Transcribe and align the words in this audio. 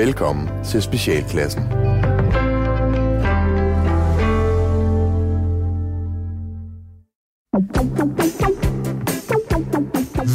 Velkommen 0.00 0.48
til 0.64 0.82
Specialklassen. 0.82 1.62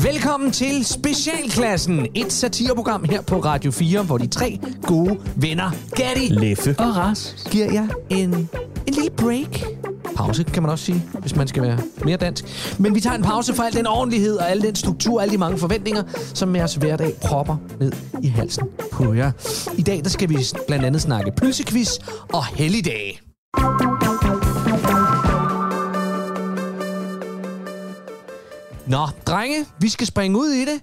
Velkommen 0.03 0.51
til 0.51 0.85
Specialklassen, 0.85 2.07
et 2.15 2.33
satireprogram 2.33 3.03
her 3.03 3.21
på 3.21 3.35
Radio 3.35 3.71
4, 3.71 4.03
hvor 4.03 4.17
de 4.17 4.27
tre 4.27 4.59
gode 4.81 5.19
venner, 5.35 5.71
Gatti 5.95 6.27
Leffe. 6.29 6.75
og 6.79 6.97
Ras, 6.97 7.47
giver 7.51 7.73
jer 7.73 7.87
en, 8.09 8.33
en 8.33 8.49
lille 8.87 9.09
break. 9.17 9.84
Pause, 10.15 10.43
kan 10.43 10.63
man 10.63 10.71
også 10.71 10.85
sige, 10.85 11.03
hvis 11.19 11.35
man 11.35 11.47
skal 11.47 11.63
være 11.63 11.79
mere 12.05 12.17
dansk. 12.17 12.45
Men 12.79 12.95
vi 12.95 12.99
tager 12.99 13.15
en 13.15 13.23
pause 13.23 13.53
for 13.53 13.63
al 13.63 13.73
den 13.73 13.87
ordentlighed 13.87 14.37
og 14.37 14.49
al 14.49 14.61
den 14.61 14.75
struktur 14.75 15.21
alle 15.21 15.31
de 15.31 15.37
mange 15.37 15.57
forventninger, 15.57 16.03
som 16.33 16.55
jeres 16.55 16.75
hverdag 16.75 17.13
propper 17.21 17.57
ned 17.79 17.91
i 18.21 18.27
halsen 18.27 18.63
på 18.91 19.13
jer. 19.13 19.31
I 19.77 19.81
dag 19.81 20.03
der 20.03 20.09
skal 20.09 20.29
vi 20.29 20.37
blandt 20.67 20.85
andet 20.85 21.01
snakke 21.01 21.31
pølsequiz 21.31 21.99
og 22.33 22.45
helligdage. 22.45 23.19
Nå, 28.87 29.07
drenge, 29.27 29.65
vi 29.79 29.89
skal 29.89 30.07
springe 30.07 30.39
ud 30.39 30.47
i 30.47 30.61
det. 30.61 30.81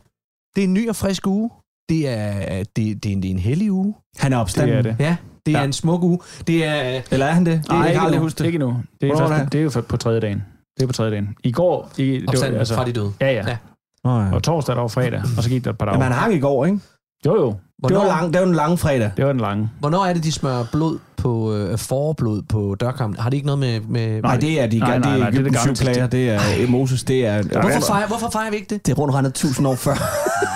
Det 0.56 0.64
er 0.64 0.69
en 0.69 0.74
ny 0.74 0.88
og 0.88 0.96
frisk 0.96 1.27
uge. 1.27 1.50
Det 1.88 2.08
er, 2.08 2.64
det, 2.77 2.77
det, 2.77 3.06
er, 3.06 3.12
en, 3.12 3.22
det 3.22 3.28
er 3.28 3.33
en 3.33 3.38
hellig 3.38 3.72
uge. 3.72 3.94
Han 4.19 4.33
er 4.33 4.36
opstanden. 4.36 4.77
Det 4.77 4.86
er 4.86 4.96
det. 4.96 4.96
Ja, 4.98 5.16
det 5.46 5.55
er 5.55 5.59
Ja. 5.59 5.64
en 5.64 5.73
smuk 5.73 6.02
uge. 6.02 6.19
Det 6.46 6.64
er... 6.64 7.01
Eller 7.10 7.27
er 7.27 7.30
han 7.30 7.46
det? 7.46 7.62
Nej, 7.69 7.78
jeg 7.78 7.88
ikke 7.88 7.98
kan 7.98 8.05
aldrig 8.06 8.16
endnu. 8.16 8.23
huske 8.27 8.38
det. 8.38 8.45
Ikke 8.46 8.56
endnu. 8.56 8.77
Det 9.00 9.09
er, 9.09 9.12
er 9.14 9.19
først, 9.19 9.33
det? 9.45 9.52
det 9.52 9.59
er 9.59 9.62
jo 9.62 9.70
for- 9.70 9.80
på 9.80 9.96
tredje 9.96 10.20
dagen. 10.20 10.42
Det 10.77 10.83
er 10.83 10.87
på 10.87 10.92
tredje 10.92 11.10
dagen. 11.12 11.37
I 11.45 11.52
går... 11.52 11.91
I, 11.96 12.02
det 12.19 12.28
Opstanden 12.28 12.59
altså, 12.59 12.74
fra 12.74 12.84
de 12.84 12.92
døde. 12.92 13.12
Ja, 13.20 13.27
ja. 13.33 13.45
Ja. 13.48 13.56
Oh, 14.05 14.27
ja. 14.28 14.34
Og 14.34 14.42
torsdag, 14.42 14.74
der 14.74 14.80
var 14.80 14.88
fredag, 14.88 15.23
og 15.36 15.42
så 15.42 15.48
gik 15.48 15.64
der 15.64 15.70
et 15.70 15.78
par 15.78 15.86
dage. 15.86 15.95
Jamen, 15.95 16.12
han 16.12 16.23
hang 16.23 16.34
i 16.34 16.38
går, 16.41 16.66
ikke? 16.66 16.78
Jo, 17.27 17.34
jo. 17.36 17.47
Det 17.50 17.56
Hvornår, 17.78 17.98
var, 17.98 18.06
lang, 18.06 18.33
det 18.33 18.41
var 18.41 18.47
en 18.47 18.55
lang 18.55 18.78
fredag. 18.78 19.11
Det 19.16 19.25
var 19.27 19.33
den 19.33 19.41
lange. 19.41 19.70
hvornår 19.81 20.06
er 20.06 20.12
det, 20.12 20.25
de 20.25 20.33
smører 20.33 20.64
blod 20.72 20.98
på 21.23 21.55
øh, 21.55 21.78
forblod 21.78 22.42
på 22.42 22.77
dørkampen? 22.81 23.20
Har 23.20 23.31
det 23.31 23.37
ikke 23.37 23.47
noget 23.47 23.59
med... 23.59 23.81
med 23.81 24.23
Nej, 24.23 24.37
det 24.37 24.61
er 24.61 24.67
de 24.67 24.78
Nej, 24.78 24.98
nej, 24.98 25.19
nej, 25.19 25.31
det 25.31 25.39
er 25.39 25.42
det 25.42 25.56
er 25.56 25.62
det 25.65 25.78
syv 25.78 25.84
plager. 25.84 26.06
Det 26.06 26.28
er 26.31 26.67
Moses. 26.69 27.05
Det 27.05 27.27
er... 27.27 27.42
hvorfor, 27.42 27.81
fejrer, 27.87 28.06
hvorfor 28.06 28.31
fejrer 28.31 28.51
vi 28.51 28.56
ikke 28.56 28.75
det? 28.75 28.87
Det 28.87 28.92
er 28.92 28.97
rundt 28.97 29.15
regnet 29.15 29.34
tusind 29.34 29.67
år 29.69 29.75
før. 29.75 29.95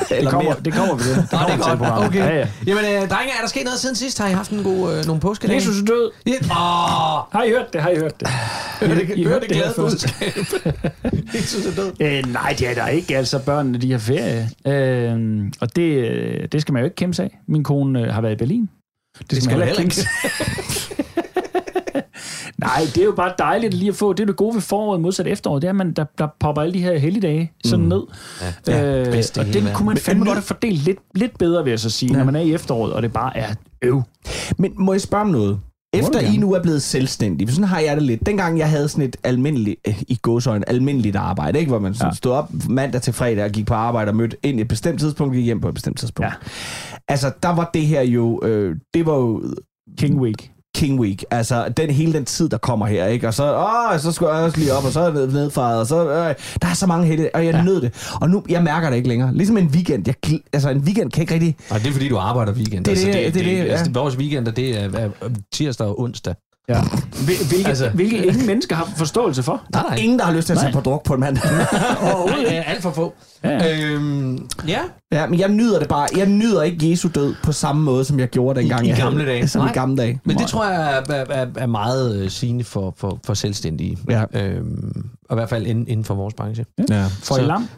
Det 0.08 0.18
Eller 0.18 0.30
kommer, 0.30 0.50
mere. 0.50 0.60
det 0.64 0.72
kommer 0.72 0.94
vi 0.94 1.02
til. 1.02 1.14
Det 1.16 1.30
kommer 1.30 1.46
det 1.46 1.56
vi 1.56 1.60
er 1.60 1.64
til 1.64 1.74
i 1.74 1.78
godt. 1.78 1.78
programmet. 1.78 2.08
Okay. 2.08 2.18
Ja, 2.18 2.36
ja. 2.38 2.46
Jamen, 2.66 2.84
øh, 2.84 3.08
drenge, 3.08 3.32
er 3.36 3.40
der 3.40 3.48
sket 3.48 3.64
noget 3.64 3.80
siden 3.80 3.96
sidst? 3.96 4.18
Har 4.18 4.28
I 4.28 4.32
haft 4.32 4.50
en 4.50 4.62
god, 4.62 4.92
øh, 4.98 5.04
nogle 5.06 5.20
påskedage? 5.20 5.56
Jesus 5.56 5.80
er 5.80 5.84
død. 5.84 6.10
Ja. 6.26 6.32
Åh, 6.32 7.32
Har 7.32 7.42
I 7.42 7.50
hørt 7.50 7.72
det? 7.72 7.80
Har 7.82 7.90
I 7.90 7.96
hørt 7.96 8.20
det? 8.20 8.28
hør 8.80 8.94
det, 8.94 9.10
I 9.16 9.22
hør 9.24 9.30
hørte 9.30 9.40
det 9.40 9.54
det 9.54 9.56
glade 9.56 9.74
budskab. 9.76 10.32
Jesus 11.36 11.66
er 11.66 11.74
død. 11.82 11.92
Øh, 12.06 12.32
nej, 12.32 12.54
det 12.58 12.68
er 12.70 12.74
der 12.74 12.86
ikke. 12.86 13.16
Altså, 13.16 13.38
børnene, 13.38 13.78
de 13.78 13.92
har 13.92 13.98
ferie. 13.98 14.48
Øh, 14.66 15.44
og 15.60 15.76
det, 15.76 15.82
øh, 15.82 16.48
det 16.52 16.60
skal 16.62 16.72
man 16.72 16.80
jo 16.80 16.84
ikke 16.84 16.96
kæmpe 16.96 17.14
sig 17.14 17.24
af. 17.24 17.38
Min 17.48 17.64
kone 17.64 18.00
øh, 18.02 18.14
har 18.14 18.20
været 18.20 18.32
i 18.32 18.36
Berlin. 18.36 18.68
Det, 19.18 19.30
det 19.30 19.44
du 19.44 19.50
heller 19.50 19.66
ikke. 19.66 19.96
Nej, 22.58 22.80
det 22.94 22.98
er 22.98 23.04
jo 23.04 23.12
bare 23.12 23.32
dejligt 23.38 23.74
lige 23.74 23.88
at 23.88 23.94
få. 23.94 24.12
Det 24.12 24.20
er 24.22 24.26
det 24.26 24.36
gode 24.36 24.54
ved 24.54 24.62
foråret 24.62 25.00
modsat 25.00 25.26
efteråret, 25.26 25.62
det 25.62 25.68
er, 25.68 25.72
at 25.72 25.76
man, 25.76 25.92
der, 25.92 26.04
der 26.18 26.28
popper 26.40 26.62
alle 26.62 26.74
de 26.74 26.82
her 26.82 26.98
helligdage 26.98 27.52
sådan 27.64 27.84
ned. 27.84 28.02
Ja, 28.66 29.00
øh, 29.00 29.06
bedste 29.06 29.40
i 29.40 29.44
og 29.44 29.54
den 29.54 29.68
kunne 29.74 29.86
man 29.86 29.96
fandme 29.96 30.24
godt 30.24 30.36
have 30.36 30.42
fordelt 30.42 30.84
lidt, 30.84 30.98
lidt 31.14 31.38
bedre, 31.38 31.64
vil 31.64 31.70
jeg 31.70 31.80
så 31.80 31.90
sige, 31.90 32.12
ja. 32.12 32.18
når 32.18 32.24
man 32.24 32.36
er 32.36 32.40
i 32.40 32.54
efteråret, 32.54 32.92
og 32.92 33.02
det 33.02 33.12
bare 33.12 33.36
er 33.36 33.54
øv. 33.82 34.02
Men 34.58 34.72
må 34.76 34.92
jeg 34.92 35.00
spørge 35.00 35.24
om 35.24 35.30
noget? 35.30 35.60
Efter. 35.98 36.20
I 36.20 36.36
nu 36.36 36.52
er 36.52 36.62
blevet 36.62 36.82
selvstændige, 36.82 37.52
sådan 37.52 37.64
har 37.64 37.80
jeg 37.80 37.96
det 37.96 38.02
lidt. 38.02 38.26
Dengang 38.26 38.58
jeg 38.58 38.70
havde 38.70 38.88
sådan 38.88 39.04
et 39.04 39.16
almindeligt, 39.24 39.80
øh, 39.88 40.02
i 40.08 40.18
gåsøjne, 40.22 40.68
almindeligt 40.68 41.16
arbejde, 41.16 41.58
ikke? 41.58 41.68
hvor 41.70 41.78
man 41.78 41.94
sådan 41.94 42.10
Ja. 42.12 42.14
stod 42.16 42.32
op 42.32 42.50
mandag 42.68 43.02
til 43.02 43.12
fredag 43.12 43.44
og 43.44 43.50
gik 43.50 43.66
på 43.66 43.74
arbejde 43.74 44.08
og 44.08 44.16
mødte 44.16 44.36
ind 44.42 44.58
i 44.58 44.62
et 44.62 44.68
bestemt 44.68 45.00
tidspunkt, 45.00 45.34
gik 45.34 45.44
hjem 45.44 45.60
på 45.60 45.68
et 45.68 45.74
bestemt 45.74 45.98
tidspunkt. 45.98 46.26
Ja. 46.30 46.32
Altså, 47.08 47.32
der 47.42 47.54
var 47.54 47.70
det 47.74 47.86
her 47.86 48.02
jo, 48.02 48.40
øh, 48.44 48.76
det 48.94 49.06
var 49.06 49.14
jo 49.16 49.42
King 49.98 50.20
Week. 50.20 50.50
King 50.76 51.00
Week, 51.00 51.24
altså 51.30 51.68
den 51.76 51.90
hele 51.90 52.12
den 52.12 52.24
tid, 52.24 52.48
der 52.48 52.58
kommer 52.58 52.86
her, 52.86 53.06
ikke? 53.06 53.28
Og 53.28 53.34
så, 53.34 53.56
åh, 53.56 54.00
så 54.00 54.12
skal 54.12 54.24
jeg 54.24 54.34
også 54.34 54.58
lige 54.58 54.72
op, 54.72 54.84
og 54.84 54.92
så 54.92 55.00
er 55.00 55.10
det 55.10 55.32
nedfaret, 55.32 55.80
og 55.80 55.86
så, 55.86 56.08
øh, 56.08 56.34
der 56.62 56.68
er 56.68 56.74
så 56.74 56.86
mange 56.86 57.06
hele, 57.06 57.30
og 57.34 57.44
jeg 57.46 57.54
ja. 57.54 57.62
Nød 57.62 57.80
det. 57.80 58.16
Og 58.20 58.30
nu, 58.30 58.42
jeg 58.48 58.62
mærker 58.62 58.90
det 58.90 58.96
ikke 58.96 59.08
længere. 59.08 59.34
Ligesom 59.34 59.56
en 59.56 59.66
weekend, 59.66 60.04
jeg, 60.06 60.14
altså 60.52 60.70
en 60.70 60.78
weekend 60.78 61.10
kan 61.10 61.20
ikke 61.22 61.34
rigtig, 61.34 61.56
Nej, 61.70 61.78
det 61.78 61.88
er 61.88 61.92
fordi, 61.92 62.08
du 62.08 62.16
arbejder 62.18 62.52
weekend. 62.52 62.84
Det 62.84 62.90
er 62.90 62.92
altså, 62.92 63.06
det, 63.06 63.14
det, 63.14 63.34
det 63.34 63.40
er 63.40 63.56
det, 63.56 63.64
det, 63.64 63.70
altså, 63.70 63.84
ja. 63.94 64.00
Vores 64.00 64.16
weekender, 64.16 64.52
det 64.52 64.78
er, 64.78 64.90
er 64.98 65.10
tirsdag 65.52 65.86
og 65.86 66.00
onsdag. 66.00 66.34
Ja. 66.68 66.80
Hvilket, 67.24 67.66
Altså- 67.66 67.88
hvilket 67.94 68.24
ingen 68.24 68.46
mennesker 68.46 68.76
har 68.76 68.88
forståelse 68.96 69.42
for. 69.42 69.62
Nej, 69.72 69.82
nej. 69.88 69.96
ingen, 69.98 70.18
der 70.18 70.24
har 70.24 70.32
lyst 70.32 70.46
til 70.46 70.52
at 70.52 70.58
tage 70.60 70.72
på 70.72 70.80
druk 70.80 71.04
på 71.04 71.14
en 71.14 71.20
mandag. 71.20 71.42
Nej, 72.26 72.44
øh, 72.58 72.70
alt 72.70 72.82
for 72.82 72.90
få. 72.90 73.14
Ja. 73.44 73.82
Øhm, 73.82 74.48
ja, 74.68 74.78
ja, 75.12 75.26
men 75.26 75.40
jeg 75.40 75.48
nyder 75.48 75.78
det 75.78 75.88
bare. 75.88 76.06
Jeg 76.16 76.26
nyder 76.26 76.62
ikke 76.62 76.90
Jesu 76.90 77.08
død 77.14 77.34
på 77.42 77.52
samme 77.52 77.82
måde, 77.82 78.04
som 78.04 78.18
jeg 78.20 78.28
gjorde 78.28 78.60
dengang. 78.60 78.86
I 78.86 78.88
jeg 78.88 78.96
gamle 78.96 79.26
dage. 79.26 79.48
Som 79.48 79.60
Nej. 79.62 79.70
i 79.70 79.74
gamle 79.74 79.96
dage. 79.96 80.20
men 80.24 80.38
det 80.38 80.46
tror 80.46 80.64
jeg 80.66 81.02
er, 81.08 81.14
er, 81.14 81.24
er, 81.30 81.46
er 81.56 81.66
meget 81.66 82.16
øh, 82.22 82.30
sigende 82.30 82.64
for, 82.64 82.94
for, 82.96 83.18
for 83.26 83.34
selvstændige. 83.34 83.98
Ja. 84.10 84.24
Øhm, 84.34 85.08
og 85.30 85.34
i 85.34 85.36
hvert 85.36 85.48
fald 85.48 85.66
inden, 85.66 85.88
inden 85.88 86.04
for 86.04 86.14
vores 86.14 86.34
branche. 86.34 86.64
Ja. 86.90 87.04
For 87.04 87.34
Så- 87.34 87.40
i 87.40 87.44
lam, 87.44 87.68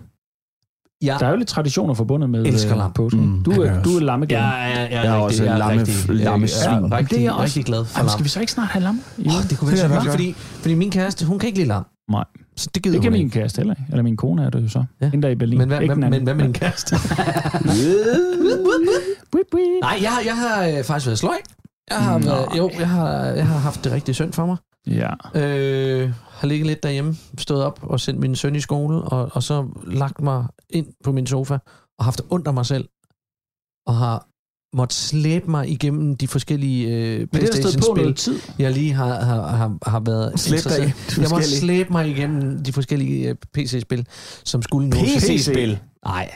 Ja, 1.03 1.16
der 1.20 1.26
er 1.26 1.31
jo 1.31 1.36
lidt 1.36 1.48
traditioner 1.48 1.94
forbundet 1.94 2.31
med 2.31 2.47
Elsker 2.47 2.72
øh, 2.72 2.78
lam. 2.78 2.92
påsken. 2.92 3.20
Mm, 3.26 3.42
du, 3.42 3.50
er, 3.50 3.72
jeg 3.72 3.84
du 3.84 3.97
er 3.97 4.00
lammegade. 4.00 4.42
jeg, 4.42 4.72
er, 4.72 4.81
jeg, 4.81 4.91
Jeg 4.92 5.06
er 5.06 5.12
også 5.12 5.42
rigtig, 5.42 5.47
jeg 5.50 5.59
lamme- 5.59 5.81
rigtig, 5.81 6.14
lammesvin. 6.25 6.70
Jeg 6.70 6.76
er 6.78 6.92
rigtig, 6.98 7.19
Det 7.19 7.26
er 7.26 7.31
også- 7.32 7.42
rigtig 7.44 7.64
glad 7.64 7.84
for 7.84 7.98
Jamen, 7.98 8.06
lam. 8.06 8.12
skal 8.12 8.25
vi 8.25 8.28
så 8.28 8.41
ikke 8.41 8.53
snart 8.53 8.69
have 8.69 8.82
lam? 8.82 9.00
Jo. 9.19 9.31
Oh, 9.31 9.42
det 9.50 9.59
kunne 9.59 9.69
være 9.69 9.76
så 9.78 9.86
er 9.94 10.10
fordi, 10.10 10.32
fordi 10.32 10.75
min 10.75 10.91
kæreste, 10.91 11.26
hun 11.26 11.38
kan 11.38 11.47
ikke 11.47 11.59
lide 11.59 11.69
lam. 11.69 11.84
Nej. 12.10 12.25
Så 12.56 12.69
det 12.75 12.82
gider 12.82 12.94
Det 12.97 13.03
kan 13.03 13.12
hun 13.12 13.19
min 13.19 13.26
ikke. 13.26 13.34
kæreste 13.41 13.59
heller 13.59 13.75
ikke. 13.75 13.84
Eller 13.91 14.03
min 14.03 14.16
kone 14.16 14.44
er 14.44 14.50
det 14.50 14.62
jo 14.62 14.69
så. 14.69 14.78
Ja. 14.78 14.84
Ja. 15.06 15.10
Hende 15.10 15.26
der 15.26 15.32
i 15.32 15.36
Berlin. 15.36 15.59
Men 15.59 15.69
hvad, 15.69 15.81
Ikke 15.81 15.94
hvad, 15.94 16.10
men 16.10 16.22
hvad 16.22 16.34
med 16.34 16.44
din 16.44 16.53
kæreste? 16.53 16.97
Nej, 19.82 19.98
jeg, 20.03 20.10
har- 20.10 20.22
jeg 20.26 20.36
har 20.36 20.66
øh, 20.66 20.84
faktisk 20.84 21.06
været 21.06 21.19
sløj. 21.19 21.36
Jeg 21.91 22.04
har, 22.04 22.19
været, 22.19 22.59
jo, 22.59 22.71
jeg 22.78 22.88
har, 22.88 23.19
jeg 23.25 23.47
har 23.47 23.59
haft 23.59 23.84
det 23.84 23.93
rigtig 23.93 24.15
synd 24.15 24.32
for 24.32 24.47
mig. 24.47 24.56
Ja. 24.87 25.10
Øh, 25.34 26.12
har 26.31 26.47
ligget 26.47 26.66
lidt 26.66 26.82
derhjemme, 26.82 27.16
stået 27.38 27.65
op 27.65 27.81
og 27.82 28.00
sendt 28.00 28.21
min 28.21 28.37
søn 28.37 28.56
i 28.56 28.60
skole, 28.60 29.03
og, 29.03 29.31
og 29.32 29.43
så 29.43 29.66
lagt 29.87 30.21
mig 30.21 30.47
ind 30.71 30.87
på 31.04 31.12
min 31.12 31.27
sofa 31.27 31.59
og 31.98 32.04
haft 32.04 32.21
ondt 32.31 32.47
af 32.47 32.54
mig 32.54 32.66
selv, 32.66 32.88
og 33.87 33.97
har 33.97 34.28
måtte 34.77 34.94
slæbe 34.94 35.50
mig 35.50 35.69
igennem 35.69 36.16
de 36.16 36.28
forskellige 36.28 36.88
øh, 36.88 37.27
Playstation-spil, 37.27 38.41
jeg 38.59 38.72
lige 38.72 38.93
har, 38.93 39.25
har, 39.25 39.47
har, 39.47 39.78
har 39.91 40.00
været 40.00 40.41
Slæb 40.41 40.59
dig 40.59 40.59
interesseret. 40.59 41.16
de 41.16 41.21
Jeg 41.22 41.31
måtte 41.31 41.48
slæbe 41.48 41.93
mig 41.93 42.09
igennem 42.09 42.65
de 42.65 42.72
forskellige 42.72 43.28
øh, 43.28 43.34
PC-spil, 43.54 44.06
som 44.44 44.62
skulle 44.62 44.88
nå. 44.88 44.97
PC-spil? 44.97 45.78
Nej. 46.04 46.31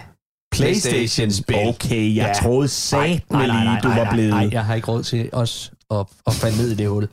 Playstation-spil? 0.52 1.56
Okay, 1.68 2.16
jeg 2.16 2.26
Ja. 2.26 2.32
troede 2.42 2.68
sat 2.68 2.98
nej, 3.30 3.46
nej, 3.46 3.64
nej, 3.64 3.80
du 3.82 3.88
var 3.88 4.08
blevet... 4.12 4.30
Nej, 4.30 4.48
jeg 4.52 4.64
har 4.64 4.74
ikke 4.74 4.88
råd 4.92 5.02
til 5.02 5.30
også 5.32 5.70
at, 5.90 6.06
at 6.26 6.34
falde 6.34 6.56
ned 6.56 6.70
i 6.70 6.74
det 6.74 6.88
hul. 6.88 7.08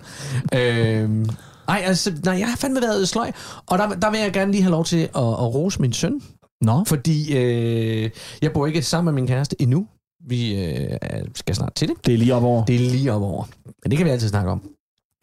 Øhm, 0.55 1.29
nej, 1.67 1.81
altså, 1.85 2.13
nej, 2.25 2.39
jeg 2.39 2.47
har 2.49 2.57
fandme 2.57 2.81
været 2.81 3.09
sløj. 3.09 3.31
Og 3.67 3.77
der, 3.77 3.89
der 3.89 4.11
vil 4.11 4.19
jeg 4.19 4.33
gerne 4.33 4.51
lige 4.51 4.61
have 4.61 4.71
lov 4.71 4.85
til 4.85 4.97
at, 4.97 5.07
at 5.15 5.53
rose 5.55 5.81
min 5.81 5.93
søn. 5.93 6.21
Nå. 6.61 6.83
Fordi 6.87 7.37
øh, 7.37 8.09
jeg 8.41 8.51
bor 8.53 8.67
ikke 8.67 8.81
sammen 8.81 9.13
med 9.15 9.21
min 9.21 9.27
kæreste 9.27 9.61
endnu. 9.61 9.87
Vi 10.27 10.63
øh, 10.65 10.89
skal 11.35 11.55
snart 11.55 11.73
til 11.75 11.87
det. 11.87 11.95
Det 12.05 12.13
er 12.13 12.17
lige 12.17 12.35
op 12.35 12.43
over. 12.43 12.65
Det 12.65 12.75
er 12.75 12.79
lige 12.79 13.13
op 13.13 13.21
over. 13.21 13.43
Men 13.83 13.91
det 13.91 13.97
kan 13.97 14.05
vi 14.05 14.11
altid 14.11 14.29
snakke 14.29 14.51
om. 14.51 14.61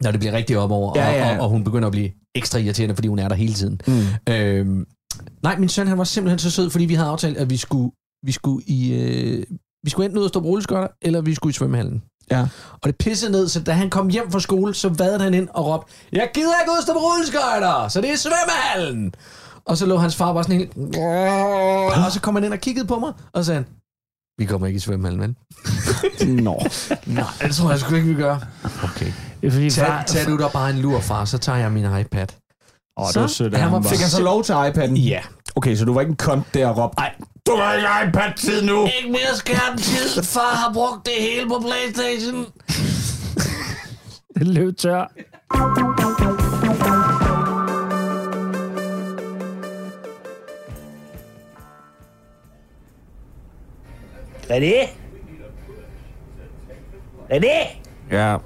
Når 0.03 0.11
det 0.11 0.19
bliver 0.19 0.33
rigtig 0.33 0.57
op 0.57 0.71
over, 0.71 0.93
Ja, 0.95 1.07
og, 1.07 1.13
ja. 1.15 1.37
og, 1.37 1.43
og 1.43 1.49
hun 1.49 1.63
begynder 1.63 1.87
at 1.87 1.91
blive 1.91 2.09
ekstra 2.35 2.59
irriterende, 2.59 2.95
fordi 2.95 3.07
hun 3.07 3.19
er 3.19 3.27
der 3.27 3.35
hele 3.35 3.53
tiden. 3.53 3.81
Mm. 3.87 4.33
Øhm, 4.33 4.85
nej, 5.43 5.57
min 5.59 5.69
søn 5.69 5.87
han 5.87 5.97
var 5.97 6.03
simpelthen 6.03 6.39
så 6.39 6.51
sød, 6.51 6.69
fordi 6.69 6.85
vi 6.85 6.93
havde 6.93 7.09
aftalt, 7.09 7.37
at 7.37 7.49
vi 7.49 7.57
skulle, 7.57 7.91
vi 8.25 8.31
skulle 8.31 8.63
i... 8.67 8.93
Øh, 8.93 9.43
vi 9.83 9.89
skulle 9.89 10.05
enten 10.05 10.19
ud 10.19 10.23
og 10.23 10.29
stå 10.29 10.39
på 10.39 10.45
rulleskøjter, 10.47 10.87
eller 11.01 11.21
vi 11.21 11.35
skulle 11.35 11.51
i 11.51 11.53
svømmehallen. 11.53 12.03
Ja. 12.31 12.41
Og 12.73 12.83
det 12.83 12.95
pissede 12.97 13.31
ned, 13.31 13.47
så 13.47 13.59
da 13.63 13.71
han 13.71 13.89
kom 13.89 14.09
hjem 14.09 14.31
fra 14.31 14.39
skole, 14.39 14.73
så 14.73 14.89
vadede 14.89 15.19
han 15.23 15.33
ind 15.33 15.47
og 15.53 15.65
råbte, 15.65 15.93
jeg 16.11 16.29
gider 16.33 16.53
ikke 16.61 16.71
ud 16.71 16.77
og 16.77 16.83
stå 16.83 16.93
på 16.93 16.99
rulleskøjter, 16.99 17.87
så 17.87 18.01
det 18.01 18.09
er 18.11 18.15
svømmehallen. 18.15 19.13
Og 19.65 19.77
så 19.77 19.85
lå 19.85 19.97
hans 19.97 20.15
far 20.15 20.33
bare 20.33 20.43
sådan 20.43 20.57
helt... 20.57 20.71
Og 22.05 22.11
så 22.11 22.19
kom 22.21 22.35
han 22.35 22.43
ind 22.43 22.53
og 22.53 22.59
kiggede 22.59 22.87
på 22.87 22.99
mig, 22.99 23.13
og 23.33 23.45
sagde 23.45 23.55
han, 23.63 23.65
vi 24.39 24.45
kommer 24.45 24.67
ikke 24.67 24.77
i 24.77 24.79
svømmehallen, 24.79 25.21
vel? 25.21 25.35
Nå. 26.43 26.61
Nej, 27.05 27.23
det 27.41 27.55
tror 27.55 27.69
jeg 27.69 27.79
sgu 27.79 27.95
ikke, 27.95 28.07
vi 28.07 28.13
gør. 28.13 28.37
Okay. 28.83 29.11
Det 29.41 29.53
fordi, 29.53 29.69
Tag, 29.69 29.87
far, 29.87 30.03
tag 30.03 30.25
du 30.25 30.37
der 30.37 30.49
bare 30.49 30.69
en 30.69 30.77
lur, 30.77 30.99
far, 30.99 31.25
så 31.25 31.37
tager 31.37 31.57
jeg 31.57 31.71
min 31.71 31.85
iPad. 31.99 32.27
Åh, 32.99 33.05
det 33.05 33.13
Så- 33.13 33.19
var 33.19 33.27
sødt 33.27 33.57
han 33.57 33.71
var- 33.71 33.79
var. 33.79 33.89
Fik 33.89 33.99
han 33.99 34.09
så 34.09 34.21
lov 34.23 34.43
til 34.43 34.53
iPad'en? 34.53 34.93
Ja. 34.99 35.21
Okay, 35.57 35.75
så 35.75 35.85
du 35.85 35.93
var 35.93 36.01
ikke 36.01 36.09
en 36.09 36.15
kont 36.15 36.53
der 36.53 36.67
og 36.67 36.77
råbte, 36.77 36.95
nej, 36.97 37.13
du 37.47 37.51
har 37.55 37.73
ikke 37.73 37.87
iPad-tid 38.09 38.61
nu. 38.61 38.85
Ikke 38.85 39.11
mere 39.11 39.35
skærmtid. 39.35 40.23
Far 40.23 40.55
har 40.55 40.73
brugt 40.73 41.05
det 41.05 41.13
hele 41.19 41.47
på 41.47 41.59
Playstation. 41.59 42.45
Det 44.35 44.47
løb 44.47 44.77
tør. 44.77 45.11
René? 54.49 54.89
René? 57.31 57.77
Ja. 58.11 58.37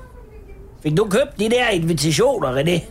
Fik 0.83 0.97
du 0.97 1.03
købt 1.03 1.39
de 1.39 1.49
der 1.49 1.69
invitationer, 1.69 2.55
René? 2.57 2.81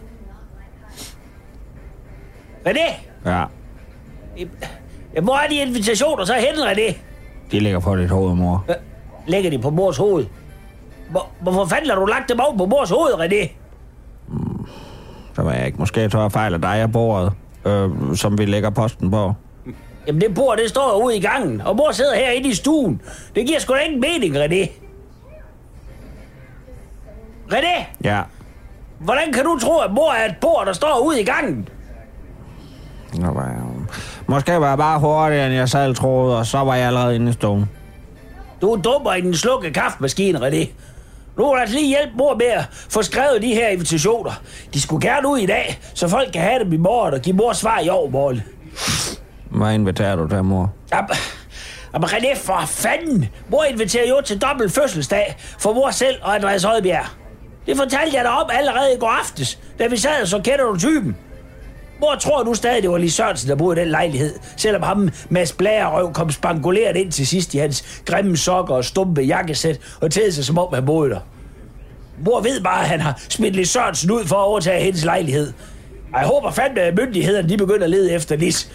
René? 2.68 2.94
Ja. 3.24 3.44
Ja, 5.14 5.20
hvor 5.20 5.34
er 5.36 5.48
de 5.48 5.54
invitationer 5.54 6.24
så 6.24 6.34
hen, 6.34 6.54
René? 6.54 6.94
Det 7.50 7.62
ligger 7.62 7.80
på 7.80 7.96
dit 7.96 8.10
hoved, 8.10 8.34
mor. 8.34 8.64
Hva- 8.70 8.78
lægger 9.26 9.50
de 9.50 9.58
på 9.58 9.70
mors 9.70 9.96
hoved. 9.96 10.26
Hvor, 11.10 11.26
hvorfor 11.40 11.64
fanden 11.64 11.90
har 11.90 11.96
du 11.96 12.04
lagt 12.06 12.28
dem 12.28 12.40
over 12.40 12.56
på 12.56 12.66
mors 12.66 12.90
hoved, 12.90 13.12
René? 13.14 13.48
Så 15.36 15.42
var 15.42 15.52
jeg 15.52 15.66
ikke. 15.66 15.78
Måske 15.78 16.08
tager 16.08 16.22
jeg 16.24 16.32
fejl 16.32 16.54
af 16.54 16.60
dig 16.60 16.74
af 16.76 16.92
bordet, 16.92 17.32
øh, 17.64 17.90
som 18.14 18.38
vi 18.38 18.44
lægger 18.44 18.70
posten 18.70 19.10
på. 19.10 19.32
Jamen 20.06 20.20
det 20.20 20.34
bord, 20.34 20.56
det 20.58 20.68
står 20.68 21.02
ude 21.04 21.16
i 21.16 21.20
gangen, 21.20 21.60
og 21.60 21.76
mor 21.76 21.92
sidder 21.92 22.14
herinde 22.14 22.48
i 22.48 22.54
stuen. 22.54 23.00
Det 23.34 23.46
giver 23.46 23.58
sgu 23.58 23.74
da 23.74 23.78
ingen 23.78 24.00
mening, 24.00 24.36
René. 24.36 24.68
René, 27.52 27.84
Ja. 28.04 28.22
hvordan 28.98 29.32
kan 29.32 29.44
du 29.44 29.58
tro, 29.58 29.78
at 29.78 29.92
mor 29.92 30.12
er 30.12 30.28
et 30.28 30.36
bord, 30.40 30.66
der 30.66 30.72
står 30.72 30.98
ude 31.06 31.20
i 31.20 31.24
gangen? 31.24 31.68
Måske 34.30 34.60
var 34.60 34.68
jeg 34.68 34.78
bare 34.78 34.98
hurtigere, 34.98 35.46
end 35.46 35.54
jeg 35.54 35.68
selv 35.68 35.94
troede, 35.94 36.38
og 36.38 36.46
så 36.46 36.58
var 36.58 36.74
jeg 36.74 36.86
allerede 36.86 37.14
inde 37.14 37.30
i 37.30 37.32
stuen. 37.32 37.70
Du 38.60 38.72
er 38.72 38.76
dummer 38.76 39.14
i 39.14 39.20
den 39.20 39.34
slukke 39.34 39.70
kaffemaskine, 39.70 40.38
René. 40.38 40.68
Nu 41.36 41.44
du 41.44 41.54
altså 41.54 41.76
lige 41.76 41.88
hjælpe 41.88 42.12
mor 42.16 42.34
med 42.34 42.46
at 42.46 42.64
få 42.70 43.02
skrevet 43.02 43.42
de 43.42 43.54
her 43.54 43.68
invitationer. 43.68 44.32
De 44.74 44.80
skulle 44.80 45.08
gerne 45.08 45.28
ud 45.28 45.38
i 45.38 45.46
dag, 45.46 45.80
så 45.94 46.08
folk 46.08 46.32
kan 46.32 46.42
have 46.42 46.64
dem 46.64 46.72
i 46.72 46.76
morgen 46.76 47.14
og 47.14 47.20
give 47.20 47.36
mor 47.36 47.52
svar 47.52 47.80
i 47.80 47.88
overmorgen. 47.88 48.42
Hvad 49.50 49.74
inviterer 49.74 50.16
du 50.16 50.28
til, 50.28 50.44
mor? 50.44 50.72
Jamen, 50.92 51.10
jamen 51.92 52.08
René, 52.08 52.38
for 52.38 52.62
fanden! 52.66 53.28
Mor 53.48 53.64
inviterer 53.64 54.08
jo 54.08 54.20
til 54.24 54.42
dobbelt 54.42 54.72
fødselsdag 54.72 55.36
for 55.58 55.72
mor 55.72 55.90
selv 55.90 56.16
og 56.22 56.34
Andreas 56.34 56.62
Højbjerg. 56.62 57.06
Det 57.66 57.76
fortalte 57.76 58.16
jeg 58.16 58.24
dig 58.24 58.32
om 58.32 58.50
allerede 58.52 58.94
i 58.96 58.98
går 58.98 59.18
aftes, 59.20 59.58
da 59.78 59.86
vi 59.86 59.96
sad, 59.96 60.26
så 60.26 60.40
kender 60.44 60.64
du 60.64 60.78
typen. 60.78 61.16
Mor 62.00 62.14
tror 62.20 62.44
nu 62.44 62.54
stadig, 62.54 62.82
det 62.82 62.90
var 62.90 62.98
Lis 62.98 63.14
Sørensen, 63.14 63.48
der 63.50 63.54
boede 63.56 63.76
i 63.80 63.84
den 63.84 63.90
lejlighed, 63.90 64.34
selvom 64.56 64.82
ham 64.82 65.08
Mads 65.28 65.52
Blærerøv 65.52 66.12
kom 66.12 66.30
spanguleret 66.30 66.96
ind 66.96 67.12
til 67.12 67.26
sidst 67.26 67.54
i 67.54 67.58
hans 67.58 68.02
grimme 68.04 68.36
sokker 68.36 68.74
og 68.74 68.84
stumpe 68.84 69.20
jakkesæt 69.22 69.80
og 70.00 70.10
tædede 70.10 70.32
sig 70.32 70.44
som 70.44 70.58
om 70.58 70.74
han 70.74 70.86
boede 70.86 71.10
der. 71.10 71.20
Mor 72.24 72.40
ved 72.40 72.60
bare, 72.62 72.80
at 72.82 72.88
han 72.88 73.00
har 73.00 73.20
smidt 73.28 73.56
Lis 73.56 73.68
Sørensen 73.70 74.10
ud 74.10 74.24
for 74.26 74.36
at 74.36 74.44
overtage 74.44 74.84
hendes 74.84 75.04
lejlighed. 75.04 75.52
Og 76.14 76.18
jeg 76.20 76.26
håber 76.28 76.50
fandme, 76.50 76.80
at 76.80 76.94
myndighederne 76.94 77.48
de 77.48 77.56
begynder 77.56 77.84
at 77.84 77.90
lede 77.90 78.12
efter 78.12 78.36
Lis. 78.36 78.70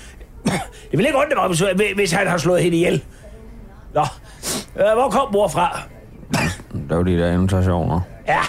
Det 0.92 0.98
vil 0.98 1.06
ikke 1.06 1.18
undre 1.18 1.48
mig, 1.76 1.94
hvis- 1.96 2.12
han 2.12 2.28
har 2.28 2.38
slået 2.38 2.64
hende 2.64 2.78
ihjel. 2.78 3.04
Nå, 3.94 4.02
øh, 4.76 4.94
hvor 4.94 5.10
kom 5.10 5.34
mor 5.34 5.48
fra? 5.48 5.82
Det 6.90 6.98
var 6.98 7.04
de 7.04 7.18
der 7.18 7.32
invitationer. 7.32 8.00
Ja, 8.28 8.40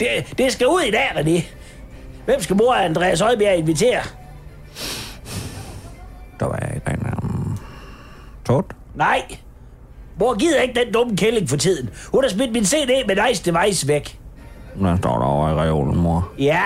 det, 0.00 0.08
det 0.38 0.52
skal 0.52 0.66
ud 0.66 0.80
i 0.88 0.90
dag, 0.90 1.06
René. 1.14 1.42
Hvem 2.28 2.42
skal 2.42 2.56
mor 2.56 2.74
Andreas 2.74 3.20
Højbjerg 3.20 3.56
invitere? 3.56 4.00
Der 6.40 6.46
var 6.46 6.58
jeg 6.60 6.80
rigtig. 6.86 7.12
Um, 7.22 7.58
tot? 8.46 8.64
Nej. 8.94 9.22
Mor 10.18 10.38
gider 10.38 10.60
ikke 10.60 10.80
den 10.84 10.92
dumme 10.92 11.16
kælling 11.16 11.48
for 11.48 11.56
tiden. 11.56 11.90
Hun 12.12 12.24
har 12.24 12.30
smidt 12.30 12.52
min 12.52 12.64
CD 12.64 13.06
med 13.06 13.16
Nice 13.28 13.52
Device 13.52 13.88
væk. 13.88 14.20
Den 14.78 14.98
står 14.98 15.18
derovre 15.18 15.52
i 15.52 15.54
reolen, 15.54 15.96
mor. 15.96 16.28
Ja, 16.38 16.62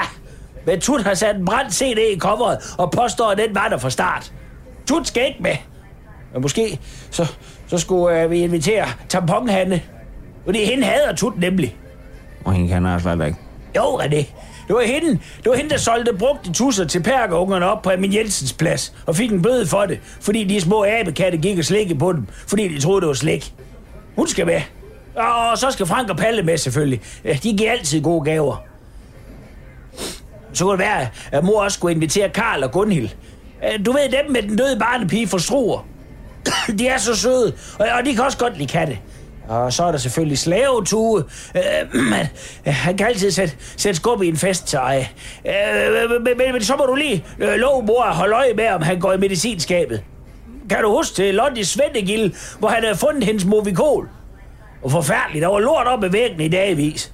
men 0.67 0.81
Tut 0.81 1.03
har 1.03 1.15
sat 1.15 1.37
en 1.37 1.45
brændt 1.45 1.75
CD 1.75 1.99
i 2.17 2.19
coveret 2.19 2.75
og 2.79 2.91
påstår, 2.91 3.31
at 3.31 3.39
den 3.39 3.55
var 3.55 3.69
der 3.69 3.79
fra 3.79 3.91
start. 3.91 4.33
Tut 4.89 5.07
skal 5.07 5.27
ikke 5.27 5.43
med. 5.43 5.57
Men 6.33 6.43
måske 6.43 6.81
så, 7.11 7.27
så 7.67 7.79
skulle 7.79 8.23
øh, 8.23 8.31
vi 8.31 8.39
invitere 8.39 8.87
tamponhanne. 9.09 9.83
Fordi 10.45 10.65
hende 10.65 10.85
hader 10.85 11.15
Tut 11.15 11.39
nemlig. 11.39 11.77
Og 12.45 12.53
hende 12.53 12.69
kender 12.69 12.91
jeg 12.91 13.01
slet 13.01 13.27
ikke. 13.27 13.39
Jo, 13.77 14.01
René. 14.01 14.27
Det 14.69 14.77
var 14.77 14.83
hende, 14.83 15.09
det 15.11 15.47
var 15.51 15.55
hende 15.55 15.71
der 15.71 15.77
solgte 15.77 16.13
brugte 16.13 16.53
tusser 16.53 16.85
til 16.85 17.03
perkerungerne 17.03 17.67
op 17.67 17.83
på 17.83 17.91
Amin 17.91 18.15
Jensens 18.15 18.53
plads, 18.53 18.95
og 19.07 19.17
fik 19.17 19.33
en 19.33 19.43
bøde 19.43 19.67
for 19.67 19.87
det, 19.87 20.01
fordi 20.21 20.45
de 20.45 20.61
små 20.61 20.85
abekatte 20.85 21.39
gik 21.39 21.59
og 21.59 21.65
slikkede 21.65 21.99
på 21.99 22.13
dem, 22.13 22.27
fordi 22.47 22.69
de 22.69 22.81
troede, 22.81 23.01
det 23.01 23.09
var 23.09 23.15
slik. 23.15 23.55
Hun 24.17 24.29
skal 24.29 24.47
med. 24.47 24.61
Og 25.17 25.59
så 25.59 25.71
skal 25.71 25.87
Frank 25.87 26.11
og 26.11 26.17
Palle 26.17 26.43
med, 26.43 26.59
selvfølgelig. 26.59 27.01
De 27.43 27.57
giver 27.57 27.71
altid 27.71 28.03
gode 28.03 28.25
gaver. 28.25 28.57
Så 30.53 30.65
kunne 30.65 30.73
det 30.73 30.79
være, 30.79 31.09
at 31.33 31.45
mor 31.45 31.63
også 31.63 31.75
skulle 31.75 31.95
invitere 31.95 32.29
Karl 32.29 32.65
og 32.65 32.73
Gunhild. 32.73 33.09
Du 33.87 33.93
ved 33.93 34.09
dem 34.09 34.31
med 34.31 34.43
den 34.43 34.57
døde 34.57 34.79
barnepige 34.79 35.29
fra 35.29 35.39
Struer. 35.39 35.87
De 36.79 36.89
er 36.89 36.99
så 36.99 37.17
søde, 37.17 37.53
og 37.79 37.87
og 37.99 38.05
de 38.05 38.15
kan 38.15 38.25
også 38.25 38.39
godt 38.39 38.59
lide 38.59 38.69
katte. 38.69 38.99
Og 39.49 39.73
så 39.73 39.85
er 39.85 39.91
der 39.91 39.99
selvfølgelig 39.99 40.39
slavetue. 40.39 41.25
Øh, 41.57 41.95
men 41.95 42.13
øh, 42.67 42.75
han 42.75 42.97
kan 42.97 43.07
altid 43.07 43.31
sætte, 43.31 43.55
sætte 43.77 43.97
skub 43.97 44.23
i 44.23 44.29
en 44.29 44.37
fest 44.37 44.67
til 44.67 44.77
ej. 44.77 45.07
Øh, 45.47 46.11
men, 46.11 46.39
men, 46.39 46.53
men 46.53 46.65
så 46.65 46.77
må 46.77 46.85
du 46.85 46.95
lige 46.95 47.25
øh, 47.39 47.55
love 47.55 47.83
mor 47.83 48.03
at 48.03 48.15
holde 48.15 48.35
øje 48.35 48.55
med, 48.55 48.69
om 48.69 48.83
han 48.83 49.01
går 49.01 49.13
i 49.13 49.17
medicinskabet. 49.19 50.03
Kan 50.71 50.83
du 50.83 50.97
huske 50.97 51.15
til 51.15 51.35
Lottie 51.35 51.65
Svendegilde, 51.65 52.35
hvor 52.59 52.69
han 52.69 52.83
havde 52.83 52.97
fundet 52.97 53.25
hendes 53.25 53.45
movikol? 53.45 54.09
Og 54.83 54.91
forfærdeligt, 54.91 55.43
der 55.43 55.49
var 55.49 55.59
lort 55.59 55.87
op 55.87 56.05
ad 56.05 56.11
væggen 56.11 56.41
i 56.41 56.49
dagvis. 56.49 57.13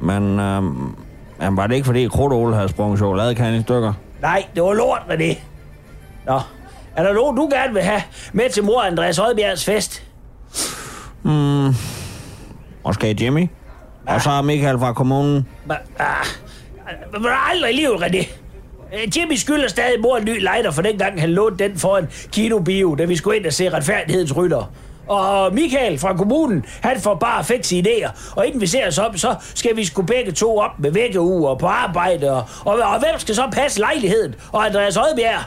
Men 0.00 0.40
øhm, 0.40 0.96
jamen, 1.40 1.56
var 1.56 1.66
det 1.66 1.74
ikke, 1.74 1.84
fordi 1.84 2.08
Krudt 2.08 2.54
havde 2.54 2.68
sprunget 2.68 2.98
chokoladekande 2.98 3.58
i 3.58 3.62
stykker? 3.62 3.92
Nej, 4.20 4.44
det 4.54 4.62
var 4.62 4.72
lort, 4.72 5.02
René. 5.08 5.38
Nå, 6.26 6.40
er 6.96 7.02
der 7.02 7.12
nogen, 7.12 7.36
du 7.36 7.48
gerne 7.52 7.74
vil 7.74 7.82
have 7.82 8.02
med 8.32 8.50
til 8.50 8.64
mor 8.64 8.82
Andreas 8.82 9.16
Højbjergs 9.16 9.64
fest? 9.64 10.05
Mm, 11.26 11.74
Måske 12.84 13.16
Jimmy? 13.20 13.48
Og 14.06 14.22
så 14.22 14.42
Michael 14.42 14.78
fra 14.78 14.92
kommunen. 14.92 15.46
Hvad 15.64 15.76
ah, 15.98 16.26
men 17.12 17.24
er 17.24 17.50
aldrig 17.50 17.72
i 17.72 17.76
livet, 17.76 18.02
René. 18.02 18.28
Øh, 18.94 19.18
Jimmy 19.18 19.34
skylder 19.34 19.68
stadig 19.68 20.00
mor 20.00 20.16
en 20.16 20.24
ny 20.24 20.38
lighter, 20.38 20.70
for 20.70 20.82
dengang 20.82 21.20
han 21.20 21.30
lånte 21.30 21.68
den 21.68 21.78
foran 21.78 22.08
Kinobio, 22.32 22.94
da 22.94 23.04
vi 23.04 23.16
skulle 23.16 23.36
ind 23.36 23.46
og 23.46 23.52
se 23.52 23.70
retfærdighedens 23.70 24.36
rytter. 24.36 24.72
Og 25.08 25.54
Michael 25.54 25.98
fra 25.98 26.16
kommunen, 26.16 26.64
han 26.82 27.00
får 27.00 27.14
bare 27.14 27.44
fikse 27.44 27.82
idéer. 27.86 28.34
Og 28.36 28.46
inden 28.46 28.60
vi 28.60 28.66
ser 28.66 28.86
os 28.86 28.98
op, 28.98 29.16
så 29.16 29.34
skal 29.54 29.76
vi 29.76 29.84
sgu 29.84 30.02
begge 30.02 30.32
to 30.32 30.58
op 30.58 30.78
med 30.78 30.90
vækkeuger 30.90 31.54
på 31.54 31.66
arbejde. 31.66 32.32
Og, 32.32 32.44
og, 32.64 32.74
og 32.74 32.98
hvem 32.98 33.18
skal 33.18 33.34
så 33.34 33.48
passe 33.52 33.80
lejligheden? 33.80 34.34
Og 34.52 34.66
Andreas 34.66 34.96
Højbjerg? 34.96 35.44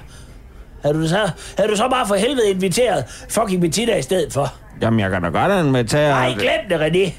Havde 0.83 0.97
du 0.97 1.07
så, 1.07 1.29
havde 1.57 1.71
du 1.71 1.75
så 1.75 1.87
bare 1.89 2.07
for 2.07 2.15
helvede 2.15 2.49
inviteret 2.49 3.05
fucking 3.29 3.61
Bettina 3.61 3.95
i 3.95 4.01
stedet 4.01 4.33
for? 4.33 4.53
Jamen, 4.81 4.99
jeg 4.99 5.09
kan 5.09 5.21
da 5.21 5.29
godt 5.29 5.65
invitere... 5.65 6.09
Nej, 6.09 6.33
glem 6.33 6.69
det, 6.69 6.79
René. 6.79 7.13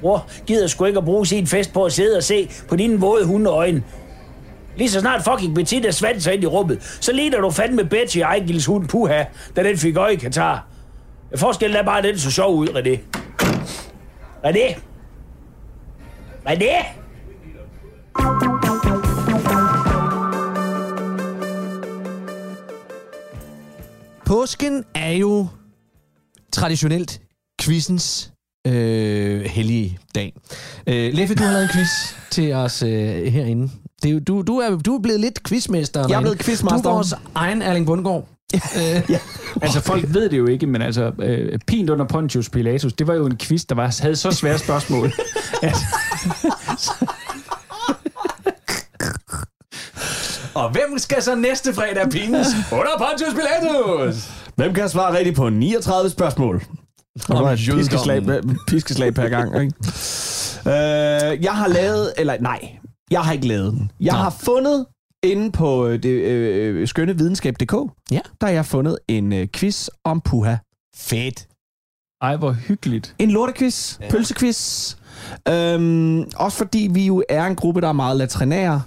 Bror 0.00 0.26
gider 0.46 0.66
sgu 0.66 0.84
ikke 0.84 0.98
at 0.98 1.04
bruge 1.04 1.26
sin 1.26 1.46
fest 1.46 1.72
på 1.72 1.84
at 1.84 1.92
sidde 1.92 2.16
og 2.16 2.22
se 2.22 2.50
på 2.68 2.76
dine 2.76 3.00
våde 3.00 3.26
hundeøjne. 3.26 3.82
Lige 4.76 4.90
så 4.90 5.00
snart 5.00 5.22
fucking 5.24 5.54
Bettina 5.54 5.90
svandt 5.90 6.22
sig 6.22 6.34
ind 6.34 6.42
i 6.42 6.46
rummet, 6.46 6.98
så 7.00 7.12
ligner 7.12 7.40
du 7.40 7.50
fandme 7.50 7.84
Betty 7.84 8.18
Ejgils 8.18 8.66
hund 8.66 8.88
Puha, 8.88 9.24
da 9.56 9.62
den 9.62 9.78
fik 9.78 9.96
øje 9.96 10.12
i 10.12 10.16
Katar. 10.16 10.66
Forskellen 11.36 11.76
er 11.76 11.82
bare, 11.82 11.98
at 11.98 12.04
den 12.04 12.18
så 12.18 12.30
sjov 12.30 12.54
ud, 12.54 12.68
René. 12.68 12.98
René? 14.46 14.78
René? 16.48 16.86
Påsken 24.26 24.84
er 24.94 25.10
jo 25.12 25.46
traditionelt 26.52 27.20
quizens 27.60 28.30
øh, 28.66 29.40
hellige 29.44 29.98
dag. 30.14 30.32
Øh, 30.86 31.12
Leffe, 31.14 31.34
du 31.34 31.42
har 31.42 31.52
lavet 31.52 31.62
en 31.64 31.70
quiz 31.72 31.88
til 32.30 32.52
os 32.52 32.82
øh, 32.82 32.88
herinde. 33.32 33.70
Det, 34.02 34.08
er 34.08 34.12
jo- 34.12 34.20
du, 34.20 34.42
du, 34.42 34.58
er, 34.58 34.76
du 34.76 34.94
er 34.96 35.02
blevet 35.02 35.20
lidt 35.20 35.42
quizmester. 35.48 36.06
Jeg 36.08 36.16
er 36.16 36.20
blevet 36.20 36.38
quizmaster. 36.38 36.82
Du 36.82 36.88
er 36.88 36.92
vores 36.92 37.14
egen 37.34 37.62
Erling 37.62 37.86
Bundgaard. 37.86 38.28
øh, 38.54 39.10
Altså, 39.62 39.80
folk 39.80 40.04
ved 40.14 40.28
det 40.30 40.38
jo 40.38 40.46
ikke, 40.46 40.66
men 40.66 40.82
altså, 40.82 41.12
øh, 41.18 41.58
pint 41.66 41.90
under 41.90 42.04
Pontius 42.04 42.48
Pilatus, 42.50 42.92
det 42.92 43.06
var 43.06 43.14
jo 43.14 43.26
en 43.26 43.36
quiz, 43.36 43.64
der 43.64 43.74
var, 43.74 43.96
havde 44.02 44.16
så 44.16 44.30
svære 44.30 44.58
spørgsmål. 44.58 45.06
at, 45.62 45.74
og 50.64 50.70
hvem 50.70 50.98
skal 50.98 51.22
så 51.22 51.34
næste 51.34 51.74
fredag 51.74 52.10
pines 52.10 52.46
under 52.72 52.90
Pontius 52.98 53.34
Pilatus? 53.34 54.30
Hvem 54.56 54.74
kan 54.74 54.88
svare 54.88 55.16
rigtigt 55.18 55.36
på 55.36 55.48
39 55.50 56.10
spørgsmål? 56.10 56.62
Om 57.28 57.44
var 57.44 57.50
et 57.52 57.58
piskeslag, 57.74 58.22
piskeslag 58.68 59.14
per 59.14 59.28
gang, 59.28 59.62
ikke? 59.62 59.74
øh, 60.66 61.44
jeg 61.44 61.52
har 61.52 61.68
lavet, 61.68 62.12
eller 62.18 62.36
nej, 62.40 62.68
jeg 63.10 63.20
har 63.20 63.32
ikke 63.32 63.46
lavet 63.48 63.72
den. 63.72 63.90
Jeg 64.00 64.12
Nå. 64.12 64.18
har 64.18 64.30
fundet 64.44 64.86
inde 65.24 65.52
på 65.52 65.86
øh, 65.86 66.02
det 66.02 66.08
øh, 66.08 66.88
skønne 66.88 67.18
videnskab.dk, 67.18 67.72
Ja. 68.10 68.20
der 68.40 68.46
har 68.46 68.52
jeg 68.54 68.66
fundet 68.66 68.98
en 69.08 69.32
øh, 69.32 69.48
quiz 69.54 69.88
om 70.04 70.20
puha. 70.20 70.56
Fedt. 70.96 71.46
ej, 72.22 72.36
hvor 72.36 72.52
hyggeligt. 72.52 73.14
En 73.18 73.30
lortequiz, 73.30 73.98
ja. 74.00 74.10
pølsequiz. 74.10 74.94
Øhm, 75.48 76.20
også 76.36 76.58
fordi 76.58 76.88
vi 76.92 77.06
jo 77.06 77.22
er 77.28 77.44
en 77.46 77.56
gruppe, 77.56 77.80
der 77.80 77.88
er 77.88 77.92
meget 77.92 78.16
latrinære. 78.16 78.82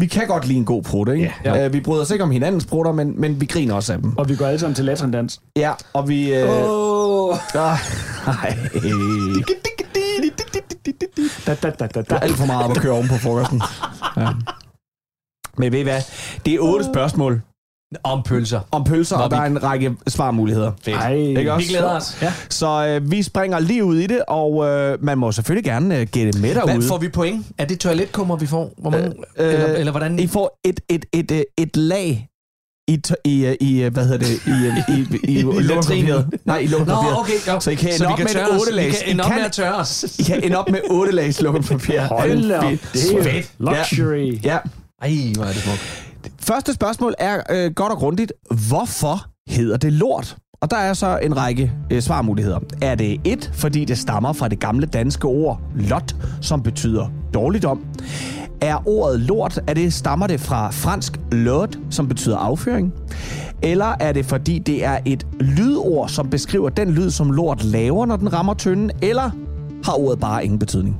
Vi 0.00 0.06
kan 0.06 0.26
godt 0.26 0.46
lide 0.46 0.58
en 0.58 0.64
god 0.64 0.82
prutte, 0.82 1.12
ikke? 1.14 1.34
Ja. 1.44 1.64
Øh, 1.66 1.72
vi 1.72 1.80
bryder 1.80 2.02
os 2.02 2.10
ikke 2.10 2.24
om 2.24 2.30
hinandens 2.30 2.66
prutter, 2.66 2.92
men, 2.92 3.20
men 3.20 3.40
vi 3.40 3.46
griner 3.46 3.74
også 3.74 3.92
af 3.92 3.98
dem. 3.98 4.18
Og 4.18 4.28
vi 4.28 4.36
går 4.36 4.46
alle 4.46 4.58
sammen 4.58 4.74
til 4.74 4.84
latrendans. 4.84 5.40
Ja, 5.56 5.72
og 5.92 6.08
vi... 6.08 6.34
Øh, 6.34 6.48
Oh. 6.50 7.36
ah, 7.54 7.78
ej. 8.26 8.58
Da, 11.46 11.54
da, 11.54 11.70
da, 11.70 11.86
da, 11.86 11.86
Der 11.86 12.00
er 12.00 12.02
da. 12.02 12.14
alt 12.16 12.36
for 12.36 12.46
meget 12.46 12.64
op 12.64 12.70
at 12.70 12.76
køre 12.76 12.92
oven 12.92 13.08
på 13.08 13.14
frokosten. 13.14 13.62
Ja. 14.16 14.28
Men 15.58 15.72
ved 15.72 15.78
I 15.78 15.82
hvad? 15.82 16.00
Det 16.46 16.54
er 16.54 16.58
otte 16.60 16.84
spørgsmål. 16.84 17.42
Om 18.04 18.22
pølser. 18.22 18.60
om 18.70 18.84
pølser, 18.84 19.16
Hvor 19.16 19.24
og 19.24 19.30
der 19.30 19.36
vi- 19.36 19.42
er 19.42 19.46
en 19.46 19.62
række 19.62 19.92
svarmuligheder. 20.08 20.72
Ej, 20.86 21.14
Ikke 21.14 21.52
også? 21.52 21.66
Vi 21.66 21.72
glæder 21.72 21.90
os. 21.96 22.18
Ja. 22.22 22.32
Så 22.50 22.86
øh, 22.86 23.10
vi 23.10 23.22
springer 23.22 23.58
lige 23.58 23.84
ud 23.84 23.96
i 23.98 24.06
det, 24.06 24.22
og 24.28 24.64
øh, 24.66 25.04
man 25.04 25.18
må 25.18 25.32
selvfølgelig 25.32 25.64
gerne 25.64 25.98
øh, 26.00 26.06
gætte 26.12 26.40
med 26.40 26.54
derude. 26.54 26.72
Hvad 26.78 26.88
får 26.88 26.98
vi 26.98 27.08
point? 27.08 27.46
Er 27.58 27.64
det 27.64 27.80
toiletkummer, 27.80 28.36
vi 28.36 28.46
får? 28.46 28.72
Hvor 28.78 28.90
mange? 28.90 29.06
Øh, 29.38 29.52
eller, 29.54 29.66
eller 29.66 29.90
hvordan? 29.90 30.18
I 30.18 30.26
får 30.26 30.60
et, 30.64 30.80
et, 30.88 31.04
et, 31.12 31.30
et, 31.30 31.44
et 31.58 31.76
lag 31.76 32.28
i, 32.88 33.00
i, 33.24 33.46
øh, 33.46 33.54
i, 33.60 33.82
øh, 33.82 33.92
hvad 33.92 34.04
hedder 34.06 34.18
det, 34.18 34.46
i, 34.46 34.50
øh, 34.50 34.98
i, 34.98 35.16
i, 35.32 35.34
i, 35.34 35.38
I 35.58 35.62
lånepapiret. 35.62 36.26
Nej, 36.44 36.58
i 36.58 36.64
Nå, 36.64 36.70
lånepapiret. 36.70 37.18
okay. 37.18 37.32
Jo. 37.48 37.60
Så 37.60 37.70
I 37.70 37.74
kan 37.74 37.94
ende 37.94 38.06
op 38.06 38.16
kan 38.16 38.26
med 38.34 38.60
otte 38.60 38.72
Vi 38.72 38.80
lags. 38.80 38.98
kan 38.98 39.08
I 39.08 39.10
ende 39.10 39.24
op 39.24 39.30
med 39.30 39.42
at 39.44 39.52
tørre 39.52 39.74
os. 39.74 40.04
I 40.18 40.22
kan 40.22 40.44
ende 40.44 40.56
op 40.56 40.70
med 40.70 40.80
otte 40.90 41.12
lags 41.12 41.40
lånepapir. 41.42 42.00
Hold 42.00 42.48
da 42.48 42.58
op. 42.58 42.64
Fedt. 42.64 42.92
Det 42.92 43.18
er 43.18 43.22
Fedt. 43.22 43.50
luxury. 43.60 44.38
Ja. 44.44 44.58
Ej, 45.02 45.32
hvor 45.34 45.44
er 45.44 45.48
det 45.48 45.56
smukt. 45.56 46.03
Første 46.46 46.72
spørgsmål 46.72 47.14
er 47.18 47.40
øh, 47.50 47.72
godt 47.72 47.92
og 47.92 47.98
grundigt. 47.98 48.32
Hvorfor 48.68 49.26
hedder 49.48 49.76
det 49.76 49.92
lort? 49.92 50.36
Og 50.60 50.70
der 50.70 50.76
er 50.76 50.94
så 50.94 51.18
en 51.18 51.36
række 51.36 51.72
øh, 51.90 52.02
svarmuligheder. 52.02 52.58
Er 52.82 52.94
det 52.94 53.20
et, 53.24 53.50
fordi 53.54 53.84
det 53.84 53.98
stammer 53.98 54.32
fra 54.32 54.48
det 54.48 54.60
gamle 54.60 54.86
danske 54.86 55.24
ord 55.24 55.60
lot, 55.74 56.16
som 56.40 56.62
betyder 56.62 57.06
dårligdom? 57.34 57.84
Er 58.60 58.88
ordet 58.88 59.20
lort, 59.20 59.60
er 59.66 59.74
det, 59.74 59.92
stammer 59.92 60.26
det 60.26 60.40
fra 60.40 60.70
fransk 60.70 61.20
lot, 61.32 61.78
som 61.90 62.08
betyder 62.08 62.36
afføring? 62.36 62.92
Eller 63.62 63.94
er 64.00 64.12
det, 64.12 64.26
fordi 64.26 64.58
det 64.58 64.84
er 64.84 64.98
et 65.04 65.26
lydord, 65.40 66.08
som 66.08 66.30
beskriver 66.30 66.68
den 66.68 66.90
lyd, 66.90 67.10
som 67.10 67.30
lort 67.30 67.64
laver, 67.64 68.06
når 68.06 68.16
den 68.16 68.32
rammer 68.32 68.54
tynden? 68.54 68.90
Eller 69.02 69.30
har 69.84 69.98
ordet 69.98 70.20
bare 70.20 70.44
ingen 70.44 70.58
betydning? 70.58 70.96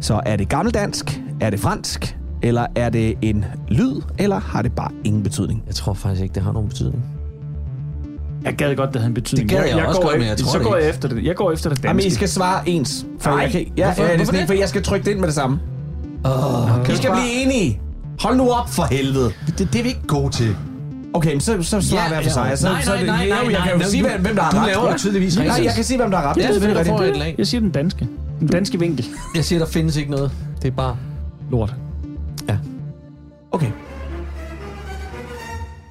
Så 0.00 0.20
er 0.26 0.36
det 0.36 0.48
gammeldansk? 0.48 1.20
Er 1.40 1.50
det 1.50 1.60
fransk? 1.60 2.18
Eller 2.44 2.66
er 2.76 2.88
det 2.90 3.14
en 3.22 3.44
lyd? 3.68 4.00
Eller 4.18 4.40
har 4.40 4.62
det 4.62 4.72
bare 4.72 4.90
ingen 5.04 5.22
betydning? 5.22 5.62
Jeg 5.66 5.74
tror 5.74 5.94
faktisk 5.94 6.22
ikke, 6.22 6.34
det 6.34 6.42
har 6.42 6.52
nogen 6.52 6.68
betydning. 6.68 7.04
Jeg 8.44 8.54
gad 8.54 8.76
godt, 8.76 8.92
det 8.92 8.96
havde 9.00 9.08
en 9.08 9.14
betydning. 9.14 9.48
Det 9.50 9.58
gad 9.58 9.66
jeg 9.76 9.86
også 9.86 10.00
går 10.00 10.08
godt, 10.08 10.18
men 10.18 10.28
jeg 10.28 10.36
tror 10.36 10.50
Så 10.52 10.58
det 10.58 10.66
går 10.66 10.76
jeg 10.76 10.88
efter 10.88 11.08
det. 11.08 11.24
Jeg 11.24 11.36
går 11.36 11.52
efter 11.52 11.70
det 11.70 11.76
danske. 11.78 11.88
Jamen, 11.88 12.04
I 12.06 12.10
skal 12.10 12.28
svare 12.28 12.68
ens. 12.68 13.06
For 13.20 13.30
Nej. 13.30 13.40
jeg 13.40 13.50
kan, 13.50 13.66
ja, 13.76 13.84
Hvorfor- 13.84 14.02
ja, 14.02 14.12
det 14.12 14.20
er 14.20 14.24
sådan, 14.24 14.40
det? 14.40 14.46
for 14.48 14.54
jeg 14.54 14.68
skal 14.68 14.82
trykke 14.82 15.04
det 15.04 15.10
ind 15.10 15.18
med 15.20 15.26
det 15.28 15.34
samme. 15.34 15.58
Oh, 16.24 16.88
Vi 16.90 16.96
skal 16.96 17.10
blive 17.10 17.42
enige. 17.44 17.80
Hold 18.20 18.36
nu 18.36 18.50
op 18.50 18.68
for 18.70 18.82
helvede. 18.90 19.30
Det, 19.46 19.58
det 19.58 19.78
er 19.78 19.82
vi 19.82 19.88
ikke 19.88 20.06
gode 20.06 20.30
til. 20.32 20.56
Okay, 21.14 21.30
men 21.32 21.40
så, 21.40 21.62
så 21.62 21.80
svarer 21.80 22.08
hver 22.08 22.22
for 22.22 22.30
sig. 22.30 22.52
Så, 22.58 22.68
nej, 22.68 22.82
nej, 22.86 23.04
nej, 23.06 23.24
Jo, 23.24 23.28
nej, 23.30 23.52
Jeg 23.52 23.60
kan 23.62 23.72
jo 23.72 23.78
nej, 23.78 23.86
sige, 23.88 24.02
du- 24.02 24.08
hvem 24.22 24.34
der 24.36 24.42
har 24.42 24.50
du 24.50 24.56
ret. 24.56 24.66
laver 24.66 24.92
jo 24.92 24.98
tydeligvis 24.98 25.36
Nej, 25.38 25.60
jeg 25.64 25.72
kan 25.74 25.84
sige, 25.84 25.96
hvem 25.98 26.10
der 26.10 26.18
har 26.18 26.30
ret. 26.30 26.36
Ja, 26.36 26.42
Det 26.42 26.48
er 26.48 26.52
selvfølgelig 26.52 26.94
rigtigt. 27.16 27.38
Jeg 27.38 27.46
siger 27.46 27.60
den 27.60 27.70
danske. 27.70 28.08
Den 28.40 28.48
danske 28.48 28.78
vinkel. 28.78 29.06
Jeg 29.34 29.44
siger, 29.44 29.58
der 29.58 29.66
findes 29.66 29.96
ikke 29.96 30.10
noget. 30.10 30.30
Det 30.62 30.68
er 30.68 30.72
bare... 30.76 30.96
Lort. 31.50 31.74
Okay. 33.54 33.70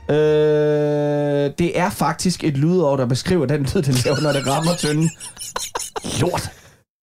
Øh, 0.09 1.51
det 1.57 1.79
er 1.79 1.89
faktisk 1.89 2.43
et 2.43 2.57
lydord, 2.57 2.99
der 2.99 3.05
beskriver 3.05 3.45
den 3.45 3.61
lyd, 3.63 3.81
den 3.81 3.93
laver, 4.05 4.21
når 4.21 4.31
det 4.31 4.47
rammer 4.47 4.75
tynden. 4.75 5.09
Lort. 6.21 6.51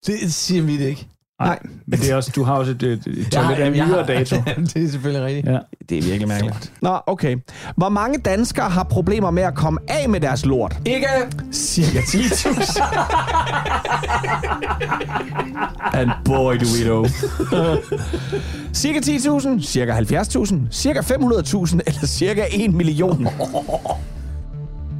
Det 0.06 0.34
siger 0.34 0.62
vi 0.62 0.78
det 0.78 0.88
ikke. 0.88 1.08
Nej, 1.40 1.58
Men 1.86 1.98
det 1.98 2.10
er 2.10 2.16
også, 2.16 2.32
du 2.36 2.44
har 2.44 2.54
også 2.54 2.70
et, 2.70 2.82
et, 2.82 3.06
et 3.06 3.32
toilet 3.32 3.54
af 3.64 3.72
nyere 3.72 4.06
dato. 4.06 4.36
det 4.74 4.84
er 4.84 4.88
selvfølgelig 4.90 5.26
rigtigt. 5.26 5.46
Ja. 5.46 5.58
det 5.88 5.98
er 5.98 6.02
virkelig 6.02 6.28
mærkeligt. 6.28 6.72
Nå, 6.82 6.98
okay. 7.06 7.36
Hvor 7.76 7.88
mange 7.88 8.18
danskere 8.18 8.70
har 8.70 8.82
problemer 8.82 9.30
med 9.30 9.42
at 9.42 9.54
komme 9.54 9.80
af 9.88 10.08
med 10.08 10.20
deres 10.20 10.46
lort? 10.46 10.76
Ikke? 10.86 11.06
Cirka 11.52 11.98
10.000. 12.00 12.82
And 15.92 16.10
boy, 16.24 16.54
do 16.54 16.66
we 16.78 16.84
know. 16.84 17.06
cirka 18.72 18.98
10.000, 18.98 19.62
cirka 19.66 19.92
70.000, 19.92 20.54
cirka 20.70 21.00
500.000 21.00 21.78
eller 21.86 22.06
cirka 22.06 22.44
1 22.52 22.74
million. 22.74 23.28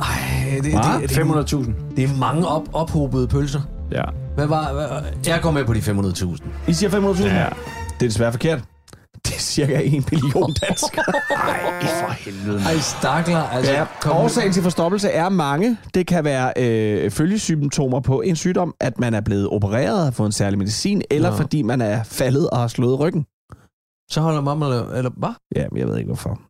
Ej, 0.00 0.06
det, 0.54 0.64
det, 0.64 0.73
det, 0.73 1.11
det, 1.11 1.18
500.000. 1.18 1.73
det 1.97 2.04
er 2.04 2.16
mange 2.18 2.47
op, 2.47 2.68
ophobede 2.73 3.28
pølser. 3.28 3.61
Ja. 3.92 4.02
Hvad 4.40 4.49
var... 4.49 4.73
Hvad, 4.73 5.02
jeg 5.26 5.40
går 5.42 5.50
med 5.50 5.64
på 5.64 5.75
de 5.75 5.78
500.000. 5.78 6.49
I 6.68 6.73
siger 6.73 6.90
500.000? 6.90 7.25
Ja. 7.25 7.44
Det 8.00 8.06
er 8.06 8.09
desværre 8.11 8.32
forkert. 8.32 8.64
Det 9.26 9.35
er 9.35 9.38
cirka 9.38 9.80
1 9.85 10.12
million 10.12 10.54
danskere. 10.68 11.04
Ej, 12.66 12.76
stakler. 12.78 13.38
Altså, 13.42 13.73
Ja, 13.73 13.87
kom, 14.00 14.16
årsagen 14.16 14.52
til 14.52 14.62
forstoppelse 14.62 15.09
er 15.09 15.28
mange. 15.28 15.78
Det 15.94 16.06
kan 16.06 16.25
være 16.25 16.52
øh, 16.56 17.11
følgesymptomer 17.11 18.00
på 18.00 18.20
en 18.20 18.37
sygdom, 18.37 18.75
at 18.80 18.99
man 18.99 19.14
er 19.14 19.20
blevet 19.20 19.49
opereret, 19.49 20.04
har 20.04 20.11
fået 20.11 20.26
en 20.26 20.32
særlig 20.32 20.59
medicin, 20.59 21.02
eller 21.11 21.30
Nå. 21.30 21.37
fordi 21.37 21.62
man 21.62 21.80
er 21.80 22.02
faldet 22.02 22.50
og 22.50 22.59
har 22.59 22.68
slået 22.68 23.00
ryggen. 23.00 23.26
Så 24.11 24.20
holder 24.20 24.40
man 24.40 24.62
eller, 24.62 24.90
eller 24.90 25.11
hvad? 25.16 25.30
Ja, 25.56 25.66
men 25.73 25.78
jeg 25.78 25.88
ved 25.88 25.97
ikke 25.97 26.09
hvorfor. 26.09 26.40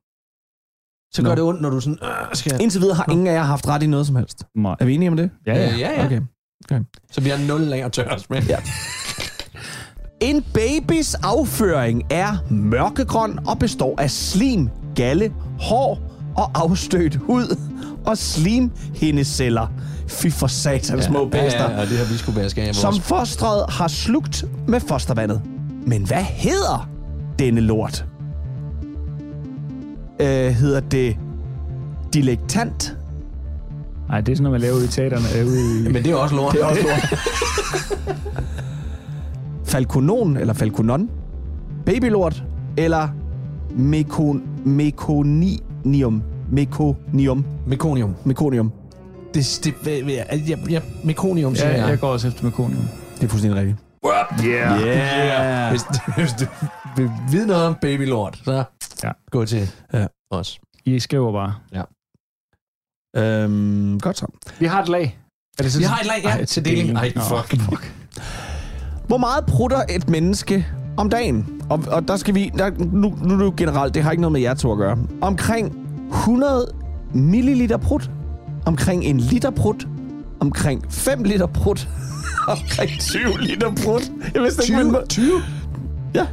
Så 1.14 1.22
Nå. 1.22 1.28
gør 1.28 1.34
det 1.34 1.44
ondt, 1.44 1.60
når 1.62 1.70
du 1.70 1.80
sådan... 1.80 1.98
Øh, 2.02 2.08
skal... 2.34 2.60
Indtil 2.62 2.80
videre 2.80 2.96
har 2.96 3.06
ingen 3.10 3.26
af 3.26 3.32
jer 3.32 3.42
haft 3.42 3.68
ret 3.68 3.82
i 3.82 3.86
noget 3.86 4.06
som 4.06 4.16
helst. 4.16 4.44
Nej. 4.56 4.76
Er 4.80 4.84
vi 4.84 4.94
enige 4.94 5.08
om 5.10 5.16
det? 5.16 5.30
Ja, 5.46 5.54
ja. 5.54 5.76
Ja, 5.76 5.90
ja. 5.92 6.04
Okay. 6.06 6.20
Så 7.10 7.20
vi 7.20 7.28
har 7.30 7.38
nul 7.48 7.60
lag 7.60 7.82
at 7.82 7.92
tørre 7.92 8.14
os 8.14 8.30
med. 8.30 8.42
Ja. 8.42 8.56
En 10.20 10.44
babys 10.54 11.14
afføring 11.14 12.02
er 12.10 12.36
mørkegrøn 12.50 13.38
og 13.46 13.58
består 13.58 14.00
af 14.00 14.10
slim, 14.10 14.68
galle, 14.94 15.32
hår 15.60 15.98
og 16.36 16.50
afstødt 16.54 17.16
hud 17.16 17.56
og 18.06 18.18
slimhindeceller. 18.18 19.66
Fy 20.08 20.26
for 20.26 20.46
satans 20.46 21.04
små 21.04 21.24
ja, 21.24 21.28
bæster. 21.28 21.70
ja, 21.70 21.78
ja, 21.78 21.80
det 21.80 21.98
har 21.98 22.12
vi 22.12 22.18
skulle 22.18 22.40
være 22.40 22.50
skære 22.50 22.74
Som 22.74 22.94
fostret 22.94 23.64
har 23.68 23.88
slugt 23.88 24.44
med 24.68 24.80
fostervandet. 24.80 25.42
Men 25.86 26.06
hvad 26.06 26.22
hedder 26.22 26.88
denne 27.38 27.60
lort? 27.60 28.04
Øh, 30.20 30.26
hedder 30.52 30.80
det 30.80 31.16
dilektant? 32.14 32.96
Nej, 34.10 34.20
det 34.20 34.32
er 34.32 34.36
sådan 34.36 34.42
noget, 34.42 34.52
man 34.52 34.60
laver 34.60 34.76
ude 34.76 34.84
i 34.84 34.88
teaterne. 34.88 35.24
øh, 35.40 35.46
Ude 35.46 35.88
i... 35.88 35.92
Men 35.92 36.04
det 36.04 36.12
er 36.12 36.16
også 36.16 36.34
lort. 36.34 36.52
Det 36.52 36.60
er 36.62 36.66
også 36.66 36.82
lort. 36.82 37.18
Falconon 39.64 40.36
eller 40.36 40.52
falconon? 40.54 41.10
Babylort 41.86 42.44
eller 42.76 43.08
mekon, 43.70 44.42
mekonium? 44.64 46.22
Mekonium. 46.52 47.44
Mekonium. 47.66 48.14
Mekonium. 48.24 48.72
Det, 49.34 49.60
det, 49.64 49.74
det, 49.84 50.06
jeg, 50.16 50.42
jeg, 50.48 50.58
jeg, 50.70 50.82
mekonium, 51.04 51.54
siger 51.54 51.70
Ja, 51.70 51.80
jeg. 51.80 51.88
jeg 51.90 52.00
går 52.00 52.08
også 52.08 52.28
efter 52.28 52.44
mekonium. 52.44 52.82
Det 53.14 53.24
er 53.24 53.28
fuldstændig 53.28 53.60
rigtigt. 53.60 53.78
Yeah. 54.46 54.80
Yeah. 54.82 55.70
Hvis, 55.70 55.82
hvis 56.16 56.32
du 56.32 56.44
vil 56.96 57.10
vide 57.30 57.46
noget 57.46 57.66
om 57.66 57.74
babylort, 57.82 58.40
så 58.44 58.64
Ja. 59.04 59.10
gå 59.30 59.44
til 59.44 59.70
Ja. 59.92 60.06
os. 60.30 60.60
I 60.84 60.98
skriver 60.98 61.32
bare. 61.32 61.54
Øhm, 63.16 64.00
godt 64.00 64.18
så. 64.18 64.26
Vi 64.58 64.66
har 64.66 64.82
et 64.82 64.88
lag. 64.88 65.18
Er 65.58 65.62
det 65.62 65.72
så 65.72 65.78
Vi 65.78 65.84
har 65.84 66.00
et 66.00 66.06
lag, 66.06 66.20
ja, 66.24 66.28
Ej, 66.28 66.44
til 66.44 66.64
deling. 66.64 66.98
Ej, 66.98 67.12
Nå, 67.14 67.20
fuck. 67.22 67.60
fuck. 67.62 67.92
Hvor 69.06 69.16
meget 69.18 69.46
prutter 69.46 69.82
et 69.88 70.08
menneske 70.08 70.66
om 70.96 71.10
dagen? 71.10 71.62
Og, 71.70 71.84
og 71.88 72.08
der 72.08 72.16
skal 72.16 72.34
vi... 72.34 72.50
Der, 72.58 72.70
nu, 72.78 73.18
nu 73.22 73.34
er 73.34 73.38
det 73.38 73.44
jo 73.44 73.54
generelt, 73.56 73.94
det 73.94 74.02
har 74.02 74.10
ikke 74.10 74.20
noget 74.20 74.32
med 74.32 74.40
jer 74.40 74.54
to 74.54 74.72
at 74.72 74.78
gøre. 74.78 74.98
Omkring 75.20 75.76
100 76.10 76.72
milliliter 77.14 77.76
prut. 77.76 78.10
Omkring 78.66 79.04
en 79.04 79.20
liter 79.20 79.50
prut. 79.50 79.88
Omkring 80.40 80.92
5 80.92 81.24
liter 81.24 81.46
prut. 81.46 81.88
omkring 82.48 82.90
20 83.00 83.40
liter 83.40 83.72
prut. 83.84 84.12
Jeg 84.34 84.42
vidste 84.42 84.62
ikke, 84.62 84.80
20? 84.80 84.92
man... 84.92 85.08
20? 85.08 85.32
Ja. 86.14 86.26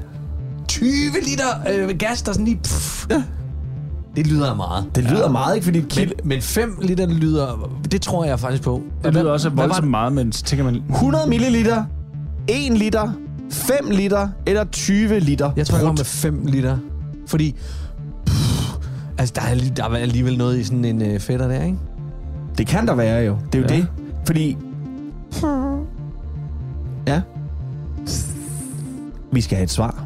20 0.67 0.89
liter 1.23 1.45
øh, 1.69 1.97
gas, 1.97 2.21
der 2.21 2.31
sådan 2.31 2.45
lige... 2.45 2.59
Pff. 2.63 3.05
Ja. 3.09 3.23
Det 4.17 4.27
lyder 4.27 4.55
meget. 4.55 4.85
Det 4.95 5.03
lyder 5.03 5.21
ja. 5.21 5.31
meget, 5.31 5.55
ikke? 5.55 5.65
Fordi 5.65 5.79
et 5.79 5.87
kilo... 5.87 6.11
Men, 6.23 6.29
men 6.29 6.41
5 6.41 6.79
liter 6.81 7.07
lyder... 7.07 7.69
Det 7.91 8.01
tror 8.01 8.25
jeg 8.25 8.39
faktisk 8.39 8.63
på. 8.63 8.81
Det 9.03 9.13
lyder 9.13 9.31
også 9.31 9.49
voldsomt 9.49 9.87
meget, 9.87 10.13
men 10.13 10.31
så 10.31 10.43
tænker 10.43 10.65
man... 10.65 10.83
100 10.89 11.29
milliliter. 11.29 11.83
1 12.47 12.77
liter. 12.77 13.11
5 13.51 13.75
liter. 13.91 14.29
Eller 14.45 14.63
20 14.63 15.19
liter. 15.19 15.51
Jeg 15.55 15.67
tror, 15.67 15.77
jeg 15.77 15.87
med 15.87 16.05
5 16.05 16.45
liter. 16.45 16.77
Fordi... 17.27 17.55
Pff, 18.25 18.75
altså, 19.17 19.33
der 19.35 19.41
er, 19.41 19.55
der 19.75 19.83
er 19.83 19.97
alligevel 19.97 20.37
noget 20.37 20.59
i 20.59 20.63
sådan 20.63 20.85
en 20.85 21.01
øh, 21.01 21.19
fætter 21.19 21.47
der, 21.47 21.63
ikke? 21.63 21.77
Det 22.57 22.67
kan 22.67 22.87
der 22.87 22.95
være 22.95 23.23
jo. 23.23 23.37
Det 23.53 23.59
er 23.59 23.63
jo 23.63 23.67
ja. 23.69 23.75
det. 23.75 23.87
Fordi... 24.25 24.57
Ja. 27.07 27.21
Vi 29.31 29.41
skal 29.41 29.55
have 29.55 29.63
et 29.63 29.71
svar. 29.71 30.03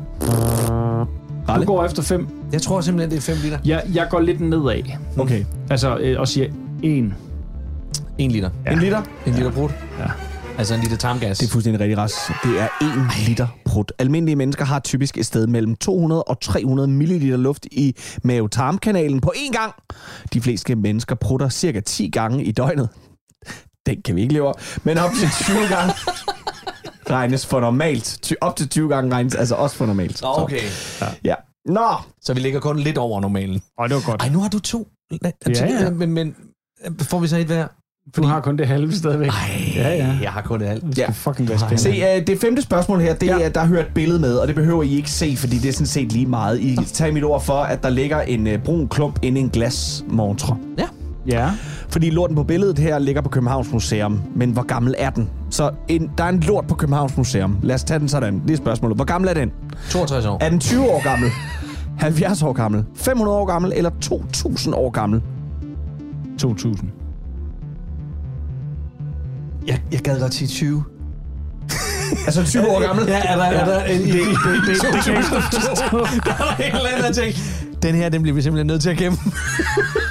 Du 1.60 1.66
går 1.66 1.86
efter 1.86 2.04
fem. 2.04 2.28
Jeg 2.54 2.62
tror 2.62 2.82
simpelthen, 2.82 3.12
det 3.12 3.18
er 3.18 3.22
5 3.22 3.38
liter. 3.44 3.58
Jeg, 3.66 3.84
jeg 3.94 4.08
går 4.10 4.20
lidt 4.20 4.40
nedad. 4.42 4.84
Okay. 5.18 5.46
Altså, 5.70 5.98
øh, 5.98 6.20
og 6.20 6.28
siger 6.28 6.48
en. 6.84 7.14
1 8.18 8.32
liter. 8.32 8.50
Ja. 8.66 8.72
En 8.72 8.80
liter? 8.80 9.02
En 9.26 9.34
liter 9.34 9.52
brud. 9.52 9.70
Ja. 10.00 10.06
Altså 10.58 10.74
en 10.74 10.82
liter 10.82 10.98
tarmgas. 10.98 11.38
Det 11.38 11.48
er 11.48 11.50
fuldstændig 11.52 11.80
rigtigt, 11.80 12.00
Ras. 12.00 12.14
Det 12.44 12.60
er 12.62 12.68
1 12.82 13.28
liter 13.28 13.48
prut. 13.66 13.94
Almindelige 14.00 14.36
mennesker 14.36 14.66
har 14.66 14.80
typisk 14.80 15.18
et 15.18 15.26
sted 15.26 15.48
mellem 15.48 15.76
200 15.76 16.24
og 16.24 16.42
300 16.42 16.88
milliliter 16.88 17.38
luft 17.38 17.66
i 17.72 17.96
mavetarmkanalen 18.24 19.22
på 19.22 19.34
én 19.36 19.52
gang. 19.52 19.74
De 20.34 20.42
fleste 20.42 20.76
mennesker 20.76 21.16
prutter 21.16 21.50
cirka 21.50 21.80
10 21.80 22.10
gange 22.10 22.44
i 22.44 22.52
døgnet. 22.52 22.90
Den 23.86 24.02
kan 24.06 24.16
vi 24.16 24.22
ikke 24.22 24.34
leve 24.34 24.44
over. 24.46 24.54
Men 24.84 24.98
op 24.98 25.12
til 25.20 25.30
20 25.44 25.58
gange 25.70 25.94
regnes 27.12 27.46
for 27.46 27.60
normalt. 27.60 28.20
Ty- 28.22 28.34
Op 28.42 28.56
til 28.56 28.70
20 28.70 28.90
gange 28.90 29.16
regnes 29.16 29.36
altså 29.36 29.56
også 29.56 29.76
for 29.76 29.86
normalt. 29.86 30.22
Nå, 30.22 30.28
okay. 30.38 30.62
Ja. 31.24 31.36
Nå, 31.66 31.88
Så 32.22 32.34
vi 32.34 32.40
ligger 32.40 32.60
kun 32.60 32.80
lidt 32.80 32.98
over 32.98 33.22
normalen. 33.22 33.62
Og 33.78 33.90
det 33.90 33.96
var 33.96 34.02
godt. 34.12 34.22
Ej, 34.22 34.30
nu 34.30 34.40
har 34.40 34.50
du 34.50 34.60
to. 34.60 34.88
Ja, 35.24 35.30
ja. 35.48 35.90
Men, 35.90 36.12
men 36.14 36.36
får 37.02 37.20
vi 37.20 37.28
så 37.28 37.38
et 37.38 37.46
hver? 37.46 37.68
Du 38.16 38.24
har 38.24 38.40
kun 38.42 38.58
det 38.58 38.68
halve 38.68 38.94
stadigvæk. 38.94 39.28
Ej, 39.30 39.36
Ja, 39.76 39.90
ja. 39.96 40.18
jeg 40.22 40.32
har 40.32 40.42
kun 40.42 40.60
det 40.60 40.66
alt. 40.66 40.98
Ja. 40.98 41.06
Det 41.08 41.16
fucking 41.16 41.50
være 41.50 41.60
spændende. 41.60 41.82
Se, 41.82 41.90
uh, 42.20 42.28
det 42.28 42.40
femte 42.42 42.62
spørgsmål 42.62 43.00
her, 43.02 43.14
det 43.16 43.28
Ja. 43.28 43.40
er, 43.40 43.50
der 43.50 43.66
hører 43.66 43.86
et 43.86 43.92
billede 43.96 44.20
med, 44.20 44.36
og 44.38 44.48
det 44.48 44.56
behøver 44.56 44.84
I 44.84 44.96
ikke 44.96 45.12
se, 45.12 45.36
fordi 45.38 45.58
det 45.58 45.70
er 45.70 45.74
sådan 45.74 45.88
set 45.88 46.12
lige 46.12 46.26
meget. 46.26 46.60
I 46.60 46.78
tager 46.94 47.12
mit 47.12 47.24
ord 47.24 47.42
for, 47.44 47.54
at 47.54 47.84
der 47.84 47.90
ligger 47.90 48.22
en 48.22 48.48
uh, 48.48 48.54
brun 48.66 48.88
klump 48.90 49.20
inde 49.22 49.40
i 49.40 49.44
en 49.44 49.50
glasmontre. 49.50 50.58
Ja. 50.78 50.88
Ja. 51.28 51.52
Fordi 51.92 52.10
lorten 52.10 52.36
på 52.36 52.44
billedet 52.44 52.80
her 52.80 53.00
ligger 53.00 53.22
på 53.22 53.30
Københavns 53.30 53.72
Museum. 53.72 54.22
Men 54.36 54.52
hvor 54.52 54.62
gammel 54.64 54.96
er 54.98 55.10
den? 55.10 55.30
Så 55.50 55.72
en, 55.88 56.12
der 56.18 56.24
er 56.24 56.30
en 56.30 56.40
lort 56.40 56.68
på 56.68 56.76
Københavns 56.76 57.18
Museum. 57.18 57.58
Lad 57.64 57.76
os 57.76 57.84
tage 57.84 58.00
den 58.00 58.08
sådan. 58.10 58.42
Det 58.48 58.54
er 58.54 58.58
spørgsmålet. 58.58 58.98
Hvor 58.98 59.06
gammel 59.06 59.30
er 59.30 59.34
den? 59.34 59.52
62 59.90 60.26
år. 60.26 60.38
Er 60.42 60.50
den 60.50 60.60
20 60.60 60.82
år 60.82 61.04
gammel? 61.04 61.30
70 61.98 62.44
år 62.44 62.54
gammel? 62.54 62.86
500 62.96 63.38
år 63.38 63.46
gammel? 63.46 63.74
Eller 63.76 63.90
2000 64.02 64.76
år 64.76 64.90
gammel? 64.90 65.22
2000. 66.40 66.90
Jeg, 69.68 69.82
jeg 69.92 70.00
gad 70.00 70.20
godt 70.20 70.34
sige 70.34 70.48
20. 70.48 70.84
Altså 72.26 72.44
20 72.46 72.68
år 72.68 72.88
gammel? 72.88 73.06
Ja, 73.08 73.22
er 73.26 73.36
der, 73.36 73.44
er 73.44 73.66
der 73.66 73.84
en, 73.84 74.02
det, 74.02 74.08
det, 74.08 74.14
det, 74.14 74.26
det, 74.68 74.82
det 74.94 75.04
kan 75.04 75.14
jeg 75.14 75.18
ikke 75.18 75.30
Der 76.26 76.38
var 76.38 76.56
en 76.60 76.76
eller 76.76 76.90
anden, 76.90 77.04
der 77.04 77.12
tænkte, 77.12 77.42
den 77.82 77.96
her, 77.96 78.10
den 78.10 78.22
bliver 78.22 78.36
vi 78.36 78.42
simpelthen 78.42 78.68
nødt 78.68 78.82
til 78.82 78.90
at 78.90 78.98
gemme. 78.98 79.18
Ved 79.26 79.32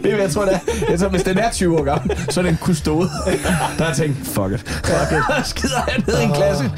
hvad 0.00 0.10
jeg 0.20 0.30
tror, 0.30 0.44
det 0.44 0.54
er? 0.54 0.58
Jeg 0.90 0.98
tror, 0.98 1.08
hvis 1.08 1.22
den 1.22 1.38
er 1.38 1.50
20 1.50 1.78
år 1.80 1.84
gammel, 1.84 2.18
så 2.30 2.40
er 2.40 2.44
den 2.44 2.58
kustode. 2.62 3.08
Der 3.78 3.84
har 3.84 3.86
jeg 3.86 3.96
tænkt, 3.96 4.16
fuck 4.26 4.52
it. 4.52 4.68
Fuck 4.68 5.12
it. 5.12 5.46
Skider 5.46 5.76
han 5.88 6.04
ned 6.06 6.20
i 6.20 6.24
en 6.24 6.32
klasse. 6.34 6.70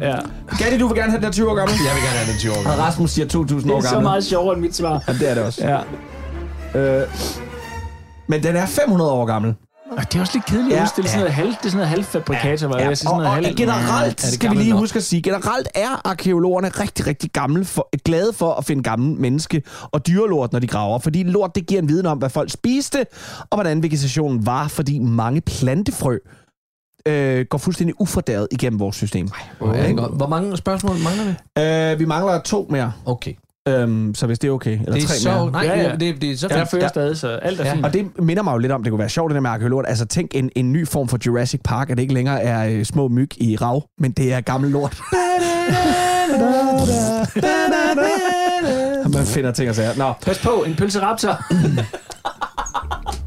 Ja. 0.00 0.16
Gatti, 0.58 0.78
du 0.78 0.88
vil 0.88 0.96
gerne 0.96 1.10
have 1.10 1.20
den 1.20 1.28
er 1.28 1.32
20 1.32 1.50
år 1.50 1.54
gammel? 1.54 1.74
Jeg 1.86 1.94
vil 1.94 2.02
gerne 2.02 2.18
have 2.18 2.32
den 2.32 2.38
20 2.38 2.52
år. 2.52 2.56
Og 2.72 2.78
Rasmus 2.78 3.10
siger 3.10 3.28
2000 3.28 3.62
Det 3.70 3.70
år 3.74 3.78
er 3.78 3.82
så 3.82 3.88
gammel. 3.88 4.02
meget 4.02 4.24
sjovere 4.24 4.54
end 4.54 4.62
mit 4.62 4.76
svar. 4.76 5.02
Ja, 5.08 5.12
det 5.12 5.30
er 5.30 5.34
det 5.34 5.42
også. 5.44 5.82
Ja. 6.74 6.80
Øh, 6.80 7.08
men 8.26 8.42
den 8.42 8.56
er 8.56 8.66
500 8.66 9.10
år 9.12 9.26
gammel. 9.26 9.54
Og 9.98 10.12
det 10.12 10.16
er 10.16 10.20
også 10.20 10.32
lidt 10.34 10.44
kedeligt 10.46 10.72
at 10.72 10.78
Ja. 10.78 10.82
udstille 10.84 11.08
sådan 11.08 11.20
noget 11.20 11.34
halv, 11.34 11.48
det 11.48 11.56
er 11.56 11.62
sådan 11.62 11.76
noget 11.76 11.88
halvfabrikator, 11.88 12.68
var 12.68 12.78
Ja, 12.78 12.88
jeg 12.88 12.98
sådan 12.98 13.10
noget 13.16 13.26
og 13.28 13.34
halv... 13.34 13.56
generelt 13.56 14.20
det 14.22 14.32
skal 14.32 14.50
vi 14.50 14.56
lige 14.56 14.70
nok? 14.70 14.78
huske 14.80 14.96
at 14.96 15.02
sige, 15.02 15.22
generelt 15.22 15.68
er 15.74 16.00
arkeologerne 16.08 16.68
rigtig, 16.68 17.06
rigtig 17.06 17.30
gamle 17.30 17.64
for, 17.64 17.88
glade 18.04 18.32
for 18.32 18.52
at 18.54 18.64
finde 18.64 18.82
gamle 18.82 19.14
menneske 19.14 19.62
og 19.92 20.06
dyrelort, 20.06 20.52
når 20.52 20.60
de 20.60 20.66
graver. 20.66 20.98
Fordi 20.98 21.22
lort, 21.22 21.54
det 21.54 21.66
giver 21.66 21.82
en 21.82 21.88
viden 21.88 22.06
om, 22.06 22.18
hvad 22.18 22.30
folk 22.30 22.50
spiste, 22.50 23.06
og 23.50 23.56
hvordan 23.56 23.82
vegetationen 23.82 24.46
var, 24.46 24.68
fordi 24.68 24.98
mange 24.98 25.40
plantefrø 25.40 26.18
øh, 27.08 27.46
går 27.50 27.58
fuldstændig 27.58 28.00
ufordæret 28.00 28.48
igennem 28.50 28.80
vores 28.80 28.96
system. 28.96 29.28
Hvor, 29.58 30.16
hvor 30.16 30.26
mange 30.26 30.56
spørgsmål 30.56 30.96
mangler 31.04 31.24
vi? 31.24 31.62
Øh, 31.62 31.98
vi 31.98 32.04
mangler 32.04 32.40
to 32.40 32.66
mere, 32.70 32.92
Okay. 33.06 33.32
Øhm, 33.68 34.14
så 34.14 34.26
hvis 34.26 34.38
det 34.38 34.48
er 34.48 34.52
okay. 34.52 34.70
Eller 34.80 34.92
Det 34.92 35.02
er 35.02 35.06
tre 35.08 35.14
så... 35.14 35.28
mere. 35.30 35.50
Nej, 35.52 35.62
Ja, 35.64 35.80
ja. 35.82 35.96
det, 35.96 36.20
det 36.22 36.30
er 36.30 36.36
så 36.36 36.46
Jeg 36.50 36.58
fint. 36.58 36.70
fører 36.70 36.82
Ja. 36.82 36.88
stadig, 36.88 37.16
så 37.16 37.28
alt 37.28 37.60
er 37.60 37.64
Ja. 37.64 37.74
fint. 37.74 37.84
Og 37.84 37.92
det 37.92 38.06
minder 38.18 38.42
mig 38.42 38.52
jo 38.52 38.58
lidt 38.58 38.72
om, 38.72 38.82
det 38.82 38.90
kunne 38.90 38.98
være 38.98 39.08
sjovt, 39.08 39.30
det 39.30 39.34
der 39.34 39.40
med 39.40 39.50
arkeologerne. 39.50 39.88
Altså 39.88 40.04
tænk 40.06 40.30
en, 40.34 40.50
en 40.56 40.72
ny 40.72 40.88
form 40.88 41.08
for 41.08 41.18
Jurassic 41.26 41.60
Park, 41.64 41.90
at 41.90 41.96
det 41.96 42.02
ikke 42.02 42.14
længere 42.14 42.42
er 42.42 42.68
øh, 42.78 42.84
små 42.84 43.08
myg 43.08 43.30
i 43.42 43.56
rav, 43.56 43.84
men 43.98 44.12
det 44.12 44.32
er 44.32 44.40
gammel 44.40 44.70
lort. 44.70 45.00
Man 49.14 49.24
finder 49.26 49.52
ting 49.52 49.68
og 49.70 49.74
sager. 49.74 49.96
Nå. 49.96 50.12
Pas 50.22 50.38
på, 50.38 50.50
en 50.66 50.74
pølseraptor. 50.74 51.36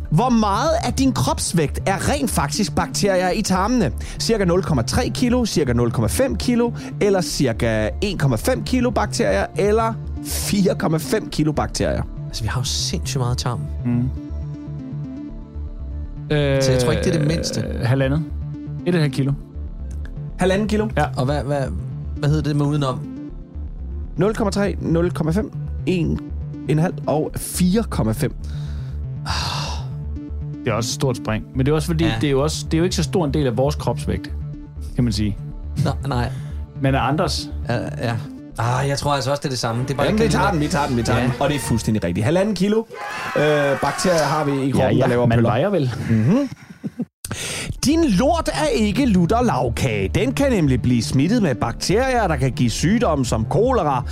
Hvor 0.09 0.29
meget 0.29 0.69
af 0.83 0.93
din 0.93 1.11
kropsvægt 1.11 1.79
er 1.85 2.09
rent 2.09 2.29
faktisk 2.31 2.75
bakterier 2.75 3.29
i 3.29 3.41
tarmene? 3.41 3.91
Cirka 4.19 4.43
0,3 4.45 5.11
kilo, 5.11 5.45
cirka 5.45 5.73
0,5 5.73 6.35
kilo, 6.37 6.71
eller 7.01 7.21
cirka 7.21 7.89
1,5 8.05 8.63
kilo 8.63 8.89
bakterier, 8.89 9.45
eller 9.57 9.93
4,5 10.23 11.29
kilo 11.29 11.51
bakterier? 11.51 12.01
Altså, 12.27 12.43
vi 12.43 12.47
har 12.47 12.61
jo 12.61 12.65
sindssygt 12.65 13.19
meget 13.19 13.37
tarm. 13.37 13.59
øh, 16.31 16.63
Så 16.63 16.71
jeg 16.71 16.81
tror 16.81 16.91
ikke, 16.91 17.03
det 17.03 17.15
er 17.15 17.19
det 17.19 17.27
mindste. 17.27 17.61
Øh, 17.61 17.81
halvandet. 17.85 18.19
Et 18.85 18.93
og 18.93 18.95
et 18.95 19.01
halvt 19.01 19.15
kilo. 19.15 19.33
Halvanden 20.39 20.67
kilo? 20.67 20.87
Ja. 20.97 21.05
Og 21.17 21.25
hvad, 21.25 21.43
hvad, 21.43 21.61
hvad 22.17 22.29
hedder 22.29 22.43
det 22.43 22.55
med 22.55 22.65
udenom? 22.65 22.99
0,3, 24.19 24.25
0,5, 24.81 25.51
1,5 25.89 26.91
og 27.07 27.31
4,5. 27.35 28.31
Det 30.67 30.73
er 30.73 30.77
også 30.77 30.87
et 30.89 30.93
stort 30.93 31.17
spring. 31.17 31.43
Men 31.55 31.65
det 31.65 31.71
er 31.71 31.75
også 31.75 31.87
fordi, 31.87 32.03
Ja. 32.03 32.09
ja. 32.09 32.15
det, 32.21 32.27
er 32.27 32.31
jo 32.31 32.41
også, 32.43 32.65
det 32.65 32.73
er 32.73 32.77
jo 32.77 32.83
ikke 32.83 32.95
så 32.95 33.03
stor 33.03 33.25
en 33.25 33.33
del 33.33 33.47
af 33.47 33.57
vores 33.57 33.75
kropsvægt, 33.75 34.31
kan 34.95 35.03
man 35.03 35.13
sige. 35.13 35.37
Nå, 35.85 35.91
nej. 36.07 36.29
Men 36.81 36.95
af 36.95 37.01
andres. 37.07 37.49
Ja, 37.69 37.75
ja. 38.07 38.15
Ah, 38.57 38.87
jeg 38.89 38.97
tror 38.97 39.13
altså 39.13 39.31
også, 39.31 39.41
det 39.41 39.45
er 39.45 39.49
det 39.49 39.59
samme. 39.59 39.81
Det 39.83 39.91
er 39.91 39.95
bare 39.95 40.05
Jamen, 40.07 40.21
vi 40.21 40.27
tager 40.27 40.51
den, 40.51 40.59
vi 40.59 40.67
tager 40.67 40.87
den, 40.87 40.97
vi 40.97 41.03
tager 41.03 41.19
Ja. 41.19 41.25
den. 41.25 41.33
Og 41.39 41.49
det 41.49 41.55
er 41.55 41.59
fuldstændig 41.59 42.03
rigtigt. 42.03 42.25
Halvanden 42.25 42.55
kilo 42.55 42.83
øh, 43.37 43.43
bakterier 43.81 44.23
har 44.23 44.43
vi 44.45 44.51
i 44.67 44.71
kroppen, 44.71 44.99
der 44.99 45.07
laver 45.07 45.25
man 45.25 45.37
piller. 45.37 45.49
vejer 45.49 45.69
vel. 45.69 45.91
Din 47.87 48.05
lort 48.05 48.49
er 48.53 48.67
ikke 48.67 49.05
lutter 49.05 49.43
lavkage. 49.43 50.07
Den 50.15 50.33
kan 50.33 50.51
nemlig 50.51 50.81
blive 50.81 51.03
smittet 51.03 51.41
med 51.41 51.55
bakterier, 51.55 52.27
der 52.27 52.35
kan 52.35 52.51
give 52.51 52.69
sygdomme 52.69 53.25
som 53.25 53.45
kolera. 53.45 54.03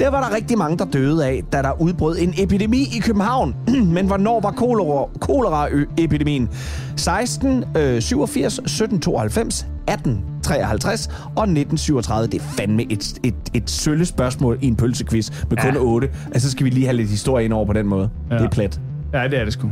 Det 0.00 0.06
var 0.12 0.28
der 0.28 0.34
rigtig 0.36 0.58
mange, 0.58 0.78
der 0.78 0.84
døde 0.84 1.26
af, 1.26 1.42
da 1.52 1.62
der 1.62 1.82
udbrød 1.82 2.18
en 2.18 2.34
epidemi 2.38 2.82
i 2.96 2.98
København. 2.98 3.56
Men 3.96 4.06
hvornår 4.06 4.40
var 4.40 4.50
kolera, 4.50 5.08
kolera-epidemien? 5.20 6.42
1687, 6.42 8.58
1792, 8.58 9.58
1853 9.58 11.06
og 11.36 11.42
1937. 11.42 12.26
Det 12.26 12.40
er 12.40 12.44
fandme 12.44 12.92
et, 12.92 13.14
et, 13.22 13.34
et 13.54 13.70
sølle 13.70 14.06
spørgsmål 14.06 14.58
i 14.62 14.66
en 14.66 14.76
pølsequiz 14.76 15.30
med 15.50 15.56
kun 15.56 15.74
Ja. 15.74 15.80
8. 15.80 16.08
Altså, 16.26 16.48
så 16.48 16.52
skal 16.52 16.64
vi 16.64 16.70
lige 16.70 16.86
have 16.86 16.96
lidt 16.96 17.10
historie 17.10 17.44
ind 17.44 17.52
over 17.52 17.66
på 17.66 17.72
den 17.72 17.86
måde. 17.86 18.10
Ja. 18.30 18.34
Det 18.34 18.44
er 18.44 18.50
plat. 18.50 18.80
Ja, 19.12 19.28
det 19.28 19.38
er 19.38 19.44
det 19.44 19.52
sgu. 19.52 19.70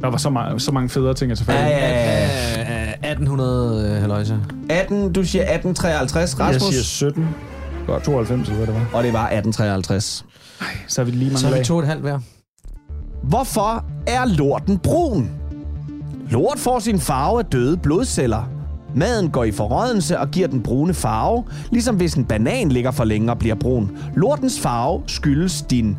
Der 0.00 0.08
var 0.10 0.16
så, 0.16 0.30
meget, 0.30 0.62
så 0.62 0.72
mange 0.72 0.88
federe 0.88 1.14
ting 1.14 1.32
at 1.32 1.38
tage 1.38 1.46
fat 1.46 1.54
i. 1.54 1.58
Ja, 1.58 1.78
ja, 1.78 2.24
Øh, 2.82 3.10
1800, 3.10 3.90
øh, 3.90 4.00
halløjsa. 4.00 4.34
18, 4.70 5.12
du 5.12 5.24
siger 5.24 5.42
1853, 5.42 6.38
Jeg 6.38 6.46
Rasmus. 6.46 6.62
siger 6.74 6.82
17. 6.82 7.28
Godt 7.86 8.02
92, 8.02 8.48
eller 8.48 8.56
hvad 8.56 8.66
det 8.66 8.74
var. 8.74 8.98
Og 8.98 9.04
det 9.04 9.12
var 9.12 9.24
1853. 9.24 10.24
Så 10.86 11.00
er 11.00 11.04
vi 11.04 11.10
lige 11.10 11.36
Så 11.36 11.46
mange 11.46 11.56
er 11.56 11.60
vi 11.60 11.64
to 11.64 11.74
og 11.76 11.80
et 11.82 11.86
halvt 11.88 12.02
hver. 12.02 12.18
Hvorfor 13.22 13.84
er 14.06 14.24
lorten 14.26 14.78
brun? 14.78 15.30
Lort 16.30 16.58
får 16.58 16.78
sin 16.78 17.00
farve 17.00 17.38
af 17.38 17.44
døde 17.44 17.76
blodceller. 17.76 18.50
Maden 18.94 19.30
går 19.30 19.44
i 19.44 19.50
forrådnelse 19.52 20.18
og 20.18 20.30
giver 20.30 20.48
den 20.48 20.62
brune 20.62 20.94
farve, 20.94 21.44
ligesom 21.70 21.96
hvis 21.96 22.14
en 22.14 22.24
banan 22.24 22.68
ligger 22.68 22.90
for 22.90 23.04
længe 23.04 23.30
og 23.32 23.38
bliver 23.38 23.54
brun. 23.54 23.90
Lortens 24.16 24.60
farve 24.60 25.02
skyldes 25.06 25.62
din 25.62 25.96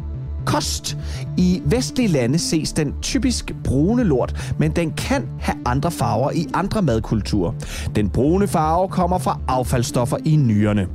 kost. 0.49 0.97
I 1.37 1.61
vestlige 1.65 2.07
lande 2.07 2.39
ses 2.39 2.73
den 2.73 2.93
typisk 3.01 3.51
brune 3.63 4.03
lort, 4.03 4.53
men 4.59 4.71
den 4.71 4.91
kan 4.91 5.29
have 5.39 5.57
andre 5.65 5.91
farver 5.91 6.31
i 6.31 6.47
andre 6.53 6.81
madkulturer. 6.81 7.51
Den 7.95 8.09
brune 8.09 8.47
farve 8.47 8.89
kommer 8.89 9.17
fra 9.17 9.39
affaldsstoffer 9.47 10.17
i 10.25 10.35
nyrerne. 10.35 10.87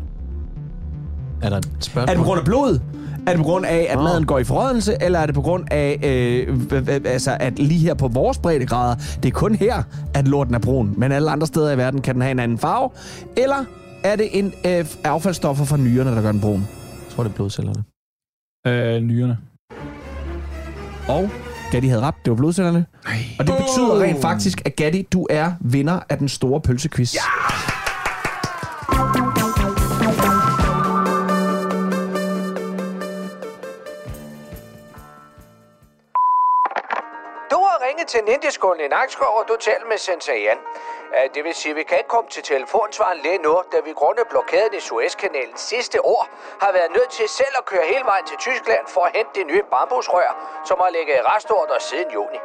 Er 1.42 1.48
der 1.50 1.56
et 1.56 1.68
spørgsmål? 1.80 2.02
Er 2.02 2.06
det 2.06 2.16
på 2.16 2.24
grund 2.24 2.38
af 2.38 2.44
blod? 2.44 2.80
Er 3.26 3.30
det 3.30 3.36
på 3.36 3.44
grund 3.44 3.66
af, 3.66 3.86
at 3.90 3.98
maden 3.98 4.26
går 4.26 4.38
i 4.38 4.44
forrådnelse, 4.44 4.96
eller 5.00 5.18
er 5.18 5.26
det 5.26 5.34
på 5.34 5.42
grund 5.42 5.64
af, 5.70 5.98
øh, 6.02 7.02
altså, 7.04 7.36
at 7.40 7.58
lige 7.58 7.80
her 7.80 7.94
på 7.94 8.08
vores 8.08 8.38
breddegrader, 8.38 8.94
det 9.22 9.28
er 9.28 9.32
kun 9.32 9.54
her, 9.54 9.82
at 10.14 10.28
lorten 10.28 10.54
er 10.54 10.58
brun, 10.58 10.94
men 10.96 11.12
alle 11.12 11.30
andre 11.30 11.46
steder 11.46 11.72
i 11.72 11.78
verden 11.78 12.00
kan 12.00 12.14
den 12.14 12.22
have 12.22 12.30
en 12.30 12.38
anden 12.38 12.58
farve? 12.58 12.90
Eller 13.36 13.64
er 14.04 14.16
det 14.16 14.28
en 14.32 14.52
øh, 14.66 14.86
affaldsstoffer 15.04 15.64
fra 15.64 15.76
nyrerne, 15.76 16.10
der 16.10 16.22
gør 16.22 16.32
den 16.32 16.40
brun? 16.40 16.60
Jeg 16.60 17.14
tror, 17.16 17.22
det 17.22 17.30
er 17.30 17.34
blodcellerne. 17.34 17.93
Øh, 18.66 19.00
nyrerne. 19.00 19.38
Og 21.08 21.30
Gatti 21.72 21.88
havde 21.88 22.02
ret, 22.02 22.14
det 22.24 22.30
var 22.30 22.36
blodcellerne. 22.36 22.86
Og 23.38 23.46
det 23.46 23.54
betyder 23.56 24.02
rent 24.02 24.20
faktisk, 24.20 24.62
at 24.64 24.76
Gatti, 24.76 25.02
du 25.02 25.26
er 25.30 25.52
vinder 25.60 26.00
af 26.08 26.18
den 26.18 26.28
store 26.28 26.60
pølsequiz. 26.60 27.14
Ja! 27.14 27.20
Til 38.14 38.24
Ninjaskolen 38.24 38.80
i 38.86 38.88
Nakskov, 38.88 39.32
og 39.38 39.44
du 39.48 39.56
taler 39.56 39.86
med 39.92 39.98
Sensei 39.98 40.42
Jan. 40.46 40.60
Uh, 41.16 41.34
Det 41.34 41.44
vil 41.44 41.54
sige, 41.54 41.70
at 41.70 41.76
vi 41.76 41.82
kan 41.82 41.96
ikke 41.98 42.12
komme 42.16 42.30
til 42.30 42.42
telefonsvaren 42.42 43.18
lige 43.26 43.38
nu, 43.38 43.54
da 43.72 43.78
vi 43.86 43.92
grundet 43.92 44.26
blokaden 44.28 44.74
i 44.74 44.80
Suezkanalen 44.80 45.56
sidste 45.56 45.98
år 46.14 46.22
har 46.62 46.72
været 46.72 46.90
nødt 46.96 47.10
til 47.18 47.28
selv 47.28 47.54
at 47.60 47.64
køre 47.64 47.84
hele 47.92 48.04
vejen 48.04 48.26
til 48.30 48.38
Tyskland 48.46 48.84
for 48.94 49.02
at 49.08 49.12
hente 49.16 49.32
de 49.40 49.44
nye 49.44 49.62
bambusrør, 49.74 50.30
som 50.68 50.76
har 50.82 50.90
ligget 50.96 51.14
i 51.20 51.22
restorder 51.32 51.78
siden 51.78 52.10
juni. 52.16 52.40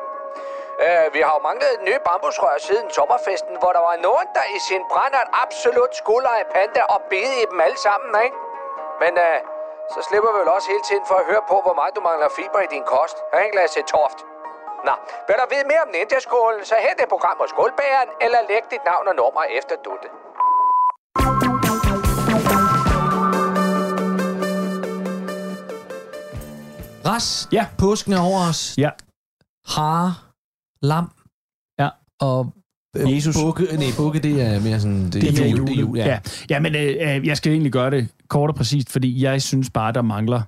Uh, 0.85 1.13
vi 1.15 1.19
har 1.25 1.33
jo 1.37 1.41
manglet 1.49 1.73
nye 1.89 1.99
bambusrør 2.07 2.57
siden 2.67 2.87
sommerfesten, 2.97 3.53
hvor 3.61 3.71
der 3.77 3.83
var 3.89 3.95
nogen, 4.07 4.27
der 4.37 4.45
i 4.55 4.59
sin 4.69 4.83
brændert 4.91 5.29
absolut 5.43 5.91
skulle 6.01 6.29
af 6.39 6.45
panda 6.55 6.81
og 6.93 6.99
bide 7.09 7.33
i 7.41 7.45
dem 7.51 7.59
alle 7.65 7.79
sammen, 7.87 8.11
ikke? 8.25 8.37
Men 9.03 9.11
uh, 9.27 9.39
så 9.93 9.99
slipper 10.07 10.29
vi 10.33 10.39
vel 10.39 10.49
også 10.57 10.67
hele 10.73 10.83
tiden 10.89 11.05
for 11.09 11.15
at 11.21 11.25
høre 11.31 11.43
på, 11.51 11.55
hvor 11.65 11.75
meget 11.79 11.95
du 11.95 12.01
mangler 12.01 12.29
fiber 12.37 12.59
i 12.67 12.69
din 12.75 12.85
kost. 12.93 13.17
Ikke, 13.43 13.55
Lasse 13.55 13.81
Toft? 13.93 14.19
Nå, 14.87 14.93
vil 15.27 15.35
du 15.41 15.45
vide 15.53 15.65
mere 15.71 15.81
om 15.85 15.91
Ninjaskolen, 15.95 16.61
så 16.69 16.75
hent 16.85 16.99
et 17.03 17.09
program 17.13 17.37
hos 17.43 17.51
Guldbæren, 17.59 18.09
eller 18.25 18.39
læg 18.49 18.63
dit 18.73 18.83
navn 18.91 19.05
og 19.11 19.15
nummer 19.21 19.43
efter 19.57 19.75
Dutte. 19.85 20.07
Ras, 27.07 27.47
ja. 27.51 27.63
påsken 27.77 28.13
er 28.13 28.21
over 28.29 28.41
os. 28.49 28.61
Ja. 28.77 28.89
Har, 29.75 30.03
lam 30.81 31.11
ja. 31.79 31.89
og 32.21 32.53
øh, 32.97 33.15
Jesus. 33.15 33.35
Bukke, 33.43 33.63
nej, 33.63 33.91
bukke, 33.97 34.19
det 34.19 34.41
er 34.41 34.59
mere 34.59 34.79
sådan... 34.79 35.05
Det, 35.05 35.13
det 35.13 35.39
er 35.39 35.49
jul. 35.49 35.59
jul. 35.59 35.67
Det 35.67 35.75
er 35.75 35.79
jul 35.79 35.97
ja. 35.97 36.05
Ja. 36.05 36.19
ja, 36.49 36.59
men 36.59 36.75
øh, 36.75 37.15
øh, 37.15 37.27
jeg 37.27 37.37
skal 37.37 37.51
egentlig 37.51 37.71
gøre 37.71 37.91
det 37.91 38.09
kort 38.27 38.49
og 38.49 38.55
præcist, 38.55 38.91
fordi 38.91 39.23
jeg 39.23 39.41
synes 39.41 39.69
bare, 39.69 39.91
der 39.91 40.01
mangler 40.01 40.41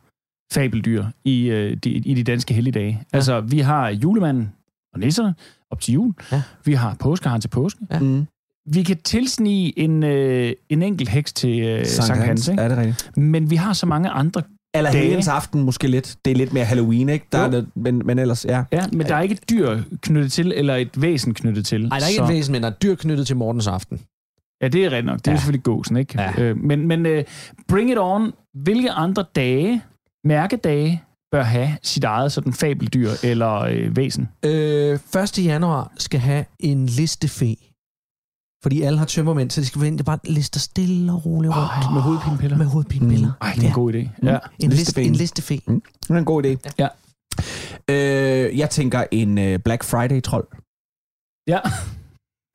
fabeldyr 0.51 1.05
i, 1.25 1.45
øh, 1.49 1.77
de, 1.83 1.89
i 1.89 2.13
de 2.13 2.23
danske 2.23 2.53
helligdage. 2.53 3.03
Ja. 3.13 3.17
Altså, 3.17 3.41
vi 3.41 3.59
har 3.59 3.89
julemanden 3.89 4.51
og 4.93 4.99
nisserne 4.99 5.35
op 5.71 5.79
til 5.81 5.93
jul. 5.93 6.13
Ja. 6.31 6.41
Vi 6.65 6.73
har 6.73 6.95
påskeharen 6.99 7.41
til 7.41 7.47
påske. 7.47 7.79
Ja. 7.91 7.99
Mm. 7.99 8.25
Vi 8.73 8.83
kan 8.83 8.97
tilsnige 9.03 9.79
en, 9.79 10.03
øh, 10.03 10.53
en 10.69 10.81
enkelt 10.83 11.09
heks 11.09 11.33
til 11.33 11.59
øh, 11.61 11.85
Sankt 11.85 12.23
Hans, 12.23 12.47
ikke? 12.47 12.61
Er 12.63 12.67
det 12.67 12.77
rigtigt? 12.77 13.17
men 13.17 13.49
vi 13.49 13.55
har 13.55 13.73
så 13.73 13.85
mange 13.85 14.09
andre. 14.09 14.41
Eller 14.73 14.91
helgens 14.91 15.27
aften 15.27 15.61
måske 15.63 15.87
lidt. 15.87 16.15
Det 16.25 16.31
er 16.31 16.35
lidt 16.35 16.53
mere 16.53 16.65
Halloween, 16.65 17.09
ikke? 17.09 17.25
Der 17.31 17.39
Jo. 17.39 17.45
er 17.45 17.49
noget, 17.49 17.67
men, 17.75 18.01
men 18.05 18.19
ellers, 18.19 18.45
ja. 18.45 18.63
Ja, 18.71 18.85
men 18.93 19.07
der 19.07 19.15
er 19.15 19.21
ikke 19.21 19.33
et 19.33 19.49
dyr 19.49 19.79
knyttet 20.01 20.31
til, 20.31 20.53
eller 20.55 20.75
et 20.75 21.01
væsen 21.01 21.33
knyttet 21.33 21.65
til. 21.65 21.81
Nej, 21.87 21.97
der 21.99 22.05
er 22.05 22.09
ikke 22.09 22.17
så, 22.17 22.23
et 22.23 22.29
væsen, 22.29 22.51
men 22.51 22.63
der 22.63 22.69
er 22.69 22.73
dyr 22.73 22.95
knyttet 22.95 23.27
til 23.27 23.35
Mortens 23.35 23.67
aften. 23.67 23.99
Ja, 24.61 24.67
det 24.67 24.81
er 24.85 24.85
rigtigt 24.85 25.05
nok. 25.05 25.17
Det 25.19 25.27
er 25.27 25.31
Ja. 25.31 25.35
ja. 25.35 25.37
selvfølgelig 25.39 25.63
gåsen, 25.63 25.97
ikke? 25.97 26.21
Ja. 26.21 26.41
Øh, 26.41 26.57
men 26.57 26.87
men 26.87 27.05
øh, 27.05 27.23
bring 27.67 27.91
it 27.91 27.97
on. 27.99 28.31
Hvilke 28.53 28.91
andre 28.91 29.25
dage, 29.35 29.81
mærkedage, 30.25 31.03
bør 31.31 31.43
have 31.43 31.77
sit 31.83 32.03
eget 32.03 32.31
sådan 32.31 32.53
fabeldyr 32.53 33.09
eller 33.23 33.53
øh, 33.59 33.95
væsen? 33.97 34.29
Øh, 34.45 34.99
1. 35.23 35.45
januar 35.45 35.91
skal 35.97 36.19
have 36.19 36.45
en 36.59 36.85
listefe. 36.85 37.55
Fordi 38.63 38.81
alle 38.81 38.99
har 38.99 39.05
tømmermænd, 39.05 39.49
så 39.51 39.61
de 39.61 39.65
skal 39.65 39.81
vente 39.81 40.03
bare 40.03 40.19
lister 40.23 40.59
stille 40.59 41.11
og 41.11 41.25
roligt 41.25 41.53
rundt. 41.55 41.87
Oh, 41.87 41.93
med 41.93 42.01
hovedpinepiller. 42.01 42.57
Med 42.57 42.65
hovedpinepiller. 42.65 43.27
Mm. 43.27 43.33
Ej, 43.41 43.53
det 43.55 43.63
er 43.63 43.67
en 43.67 43.73
god 43.73 43.93
idé. 43.93 43.97
Ja. 43.97 44.37
En, 44.59 44.69
liste, 44.69 44.75
Listefe. 44.75 45.03
en 45.03 45.13
listefe. 45.15 45.53
Det 45.55 46.09
er 46.09 46.13
en 46.17 46.25
god 46.25 46.45
idé. 46.45 46.71
Ja. 46.79 46.87
Øh, 47.89 48.57
jeg 48.57 48.69
tænker 48.69 49.03
en 49.11 49.37
uh, 49.37 49.59
Black 49.65 49.83
Friday-trold. 49.83 50.47
Ja. 51.47 51.59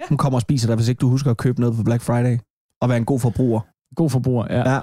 Hun 0.09 0.19
kommer 0.19 0.37
og 0.37 0.43
spiser 0.43 0.67
dig, 0.67 0.77
hvis 0.77 0.89
ikke 0.89 0.99
du 0.99 1.09
husker 1.09 1.31
at 1.31 1.37
købe 1.37 1.61
noget 1.61 1.77
på 1.77 1.83
Black 1.83 2.03
Friday. 2.03 2.39
Og 2.83 2.89
være 2.89 2.99
en 2.99 3.05
god 3.05 3.21
forbruger. 3.21 3.61
God 3.95 4.11
forbruger, 4.11 4.47
ja. 4.51 4.71
Ja. 4.75 4.81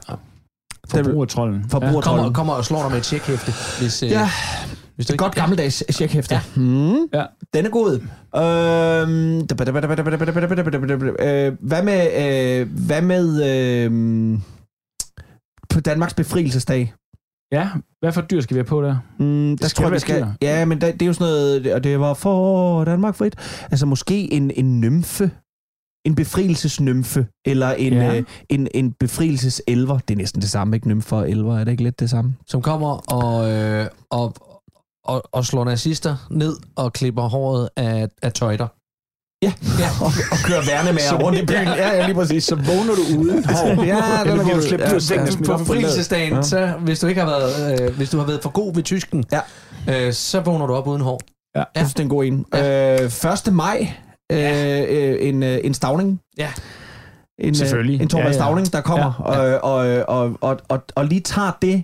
Forbrugertrollen. 0.89 1.65
Forbruger- 1.69 2.01
Kommer, 2.01 2.31
kommer 2.31 2.53
og 2.53 2.65
slår 2.65 2.81
dig 2.81 2.89
med 2.91 2.97
et 2.97 3.03
tjekhæfte. 3.03 3.51
Hvis, 3.79 4.03
øh, 4.03 4.09
Ja, 4.09 4.29
hvis 4.95 5.05
det 5.07 5.13
er 5.13 5.17
godt 5.17 5.35
gammeldags 5.35 5.83
checkhæfte. 5.91 6.35
Ja. 6.35 6.41
Hmm. 6.55 6.95
Ja. 7.13 7.25
Den 7.53 7.65
er 7.65 7.69
god. 7.69 7.93
Øhm, 8.35 9.47
øh, 11.19 11.53
hvad 11.59 11.83
med, 11.83 12.01
øh, 12.61 12.85
hvad 12.87 13.01
med 13.01 13.43
øh, 13.49 14.39
på 15.69 15.79
Danmarks 15.79 16.13
befrielsesdag? 16.13 16.93
Ja, 17.51 17.69
hvad 17.99 18.11
for 18.11 18.21
dyr 18.21 18.41
skal 18.41 18.55
vi 18.55 18.59
have 18.59 18.65
på 18.65 18.81
der? 18.81 18.97
Mm, 19.19 19.57
der 19.57 19.67
skal 19.67 19.75
tror 19.77 19.85
jeg, 19.85 19.93
vi 19.93 19.99
skal, 19.99 20.21
dyr. 20.21 20.27
ja, 20.41 20.65
men 20.65 20.81
der, 20.81 20.91
det 20.91 21.01
er 21.01 21.05
jo 21.05 21.13
sådan 21.13 21.25
noget, 21.33 21.73
og 21.73 21.83
det 21.83 21.99
var 21.99 22.13
for 22.13 22.83
Danmark 22.83 23.15
frit. 23.15 23.35
Altså 23.71 23.85
måske 23.85 24.33
en, 24.33 24.51
en 24.55 24.81
nymfe, 24.81 25.31
en 26.05 26.15
befrielsesnymfe, 26.15 27.27
eller 27.45 27.71
en, 27.71 27.93
Ja. 27.93 28.03
ja. 28.05 28.17
øh, 28.17 28.23
en, 28.49 28.67
en 28.73 28.91
befrielseselver. 28.99 29.99
Det 30.07 30.13
er 30.13 30.17
næsten 30.17 30.41
det 30.41 30.49
samme, 30.49 30.75
ikke? 30.75 30.87
Nymfer 30.87 31.17
og 31.17 31.29
elver, 31.29 31.59
er 31.59 31.63
det 31.63 31.71
ikke 31.71 31.83
lidt 31.83 31.99
det 31.99 32.09
samme? 32.09 32.35
Som 32.47 32.61
kommer 32.61 33.13
og, 33.13 33.51
øh, 33.51 33.87
og, 34.11 34.33
og, 35.05 35.23
og 35.31 35.45
slår 35.45 35.63
nazister 35.65 36.27
ned 36.31 36.57
og 36.75 36.93
klipper 36.93 37.23
håret 37.29 37.69
af, 37.77 38.07
af 38.21 38.33
tøjter. 38.33 38.67
Ja, 39.43 39.53
ja. 39.79 39.89
og, 40.05 40.11
og 40.31 40.37
kører 40.45 40.65
værnemager 40.65 41.23
rundt 41.23 41.39
i 41.39 41.45
byen. 41.45 41.63
Ja, 41.63 41.95
ja, 41.95 42.05
lige 42.05 42.15
præcis. 42.15 42.43
Så 42.43 42.55
vågner 42.55 42.93
du 42.95 43.19
uden 43.19 43.45
hår. 43.45 43.67
Ja, 43.67 43.73
den 44.23 44.29
Eller 44.31 44.39
er 44.39 44.43
bliver 44.43 44.55
du 44.55 44.61
slæbt 44.61 44.81
Ja, 44.81 44.89
ud 44.89 44.95
af 44.95 45.01
sengen 45.01 45.27
ja. 45.27 45.45
På 45.45 45.57
befrielsesdagen, 45.57 46.33
Ja. 46.33 46.41
så 46.41 46.73
hvis 46.79 46.99
du 46.99 47.07
ikke 47.07 47.21
har 47.21 47.27
været, 47.29 47.81
øh, 47.81 47.95
hvis 47.95 48.09
du 48.09 48.17
har 48.17 48.25
været 48.25 48.39
for 48.43 48.49
god 48.49 48.73
ved 48.75 48.83
tysken, 48.83 49.23
Ja. 49.31 50.07
øh, 50.07 50.13
så 50.13 50.39
vågner 50.39 50.65
du 50.67 50.73
op 50.73 50.87
uden 50.87 51.01
hår. 51.01 51.21
Jeg 51.55 51.65
synes, 51.77 51.93
det 51.93 51.99
er 51.99 52.03
en 52.03 52.09
god 52.09 52.25
en. 52.25 52.45
Øh, 52.55 53.43
1. 53.47 53.53
maj, 53.53 53.91
øh, 54.31 54.81
øh, 54.89 55.15
en, 55.27 55.43
øh, 55.43 55.59
en 55.63 55.73
stavning. 55.73 56.19
Ja. 56.37 56.51
En, 57.39 57.49
øh, 57.49 57.55
Selvfølgelig. 57.55 58.01
En 58.01 58.09
Thomas 58.09 58.23
Ja, 58.25 58.27
ja. 58.29 58.33
Stavning, 58.33 58.73
der 58.73 58.81
kommer 58.81 59.33
Ja, 59.33 59.55
Og, 59.57 59.63
og, 59.73 60.05
og, 60.07 60.37
og, 60.41 60.59
og, 60.69 60.83
og 60.95 61.05
lige 61.05 61.21
tager 61.21 61.51
det 61.61 61.83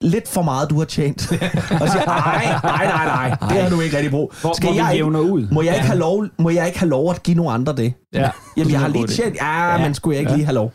lidt 0.00 0.28
for 0.28 0.42
meget, 0.42 0.70
du 0.70 0.78
har 0.78 0.84
tjent. 0.84 1.32
og 1.80 1.88
siger, 1.88 2.06
nej, 2.06 2.44
nej, 2.62 2.86
nej, 2.86 3.04
nej, 3.06 3.48
det 3.48 3.62
har 3.62 3.70
du 3.70 3.80
ikke 3.80 3.96
rigtig 3.96 4.10
brug. 4.10 4.32
Hvor, 4.40 4.52
Skal 4.56 4.68
hvor 4.68 4.76
jeg 4.76 4.86
vi 4.90 4.94
ikke, 4.94 5.06
ud. 5.06 5.48
må, 5.52 5.62
jeg 5.62 5.74
ikke 5.74 5.86
have 5.86 5.98
lov, 5.98 6.26
må 6.38 6.50
jeg 6.50 6.66
ikke 6.66 6.78
have 6.78 6.88
lov 6.90 7.10
at 7.10 7.22
give 7.22 7.36
nogle 7.36 7.52
andre 7.52 7.76
det? 7.76 7.94
Ja. 8.14 8.30
Jamen, 8.56 8.72
jeg 8.72 8.80
har 8.80 8.88
lige 8.88 9.06
tjent, 9.06 9.36
ja, 9.36 9.72
Ja. 9.72 9.78
men 9.78 9.94
skulle 9.94 10.14
jeg 10.14 10.20
ikke 10.20 10.30
Ja. 10.32 10.36
lige 10.36 10.44
have 10.46 10.54
lov? 10.54 10.72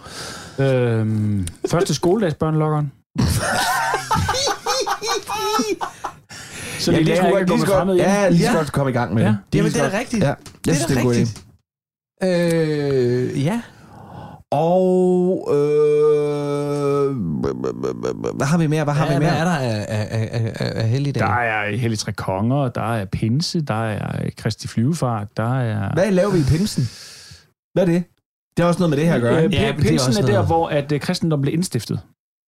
Øhm, 0.60 1.48
første 1.72 1.94
skoledagsbørnelokkeren. 1.94 2.92
Så 6.80 6.92
Ja, 6.92 6.98
det 6.98 7.06
lærer 7.06 7.18
skulle 7.18 7.46
lige 7.46 7.66
godt, 7.66 7.98
ja, 7.98 8.30
lige 8.30 8.42
så 8.46 8.52
Ja. 8.52 8.58
godt 8.58 8.72
komme 8.72 8.90
i 8.92 8.94
gang 8.94 9.14
med 9.14 9.24
Ja. 9.24 9.30
det. 9.30 9.38
Jamen, 9.56 9.72
lige 9.72 9.80
det 9.80 9.86
er 9.88 9.92
da 9.92 9.98
rigtigt. 10.00 10.24
Ja, 10.24 10.28
jeg 10.28 10.36
Det 10.66 10.72
er 10.72 10.76
synes, 10.76 10.86
det 10.88 10.96
er 10.98 11.00
en 11.02 11.06
god 11.06 11.14
idé. 11.16 11.20
rigtigt. 11.20 11.44
Øh, 12.24 13.44
ja. 13.46 13.62
Og 14.52 15.48
øh, 15.52 17.16
hvad 18.36 18.46
har 18.46 18.58
vi 18.58 18.68
mere? 18.68 18.84
Hvad 18.84 18.94
har 18.94 19.06
Hvad, 19.06 19.20
vi 19.20 19.26
hvad 19.26 19.32
mere? 19.34 19.40
er 19.40 19.44
der 19.46 19.52
af, 19.58 19.86
af, 19.90 20.08
af, 20.12 20.54
af, 20.60 20.72
af 20.82 20.90
helligdage? 20.90 21.26
Der 21.26 21.32
er 21.34 21.76
Hellig 21.78 22.00
Tre 22.00 22.12
Konger, 22.12 22.70
der 22.70 22.94
er 22.94 23.06
Pinse, 23.06 23.62
der 23.62 23.84
er 23.86 24.30
Kristi 24.38 24.68
Flyvefart, 24.68 25.28
der 25.38 25.60
er... 25.60 25.94
Hvad 25.94 26.12
laver 26.12 26.32
vi 26.32 26.40
i 26.40 26.44
pinsen? 26.44 26.84
Hvad 27.74 27.84
er 27.84 27.86
det? 27.88 28.04
Det 28.58 28.64
har 28.64 28.68
også 28.68 28.80
noget 28.80 28.90
med 28.90 28.98
det 28.98 29.06
her 29.08 29.16
at 29.16 29.22
gøre. 29.22 29.44
Øh? 29.46 29.54
Ja, 29.54 29.62
ja, 29.62 29.72
men 29.72 29.82
det 29.82 29.86
er 29.86 29.90
Pinsen 29.90 30.14
er, 30.14 30.22
der, 30.22 30.34
noget- 30.34 30.46
hvor 30.48 30.68
at, 30.70 30.92
uh, 30.92 31.00
kristendom 31.00 31.42
blev 31.42 31.54
indstiftet. 31.54 32.00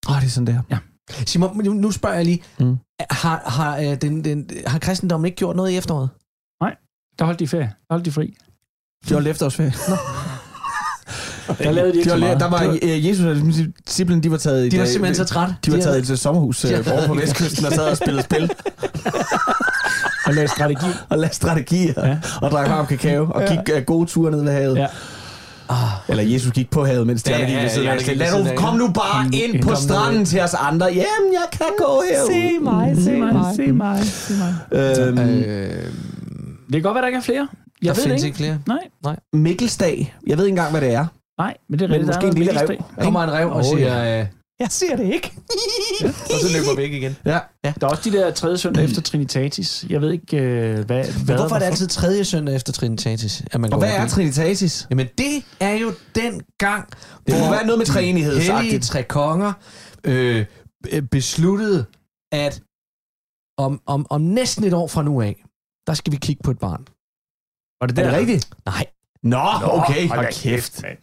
Åh, 0.10 0.16
oh, 0.16 0.22
det 0.22 0.26
er 0.28 0.32
sådan 0.32 0.48
der. 0.48 0.78
Simon, 1.26 1.62
nu- 1.64 1.74
nu 1.74 1.92
spørger 1.92 2.16
jeg 2.16 2.26
lige. 2.26 2.44
Mm. 2.60 2.78
Har, 3.12 3.42
har, 3.46 3.78
øh, 3.78 3.96
den, 4.02 4.24
den, 4.24 4.50
har 4.68 4.80
kristendommen 4.80 5.26
ikke 5.26 5.36
gjort 5.36 5.56
noget 5.56 5.72
i 5.72 5.78
efteråret? 5.78 6.10
Der 7.20 7.26
holdt 7.26 7.40
de 7.40 7.48
ferie. 7.48 7.64
Der 7.88 7.94
holdt 7.94 8.06
de 8.06 8.12
fri. 8.12 8.34
De 9.10 9.14
holdt 9.14 9.28
efterårsferie. 9.28 9.74
Der 11.64 11.72
lavede 11.72 11.94
de 11.94 11.98
ikke 11.98 12.12
De 12.14 12.20
meget. 12.20 12.40
der 12.40 12.50
var 12.50 12.78
øh, 12.84 13.08
Jesus 13.08 13.26
og 13.26 13.36
disciplen, 13.88 14.24
de 14.24 14.32
var 14.32 14.38
taget 14.38 14.66
i 14.66 14.70
De 14.70 14.80
var 14.80 14.86
simpelthen 14.86 15.16
så 15.16 15.26
trætte. 15.34 15.56
De 15.66 15.72
var 15.72 15.78
De 15.78 15.84
taget 15.84 15.94
havde- 15.96 16.06
til 16.06 16.14
et 16.14 16.20
sommerhus 16.20 16.66
øh, 16.66 16.88
over 16.94 17.08
på 17.08 17.14
Vestkysten 17.14 17.66
og 17.66 17.72
sad 17.72 17.92
og 17.92 17.98
spillede 17.98 18.24
spil 18.24 18.52
Og 20.26 20.34
lavede 20.34 20.52
strategi. 20.52 20.86
og 21.10 21.18
lavede 21.18 21.36
strategier 21.36 21.94
Ja. 21.98 22.08
ja. 22.08 22.20
og 22.42 22.52
drak 22.52 22.70
varm 22.70 22.88
kakao 22.88 23.32
og 23.32 23.42
Ja. 23.42 23.56
gik 23.56 23.76
øh, 23.76 23.84
gode 23.84 24.06
ture 24.06 24.32
ned 24.32 24.44
ved 24.44 24.52
havet. 24.52 24.78
Ja. 24.78 24.88
Eller 26.08 26.24
Jesus 26.24 26.52
gik 26.52 26.70
på 26.70 26.86
havet, 26.86 27.08
mens 27.08 27.24
de 27.24 27.36
andre 27.36 27.48
gik 27.48 27.56
ved 27.62 27.70
siden 27.70 27.88
af. 27.88 28.18
Lad 28.18 28.44
nu, 28.44 28.50
kom 28.56 28.76
nu 28.78 28.88
bare 28.88 29.24
Kom 29.24 29.32
ind 29.34 29.64
på 29.64 29.76
stranden 29.76 30.26
til 30.26 30.42
os 30.42 30.54
andre. 30.54 30.86
Jamen, 30.86 31.34
jeg 31.34 31.48
kan 31.52 31.66
gå 31.78 32.04
herud. 32.12 32.32
Se 32.32 32.60
mig, 32.64 32.96
se 33.04 33.12
mig, 33.12 33.56
se 33.56 33.72
mig, 33.72 34.04
se 34.04 34.34
mig. 34.34 35.08
Øhm, 35.08 35.20
Øh, 35.20 35.84
Det 36.66 36.74
kan 36.74 36.82
godt 36.82 36.96
være, 36.96 37.02
der 37.02 37.08
ikke 37.08 37.18
er 37.18 37.22
flere. 37.22 37.48
Jeg 37.82 37.96
der 37.96 38.02
ved 38.02 38.04
findes 38.04 38.24
ikke 38.24 38.38
flere. 38.38 38.60
Nej, 38.68 39.16
Mikkelsdag. 39.34 40.16
Jeg 40.28 40.38
ved 40.38 40.46
ikke 40.46 40.52
engang, 40.52 40.72
hvad 40.72 40.82
det 40.82 40.94
er. 40.94 41.06
nej, 41.40 41.54
men 41.70 41.80
det 41.80 41.86
er 41.86 41.90
Men 41.90 41.94
rigtigt. 41.94 42.08
måske 42.08 42.22
der 42.22 42.28
er 42.28 42.32
en 42.32 42.38
lille 42.38 42.62
rev. 42.62 43.04
Kommer 43.04 43.24
en 43.24 43.32
rev 43.34 43.48
og 43.52 43.66
siger, 43.66 44.20
øh, 44.20 44.26
Jeg 44.60 44.68
ser 44.72 44.96
det 44.96 45.14
ikke. 45.14 45.32
og 46.06 46.40
så 46.42 46.48
løber 46.58 46.76
væk 46.76 46.92
igen. 46.94 47.16
Ja. 47.26 47.40
Der 47.64 47.72
er 47.82 47.86
også 47.88 48.10
de 48.10 48.18
der 48.18 48.32
tredje 48.32 48.58
søndag 48.58 48.84
efter 48.84 49.02
Trinitatis. 49.02 49.86
Jeg 49.90 50.02
ved 50.02 50.12
ikke, 50.12 50.38
øh, 50.38 50.74
hvad... 50.74 50.84
hvad 50.86 51.06
Men 51.28 51.36
hvorfor 51.36 51.56
er 51.56 51.60
det 51.60 51.66
altid 51.66 51.88
tredje 51.88 52.26
søndag 52.26 52.56
efter 52.56 52.74
Trinitatis? 52.74 53.44
At 53.52 53.62
man 53.62 53.74
Og 53.74 53.80
går 53.80 53.86
hvad 53.88 53.96
er 53.96 54.00
byen? 54.02 54.10
Trinitatis? 54.10 54.88
Jamen 54.90 55.08
det 55.18 55.44
er 55.60 55.74
jo 55.74 55.94
den 56.16 56.42
gang, 56.58 56.90
Det 57.28 57.34
må 57.34 57.40
hvor 57.40 57.50
være 57.52 57.66
noget 57.66 57.78
med 57.78 57.86
treenighed, 57.86 58.38
hellige 58.40 58.80
tre 58.80 59.04
konger 59.04 59.54
øh, 60.04 60.46
besluttede, 61.12 61.86
at 62.32 62.62
om, 63.58 63.82
om, 63.86 64.06
om 64.10 64.22
næsten 64.22 64.64
et 64.64 64.74
år 64.74 64.88
fra 64.88 65.04
nu 65.04 65.22
af, 65.22 65.44
der 65.88 65.94
skal 65.94 66.12
vi 66.14 66.18
kigge 66.18 66.42
på 66.44 66.52
et 66.52 66.60
barn. 66.60 66.86
Var 67.82 67.88
det 67.88 67.98
Er 68.00 68.04
der? 68.04 68.10
det 68.12 68.20
rigtigt? 68.20 68.50
Nej. 68.66 68.86
Nå, 69.24 69.38
okay. 69.64 70.08
Hold 70.08 70.10
da 70.10 70.16
Hold 70.16 70.34
kæft. 70.34 70.84
mand. 70.84 70.98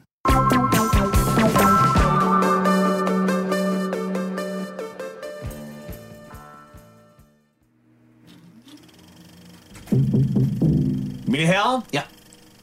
Mine 11.37 11.47
herrer, 11.47 11.81
Ja. 11.93 12.03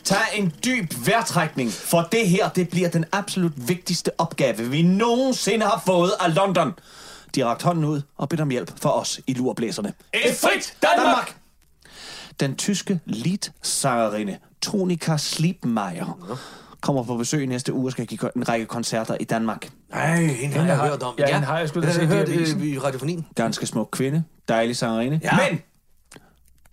tag 0.03 0.17
en 0.33 0.53
dyb 0.65 0.93
vejrtrækning, 1.07 1.71
for 1.71 2.01
det 2.11 2.29
her 2.29 2.49
det 2.49 2.69
bliver 2.69 2.89
den 2.89 3.05
absolut 3.11 3.67
vigtigste 3.67 4.11
opgave, 4.17 4.57
vi 4.57 4.81
nogensinde 4.81 5.65
har 5.65 5.81
fået 5.85 6.11
af 6.19 6.35
London. 6.35 6.73
De 7.35 7.39
har 7.41 7.47
rakt 7.47 7.63
hånden 7.63 7.85
ud 7.85 8.01
og 8.17 8.29
bedt 8.29 8.41
om 8.41 8.49
hjælp 8.49 8.71
for 8.81 8.89
os 8.89 9.19
i 9.27 9.33
lurblæserne. 9.33 9.93
Et 10.13 10.35
frit 10.35 10.77
Danmark! 10.81 11.35
Den 12.39 12.55
tyske 12.55 12.99
lead-sangerinde 13.05 14.37
Tonika 14.61 15.17
Slipmeier 15.17 16.37
kommer 16.81 17.03
på 17.03 17.17
besøg 17.17 17.47
næste 17.47 17.73
uge 17.73 17.87
og 17.87 17.91
skal 17.91 18.05
give 18.07 18.35
en 18.35 18.49
række 18.49 18.65
koncerter 18.65 19.17
i 19.19 19.23
Danmark. 19.23 19.69
Nej, 19.91 20.25
hende 20.25 20.55
har 20.55 20.65
jeg 20.65 20.77
hørt 20.77 21.03
om. 21.03 21.15
Ja, 21.19 21.33
hende 21.33 21.47
har 21.47 21.59
jeg 21.59 21.69
sgu 21.69 21.81
da 21.81 21.87
i 21.87 21.99
jeg 21.99 22.07
hørt 22.07 22.29
i 22.29 22.79
radiofonien. 22.79 23.27
Ganske 23.35 23.65
smuk 23.65 23.89
kvinde, 23.91 24.23
dejlig 24.47 24.77
sangerinde. 24.77 25.19
Ja. 25.23 25.37
Men 25.49 25.61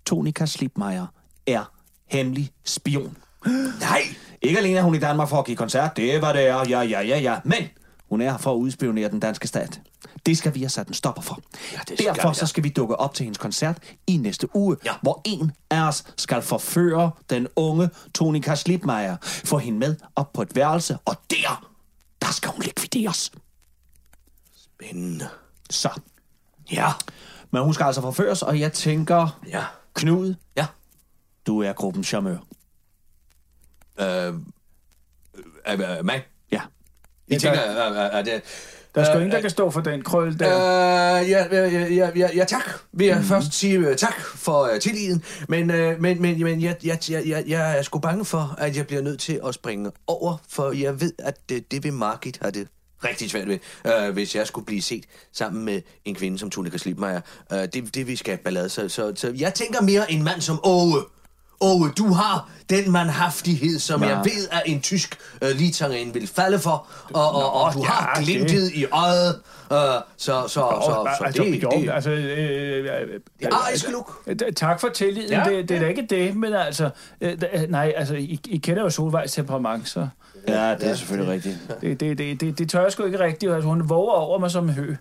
Tonika 0.06 0.46
Slipmeier 0.46 1.06
er 1.46 1.72
hemmelig 2.10 2.50
spion. 2.64 3.16
Nej. 3.80 4.02
Ikke 4.42 4.58
alene 4.58 4.78
er 4.78 4.82
hun 4.82 4.94
i 4.94 4.98
Danmark 4.98 5.28
for 5.28 5.38
at 5.38 5.44
give 5.44 5.56
koncert, 5.56 5.96
det 5.96 6.22
var 6.22 6.32
det, 6.32 6.52
og 6.54 6.68
ja, 6.68 6.80
ja, 6.80 7.00
ja, 7.00 7.18
ja. 7.18 7.38
Men 7.44 7.62
Hun 8.08 8.20
er 8.20 8.30
her 8.30 8.38
for 8.38 8.52
at 8.52 8.56
udspionere 8.56 9.10
den 9.10 9.20
danske 9.20 9.46
stat. 9.48 9.80
Det 10.26 10.38
skal 10.38 10.54
vi 10.54 10.60
have 10.60 10.68
sat 10.68 10.88
en 10.88 10.94
stopper 10.94 11.22
for. 11.22 11.40
Ja, 11.72 11.78
det 11.88 11.98
skal 11.98 12.14
Derfor 12.14 12.28
vi, 12.28 12.34
så 12.34 12.46
skal 12.46 12.64
vi 12.64 12.68
dukke 12.68 12.96
op 12.96 13.14
til 13.14 13.24
hendes 13.24 13.38
koncert 13.38 13.78
i 14.06 14.16
næste 14.16 14.56
uge, 14.56 14.76
Ja. 14.84 14.92
hvor 15.02 15.20
en 15.24 15.52
af 15.70 15.88
os 15.88 16.04
skal 16.16 16.42
forføre 16.42 17.10
den 17.30 17.46
unge 17.56 17.90
Tonika 18.14 18.54
Slipmeier, 18.54 19.16
få 19.22 19.58
hende 19.58 19.78
med 19.78 19.96
op 20.16 20.32
på 20.32 20.42
et 20.42 20.56
værelse, 20.56 20.98
og 21.04 21.16
der, 21.30 21.66
der 22.22 22.30
skal 22.32 22.50
hun 22.50 22.62
likvideres. 22.62 23.32
Spændende. 24.56 25.28
Så. 25.70 26.00
Ja. 26.72 26.88
Men 27.50 27.62
hun 27.62 27.74
skal 27.74 27.84
altså 27.84 28.00
forføres, 28.00 28.42
og 28.42 28.60
jeg 28.60 28.72
tænker, 28.72 29.40
Ja. 29.48 29.64
Knud, 29.94 30.34
Ja. 30.56 30.66
Du 31.50 31.62
er 31.62 31.72
gruppens 31.72 32.06
charmeur. 32.06 32.46
Øh, 34.00 34.34
øh, 35.68 36.04
mig? 36.04 36.22
Ja. 36.52 36.60
I 37.28 37.38
tænker, 37.38 37.70
øh, 37.70 37.92
øh, 37.92 38.18
er 38.18 38.22
det... 38.22 38.42
Der 38.94 39.00
er 39.00 39.04
sgu 39.04 39.14
Øh, 39.14 39.20
ingen, 39.20 39.30
der 39.30 39.40
kan 39.40 39.50
stå 39.50 39.70
for 39.70 39.80
den 39.80 40.02
krøl 40.02 40.38
der. 40.38 40.56
Øh, 41.20 41.30
ja, 41.30 41.46
ja, 41.50 41.68
ja, 41.88 42.10
ja, 42.16 42.30
ja, 42.34 42.44
tak. 42.44 42.64
Vil 42.92 43.06
jeg 43.06 43.16
mm-hmm. 43.16 43.28
først 43.28 43.52
sige 43.52 43.90
uh, 43.90 43.96
tak 43.96 44.20
for 44.20 44.70
uh, 44.72 44.78
tilliden. 44.78 45.24
Men, 45.48 45.70
uh, 45.70 45.76
men, 45.76 46.22
men, 46.22 46.42
men 46.42 46.62
jeg, 46.62 46.76
jeg, 46.84 46.98
jeg, 47.10 47.22
jeg, 47.26 47.44
jeg 47.46 47.78
er 47.78 47.82
sgu 47.82 47.98
bange 47.98 48.24
for, 48.24 48.54
at 48.58 48.76
jeg 48.76 48.86
bliver 48.86 49.02
nødt 49.02 49.20
til 49.20 49.40
at 49.46 49.54
springe 49.54 49.90
over, 50.06 50.36
for 50.48 50.72
jeg 50.72 51.00
ved, 51.00 51.12
at 51.18 51.48
det, 51.48 51.72
det 51.72 51.84
vil 51.84 51.92
Margit 51.92 52.38
have 52.42 52.50
det 52.50 52.68
rigtig 53.04 53.30
svært 53.30 53.48
ved, 53.48 53.58
uh, 53.84 54.12
hvis 54.12 54.34
jeg 54.36 54.46
skulle 54.46 54.66
blive 54.66 54.82
set 54.82 55.04
sammen 55.32 55.64
med 55.64 55.82
en 56.04 56.14
kvinde 56.14 56.38
som 56.38 56.50
Tunika 56.50 56.76
Slipmeier. 56.76 57.20
Uh, 57.52 57.58
det, 57.58 57.94
det 57.94 58.06
vi 58.06 58.16
skal 58.16 58.38
ballade. 58.38 58.68
Så, 58.68 58.88
så, 58.88 59.12
så 59.16 59.32
jeg 59.36 59.54
tænker 59.54 59.80
mere 59.82 60.12
en 60.12 60.24
mand 60.24 60.40
som 60.40 60.60
Åge. 60.64 61.02
Åge, 61.60 61.90
du 61.98 62.12
har 62.12 62.48
den 62.70 62.90
manhaftighed, 62.92 63.78
som 63.78 64.02
Ja. 64.02 64.08
jeg 64.08 64.24
ved, 64.24 64.48
at 64.52 64.62
en 64.66 64.80
tysk 64.80 65.18
uh, 65.42 65.48
litangen 65.50 66.14
vil 66.14 66.26
falde 66.26 66.58
for, 66.58 66.86
og, 67.14 67.30
og, 67.34 67.52
og 67.64 67.74
du 67.74 67.78
ja, 67.78 67.84
har 67.88 68.14
det- 68.14 68.24
glimtet 68.24 68.72
i 68.74 68.84
øjet. 68.92 69.40
Uh, 69.70 69.76
så, 69.76 70.02
så, 70.16 70.48
så, 70.48 71.14
så 71.18 71.24
altså, 71.24 71.42
det, 71.42 71.62
jo, 71.62 71.70
det, 71.70 71.90
altså, 71.90 72.10
øh, 72.10 72.24
øh, 72.84 73.20
det 73.40 73.46
er 73.46 73.54
arisk 73.68 73.90
look. 73.90 74.22
øh, 74.26 74.36
tak 74.56 74.80
for 74.80 74.88
tilliden. 74.88 75.30
Ja, 75.30 75.48
Ja, 75.48 75.56
det, 75.56 75.68
det 75.68 75.76
er 75.76 75.80
da 75.80 75.86
ikke 75.88 76.06
det, 76.10 76.36
men 76.36 76.52
altså... 76.54 76.90
Øh, 77.20 77.40
da- 77.42 77.66
nej, 77.66 77.92
altså, 77.96 78.14
I, 78.14 78.40
I 78.48 78.56
kender 78.58 78.82
jo 78.82 78.90
Solvejs 78.90 79.32
temperament, 79.32 79.88
så... 79.88 80.08
Ja, 80.48 80.74
det 80.74 80.90
er 80.90 80.94
selvfølgelig 80.94 81.32
rigtigt. 81.32 81.58
Det, 81.80 82.00
det, 82.00 82.18
det, 82.18 82.40
det, 82.40 82.58
det 82.58 82.70
tør 82.70 82.82
jeg 82.82 82.92
sgu 82.92 83.04
ikke 83.04 83.20
rigtigt. 83.20 83.52
Altså, 83.52 83.68
hun 83.68 83.88
våger 83.88 84.12
over 84.12 84.38
mig 84.38 84.50
som 84.50 84.64
en 84.68 84.74
hø. 84.74 84.94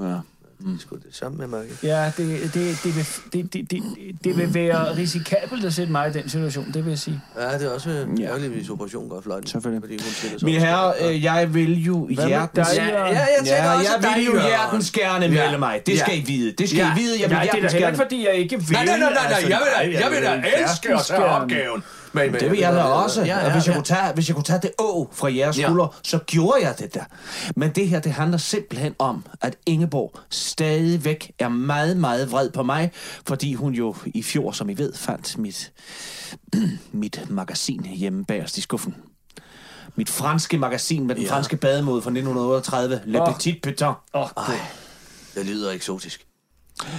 Ja. 0.00 0.14
Det 0.58 0.74
er 0.74 0.78
sgu 0.80 0.96
det 0.96 1.04
samme 1.16 1.38
med 1.38 1.46
mig. 1.46 1.64
Ja, 1.82 2.12
det, 2.16 2.40
det, 2.54 2.78
det, 2.84 2.96
vil, 2.96 3.06
det, 3.32 3.52
det, 3.52 3.70
det, 3.70 3.82
det 4.24 4.36
vil 4.36 4.54
være 4.54 4.96
risikabelt 4.96 5.64
at 5.64 5.74
sætte 5.74 5.92
mig 5.92 6.08
i 6.08 6.12
den 6.12 6.28
situation, 6.28 6.66
det 6.74 6.84
vil 6.84 6.90
jeg 6.90 6.98
sige. 6.98 7.20
Ja, 7.40 7.58
det 7.58 7.66
er 7.66 7.70
også 7.70 8.06
ja. 8.18 8.24
ærgerligt, 8.24 8.52
hvis 8.52 8.68
operationen 8.70 9.08
går 9.10 9.20
flot. 9.20 9.48
Selvfølgelig. 9.48 9.82
Fordi 9.82 9.98
hun 10.30 10.38
Mine 10.42 10.58
op. 10.58 10.62
herrer, 10.64 10.92
øh, 11.10 11.24
jeg 11.24 11.54
vil 11.54 11.84
jo 11.84 12.08
hjertens... 12.08 12.68
Ja, 12.76 12.84
Ja, 12.86 13.04
jeg 13.04 13.28
ja, 13.46 13.74
også, 13.74 13.90
jeg 14.02 14.14
vil 14.16 14.24
jo 14.24 14.32
hjertens 14.40 14.90
gerne 14.90 15.26
Ja. 15.26 15.30
melde 15.44 15.58
mig. 15.58 15.82
Det 15.86 15.98
skal 15.98 16.14
Ja. 16.14 16.20
I 16.22 16.24
vide. 16.26 16.52
Det 16.52 16.68
skal 16.68 16.78
Ja. 16.78 16.92
I 16.96 17.00
vide. 17.00 17.20
Jeg 17.20 17.30
vil 17.30 17.34
Nej, 17.36 17.42
det 17.52 17.64
er 17.64 17.68
da 17.68 17.72
heller 17.72 17.88
ikke, 17.88 17.96
fordi 17.98 18.26
jeg 18.26 18.34
ikke 18.34 18.56
vil. 18.58 18.72
Nej, 18.72 18.84
nej, 18.84 18.98
nej, 18.98 19.12
nej, 19.12 19.22
nej. 19.24 19.32
altså, 19.32 19.48
Jeg 19.48 19.58
vil 19.82 19.92
da, 19.92 20.00
jeg 20.00 20.10
vil 20.10 20.22
da 20.22 20.42
elske 20.62 20.94
at 20.94 21.00
tage 21.06 21.24
opgaven. 21.24 21.82
Men, 22.12 22.32
men, 22.32 22.40
Det 22.40 22.50
vil 22.50 22.58
jeg 22.58 22.72
da 22.72 22.82
også. 22.82 23.22
Ja, 23.24 23.38
ja, 23.38 23.52
hvis, 23.52 23.66
jeg 23.66 23.72
ja. 23.72 23.72
kunne 23.72 23.84
tage, 23.84 24.12
hvis 24.14 24.28
jeg 24.28 24.34
kunne 24.34 24.44
tage 24.44 24.60
det 24.62 24.70
å 24.80 25.08
fra 25.12 25.28
jeres 25.34 25.58
Ja. 25.58 25.86
så 26.02 26.18
gjorde 26.18 26.58
jeg 26.62 26.74
det 26.78 26.94
der. 26.94 27.04
Men 27.56 27.70
det 27.70 27.88
her, 27.88 28.00
det 28.00 28.12
handler 28.12 28.38
simpelthen 28.38 28.94
om, 28.98 29.24
at 29.40 29.56
Ingeborg 29.66 30.12
stadigvæk 30.30 31.32
er 31.38 31.48
meget, 31.48 31.96
meget 31.96 32.32
vred 32.32 32.50
på 32.50 32.62
mig, 32.62 32.90
fordi 33.26 33.54
hun 33.54 33.74
jo 33.74 33.94
i 34.06 34.22
fjor, 34.22 34.52
som 34.52 34.68
I 34.70 34.74
ved, 34.74 34.94
fandt 34.94 35.38
mit, 35.38 35.72
mit 36.92 37.30
magasin 37.30 37.82
hjemme 37.82 38.24
bagerst 38.24 38.58
i 38.58 38.60
skuffen. 38.60 38.94
Mit 39.96 40.10
franske 40.10 40.58
magasin 40.58 41.06
med 41.06 41.14
den 41.14 41.24
Ja. 41.24 41.32
franske 41.32 41.56
bademode 41.56 42.02
fra 42.02 42.10
1938, 42.10 43.00
Le 43.04 43.22
Åh. 43.22 43.34
Petit 43.34 43.62
Peton. 43.62 43.94
Åh, 44.14 44.28
oh, 44.36 44.54
Det 45.34 45.46
lyder 45.46 45.70
eksotisk. 45.70 46.26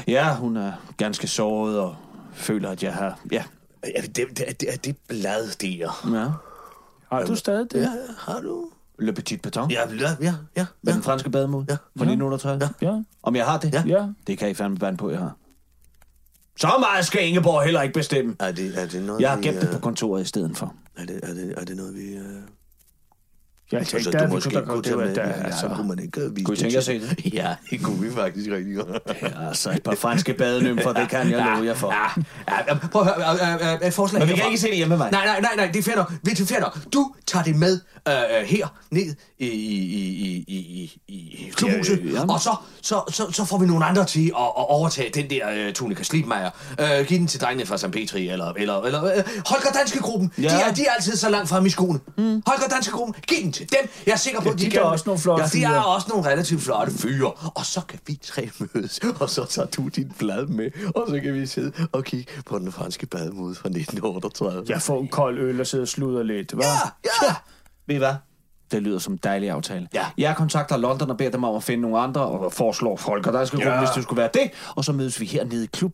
Ja, 0.08 0.36
hun 0.36 0.58
er 0.58 0.72
ganske 0.98 1.28
såret 1.28 1.80
og 1.80 1.96
føler, 2.34 2.70
at 2.70 2.84
jeg 2.84 2.94
har... 2.94 3.20
Ja, 3.32 3.44
Er 3.84 4.02
det, 4.02 4.16
det, 4.16 4.60
det, 4.62 4.74
er 4.74 4.78
det 4.78 4.98
blad 5.08 5.64
ja. 5.64 5.90
har 7.12 7.26
du 7.26 7.36
stadig 7.36 7.72
det? 7.72 7.82
Ja, 7.82 7.90
har 8.18 8.42
du? 8.42 8.70
Le 9.00 9.14
Petit 9.14 9.42
Peton. 9.42 9.72
Ja, 9.72 9.82
ja, 10.00 10.16
ja, 10.22 10.36
ja. 10.58 10.66
Med 10.82 10.94
den 10.94 11.04
franske 11.04 11.30
bademode 11.30 11.66
Ja. 11.70 11.74
fra 11.76 12.06
1938. 12.06 12.70
Ja, 12.82 13.02
Om 13.24 13.36
jeg 13.36 13.46
har 13.46 13.60
det? 13.60 13.74
Ja. 13.74 13.84
ja. 13.88 14.08
Det 14.28 14.38
kan 14.38 14.50
I 14.50 14.54
fandme 14.54 14.78
bande 14.78 14.98
på, 14.98 15.10
jeg 15.10 15.20
har. 15.20 15.36
Så 16.58 16.68
meget 16.80 17.06
skal 17.06 17.28
Ingeborg 17.28 17.64
heller 17.64 17.82
ikke 17.82 17.94
bestemme. 17.94 18.36
Er 18.40 18.52
det, 18.52 18.82
er 18.82 18.88
det 18.88 19.02
noget, 19.04 19.22
Jeg 19.22 19.30
har 19.30 19.38
vi, 19.38 19.44
gemt 19.44 19.62
det 19.62 19.68
øh, 19.68 19.74
på 19.74 19.80
kontoret 19.80 20.22
i 20.22 20.26
stedet 20.26 20.58
for. 20.58 20.74
Er 20.96 21.06
det, 21.06 21.20
er 21.24 21.34
det, 21.34 21.54
er 21.58 21.66
det 21.66 21.78
noget, 21.78 21.96
vi... 21.96 22.02
Øh... 22.02 22.42
Jeg 23.72 23.80
Altså, 23.80 23.92
tænkte, 23.92 24.12
du 24.12 24.18
der, 24.18 24.28
måske 24.28 24.62
kunne, 24.68 24.82
tage 24.84 24.96
med... 24.98 25.16
der, 25.16 25.28
Ja, 25.28 25.32
altså, 25.44 25.60
så 25.60 25.68
kunne 25.76 25.88
man 25.88 26.00
ikke 26.00 26.22
øh, 26.22 26.36
vise 26.36 26.46
Kunne 26.46 26.54
I 26.54 26.58
tænke 26.58 26.74
jer 26.74 26.80
at 26.80 26.86
se 26.86 27.00
det? 27.00 27.34
Ja, 27.34 27.56
det 27.70 27.84
kunne 27.84 28.02
vi 28.02 28.12
faktisk 28.16 28.50
rigtig 28.52 28.76
godt. 28.76 29.02
Ja, 29.22 29.48
altså 29.48 29.72
et 29.72 29.84
par 29.84 29.96
franske 29.96 30.34
badenymfer, 30.34 30.94
det 30.94 31.10
kan 31.14 31.32
jeg 31.32 31.52
love 31.56 31.66
jer 31.66 31.74
for. 31.74 31.94
Ja, 31.94 32.24
ja, 32.68 32.74
prøv 32.92 33.02
at 33.02 33.08
høre, 33.08 33.56
øh, 33.70 33.74
øh, 33.74 33.80
øh, 33.86 33.92
forslag 33.92 34.20
Men 34.20 34.30
vi 34.30 34.34
kan 34.34 34.46
ikke 34.46 34.58
se 34.58 34.68
det 34.68 34.76
hjemme 34.76 34.90
med 34.90 34.98
mig. 34.98 35.12
Nej, 35.12 35.26
nej, 35.26 35.42
nej, 35.42 35.52
nej, 35.56 35.68
det 35.74 35.80
er 35.80 35.84
fair 35.84 35.96
nok. 35.96 36.12
Det 36.26 36.40
er 36.40 36.46
fair 36.46 36.60
nok. 36.60 36.78
Du 36.94 37.14
tager 37.28 37.44
det 37.44 37.56
med 37.56 37.80
øh, 38.08 38.14
øh, 38.14 38.46
her, 38.46 38.68
ned 38.92 39.16
i, 39.40 39.48
i, 39.48 39.48
i, 39.48 40.46
i, 40.48 41.02
i, 41.08 41.52
klubhuset, 41.56 42.02
Ja, 42.06 42.12
ja. 42.20 42.34
og 42.34 42.40
så, 42.42 42.56
så, 42.82 43.02
så, 43.12 43.32
så 43.32 43.46
får 43.46 43.58
vi 43.58 43.66
nogle 43.68 43.86
andre 43.86 44.06
til 44.06 44.26
at, 44.26 44.44
at 44.44 44.70
overtage 44.70 45.10
den 45.14 45.30
der 45.30 45.50
øh, 45.68 45.74
Tunika 45.74 46.04
Slipmeier. 46.04 46.50
Øh, 46.80 47.06
giv 47.08 47.20
den 47.20 47.28
til 47.28 47.42
drengene 47.42 47.66
fra 47.66 47.78
St. 47.78 47.92
Petri, 47.92 48.28
eller, 48.30 48.54
eller, 48.58 48.82
eller 48.82 49.04
øh, 49.04 49.24
Holger 49.46 49.72
Danske 49.74 50.00
Gruppen. 50.00 50.32
Ja. 50.38 50.42
De, 50.44 50.48
Ja. 50.54 50.70
er, 50.70 50.74
de 50.74 50.82
er 50.86 50.92
altid 50.92 51.16
så 51.16 51.30
langt 51.30 51.50
fremme 51.50 51.68
i 51.68 51.70
skoene. 51.70 52.00
Mm. 52.18 52.24
Holger 52.48 52.68
Danske 52.72 52.92
Gruppen, 52.92 53.16
giv 53.28 53.44
den 53.44 53.52
til 53.52 53.70
dem. 53.72 53.90
Jeg 54.06 54.12
er 54.12 54.18
sikker 54.18 54.42
på, 54.42 54.46
Ja, 54.50 54.54
at 54.54 54.60
de 54.60 54.76
er 54.78 54.82
også 54.82 55.04
nogle 55.06 55.22
flotte 55.22 55.44
Ja, 55.44 55.50
de 55.60 55.64
er 55.64 55.80
også 55.80 56.08
nogle 56.10 56.30
relativt 56.30 56.62
flotte 56.62 56.94
fyre. 56.98 57.32
Og 57.32 57.66
så 57.66 57.82
kan 57.82 58.00
vi 58.08 58.20
tre 58.24 58.50
mødes, 58.60 59.00
og 59.20 59.30
så 59.30 59.46
tager 59.46 59.68
du 59.68 59.88
din 59.88 60.12
blad 60.20 60.46
med, 60.46 60.72
og 60.96 61.06
så 61.10 61.20
kan 61.24 61.34
vi 61.34 61.46
sidde 61.48 61.72
og 61.92 62.04
kigge 62.04 62.32
på 62.46 62.60
den 62.60 62.72
franske 62.72 63.06
bademode 63.06 63.56
fra 63.56 63.70
1938. 63.70 64.64
jeg 64.70 64.82
får 64.82 65.02
en 65.02 65.08
kold 65.08 65.40
øl 65.40 65.60
og 65.62 65.68
sidder 65.68 65.84
og 65.84 65.88
sluder 65.88 66.24
lidt, 66.24 66.54
hva'? 66.54 66.66
Ja, 67.06 67.26
ja. 67.28 67.34
Ved 67.90 67.96
I 67.96 68.00
hvad? 68.00 68.14
Det 68.72 68.82
lyder 68.84 69.00
som 69.00 69.14
en 69.14 69.20
dejlig 69.24 69.50
aftale. 69.50 69.88
Ja. 69.94 70.06
Jeg 70.18 70.36
kontakter 70.36 70.78
London 70.78 71.10
og 71.10 71.18
beder 71.18 71.32
dem 71.32 71.44
om 71.44 71.56
at 71.56 71.64
finde 71.64 71.82
nogle 71.82 72.00
andre, 72.00 72.22
og 72.22 72.54
foreslår 72.54 72.98
folk, 72.98 73.28
og 73.28 73.34
der 73.34 73.46
skal 73.46 73.60
ja. 73.60 73.80
hvis 73.80 73.90
det 73.90 74.04
skulle 74.04 74.22
være 74.22 74.30
det. 74.34 74.52
Og 74.76 74.86
så 74.86 74.92
mødes 74.92 75.20
vi 75.20 75.26
hernede 75.26 75.64
i 75.64 75.68
klub, 75.74 75.94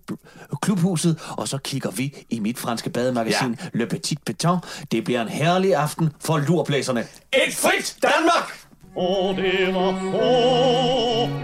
klubhuset, 0.61 1.19
og 1.37 1.47
så 1.47 1.57
kigger 1.57 1.91
vi 1.91 2.25
i 2.29 2.39
mit 2.39 2.57
franske 2.57 2.89
bademagasin 2.89 3.57
ja. 3.63 3.79
Le 3.79 3.87
Petit 3.87 4.19
Peton. 4.25 4.57
Det 4.91 5.03
bliver 5.03 5.21
en 5.21 5.27
herlig 5.27 5.75
aften 5.75 6.09
for 6.19 6.37
lurblæserne. 6.37 6.99
Et 7.33 7.53
frit 7.53 7.97
Danmark! 8.01 8.67
Og 8.95 9.35
det 9.35 9.75
var 9.75 9.99
få, 9.99 10.17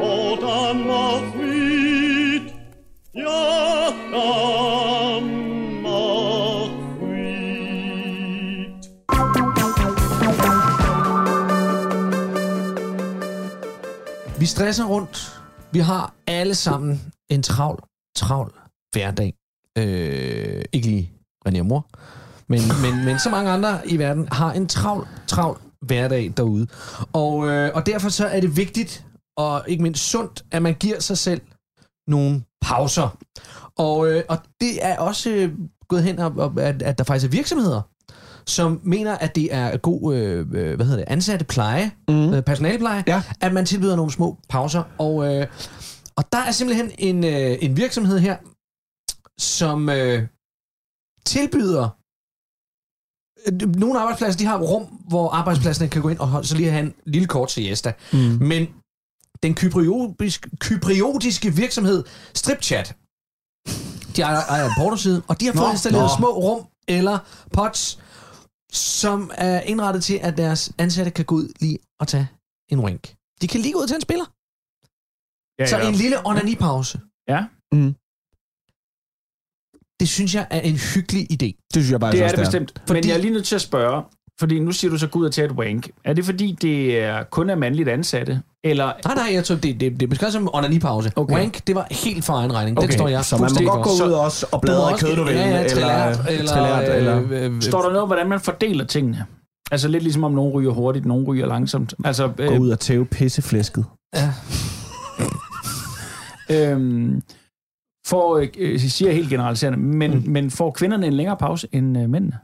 og 0.03 0.37
Danmark 0.41 1.33
frit. 1.33 2.53
Ja, 3.15 3.85
Danmark 4.11 5.40
Vi 14.41 14.45
stresser 14.45 14.85
rundt. 14.85 15.41
Vi 15.71 15.79
har 15.79 16.13
alle 16.27 16.55
sammen 16.55 17.13
en 17.29 17.43
travl, 17.43 17.83
travl 18.15 18.53
hverdag. 18.91 19.33
Øh, 19.77 20.63
ikke 20.71 20.87
lige 20.87 21.11
René 21.47 21.59
og 21.59 21.65
mor, 21.65 21.87
men, 22.47 22.61
men, 22.81 23.05
men 23.05 23.19
så 23.19 23.29
mange 23.29 23.51
andre 23.51 23.87
i 23.87 23.97
verden 23.97 24.27
har 24.31 24.53
en 24.53 24.67
travl, 24.67 25.07
travl 25.27 25.61
hverdag 25.81 26.33
derude. 26.37 26.67
Og, 27.13 27.47
øh, 27.47 27.71
og 27.73 27.85
derfor 27.85 28.09
så 28.09 28.27
er 28.27 28.39
det 28.39 28.57
vigtigt, 28.57 29.05
og 29.37 29.63
ikke 29.67 29.83
mindst 29.83 30.09
sundt, 30.09 30.45
at 30.51 30.61
man 30.61 30.73
giver 30.73 30.99
sig 30.99 31.17
selv 31.17 31.41
nogle 32.07 32.43
pauser. 32.61 33.17
Og, 33.77 34.11
øh, 34.11 34.23
og 34.29 34.37
det 34.61 34.85
er 34.85 34.97
også 34.97 35.29
øh, 35.29 35.51
gået 35.87 36.03
hen, 36.03 36.19
at, 36.19 36.81
at 36.81 36.97
der 36.97 37.03
faktisk 37.03 37.25
er 37.25 37.31
virksomheder, 37.31 37.81
som 38.47 38.79
mener, 38.83 39.17
at 39.17 39.35
det 39.35 39.53
er 39.53 39.77
god 39.77 40.15
øh, 40.15 40.39
øh, 40.39 40.75
hvad 40.75 40.85
hedder 40.85 40.95
det, 40.97 41.05
ansatte 41.07 41.45
pleje, 41.45 41.91
mm. 42.07 42.33
øh, 42.33 42.43
personalepleje, 42.43 43.03
Ja. 43.07 43.23
at 43.41 43.53
man 43.53 43.65
tilbyder 43.65 43.95
nogle 43.95 44.11
små 44.11 44.37
pauser. 44.49 44.83
Og, 44.97 45.35
øh, 45.35 45.47
og 46.15 46.23
der 46.31 46.37
er 46.37 46.51
simpelthen 46.51 46.91
en, 46.97 47.23
øh, 47.23 47.57
en 47.61 47.77
virksomhed 47.77 48.19
her, 48.19 48.37
som 49.39 49.89
øh, 49.89 50.27
tilbyder 51.25 51.89
øh, 53.47 53.75
nogle 53.75 53.99
arbejdspladser, 53.99 54.37
de 54.37 54.45
har 54.45 54.57
rum, 54.59 54.83
hvor 54.83 55.29
arbejdspladserne 55.29 55.89
kan 55.89 56.01
gå 56.01 56.09
ind 56.09 56.19
og 56.19 56.45
så 56.45 56.55
lige 56.57 56.71
have 56.71 56.83
en 56.85 56.93
lille 57.05 57.27
kort 57.27 57.51
siesta. 57.51 57.93
Mm. 58.13 58.19
Men 58.19 58.67
den 59.43 59.55
kypriotiske, 59.55 60.49
kypriotiske 60.59 61.55
virksomhed 61.55 62.03
StripChat, 62.33 62.95
de 64.15 64.21
ejer, 64.21 64.39
ejer 64.49 64.65
en 64.65 64.71
pornoside, 64.77 65.21
og 65.27 65.39
de 65.39 65.45
har 65.45 65.53
fået 65.53 65.71
installeret 65.71 66.11
små 66.17 66.27
rum 66.27 66.65
eller 66.87 67.17
pots, 67.53 67.99
som 68.71 69.31
er 69.33 69.61
indrettet 69.61 70.03
til, 70.03 70.19
at 70.23 70.37
deres 70.37 70.73
ansatte 70.77 71.11
kan 71.11 71.25
gå 71.25 71.35
ud 71.35 71.53
lige 71.59 71.79
og 71.99 72.07
tage 72.07 72.27
en 72.71 72.79
wink. 72.79 73.15
De 73.41 73.47
kan 73.47 73.59
lige 73.61 73.73
gå 73.73 73.79
ud 73.79 73.87
til 73.87 73.95
en 73.95 74.01
spiller. 74.01 74.25
Ja, 75.59 75.65
Så 75.65 75.77
ja. 75.77 75.87
en 75.89 75.95
lille 75.95 76.17
onani-pause. 76.25 76.99
Ja. 77.27 77.39
Det 79.99 80.09
synes 80.09 80.35
jeg 80.35 80.47
er 80.51 80.61
en 80.61 80.77
hyggelig 80.93 81.23
idé. 81.31 81.49
Det 81.73 81.77
synes 81.83 81.91
jeg 81.91 81.99
bare 81.99 82.11
Det 82.11 82.21
er 82.23 82.27
det 82.29 82.39
bestemt. 82.39 82.71
Men 82.75 82.87
Fordi- 82.87 83.07
jeg 83.09 83.15
er 83.17 83.21
lige 83.21 83.33
nødt 83.33 83.45
til 83.45 83.55
at 83.55 83.61
spørge, 83.61 84.03
fordi 84.39 84.59
nu 84.59 84.71
siger 84.71 84.91
du 84.91 84.97
så, 84.97 85.07
gå 85.07 85.19
ud 85.19 85.25
og 85.25 85.31
tage 85.31 85.45
et 85.45 85.51
wank. 85.51 85.89
Er 86.05 86.13
det 86.13 86.25
fordi, 86.25 86.57
det 86.61 86.99
er 86.99 87.23
kun 87.23 87.49
er 87.49 87.55
mandligt 87.55 87.89
ansatte? 87.89 88.41
Eller 88.63 88.85
Nej, 89.05 89.15
nej, 89.15 89.29
jeg 89.33 89.43
tror, 89.43 89.55
det, 89.55 89.79
det, 89.79 89.91
det 89.91 90.03
er 90.03 90.07
beskrevet 90.07 90.33
som 90.33 90.49
onani-pause. 90.53 91.11
Okay. 91.15 91.33
Okay. 91.33 91.41
Wank, 91.43 91.67
det 91.67 91.75
var 91.75 91.87
helt 91.91 92.25
for 92.25 92.33
egen 92.33 92.53
regning. 92.53 92.77
Okay. 92.77 92.87
Den 92.87 92.93
står 92.97 93.07
jeg 93.07 93.25
Så 93.25 93.37
man 93.37 93.49
må 93.63 93.71
godt 93.71 93.83
gå 93.83 93.89
for. 93.99 94.05
ud 94.05 94.11
også 94.11 94.45
og 94.51 94.61
bladre 94.61 94.91
i 94.91 94.93
kødnovellen. 94.99 95.49
Ja, 95.49 95.61
ja, 95.61 95.67
trillært, 95.67 96.19
eller, 96.19 96.39
eller, 96.39 96.51
trillært, 96.51 96.95
eller, 96.97 97.23
øh, 97.31 97.55
øh, 97.55 97.61
står 97.61 97.81
der 97.81 97.87
noget 97.87 98.01
om, 98.01 98.07
hvordan 98.07 98.29
man 98.29 98.39
fordeler 98.39 98.85
tingene? 98.85 99.25
Altså 99.71 99.87
lidt 99.87 100.03
ligesom 100.03 100.23
om 100.23 100.31
nogen 100.31 100.53
ryger 100.53 100.71
hurtigt, 100.71 101.05
nogen 101.05 101.25
ryger 101.25 101.45
langsomt. 101.45 101.93
Altså, 102.05 102.27
gå 102.37 102.43
øh, 102.43 102.59
ud 102.59 102.69
og 102.69 102.79
tæve 102.79 103.05
pisseflæsket. 103.05 103.85
øh, 106.51 107.11
får, 108.07 108.37
øh, 108.37 108.71
jeg 108.71 108.79
siger 108.79 109.11
helt 109.11 109.29
generaliserende, 109.29 109.79
men, 109.79 110.11
mm. 110.11 110.23
men 110.27 110.51
får 110.51 110.71
kvinderne 110.71 111.07
en 111.07 111.13
længere 111.13 111.37
pause 111.37 111.67
end 111.71 111.97
øh, 111.97 112.09
mændene? 112.09 112.37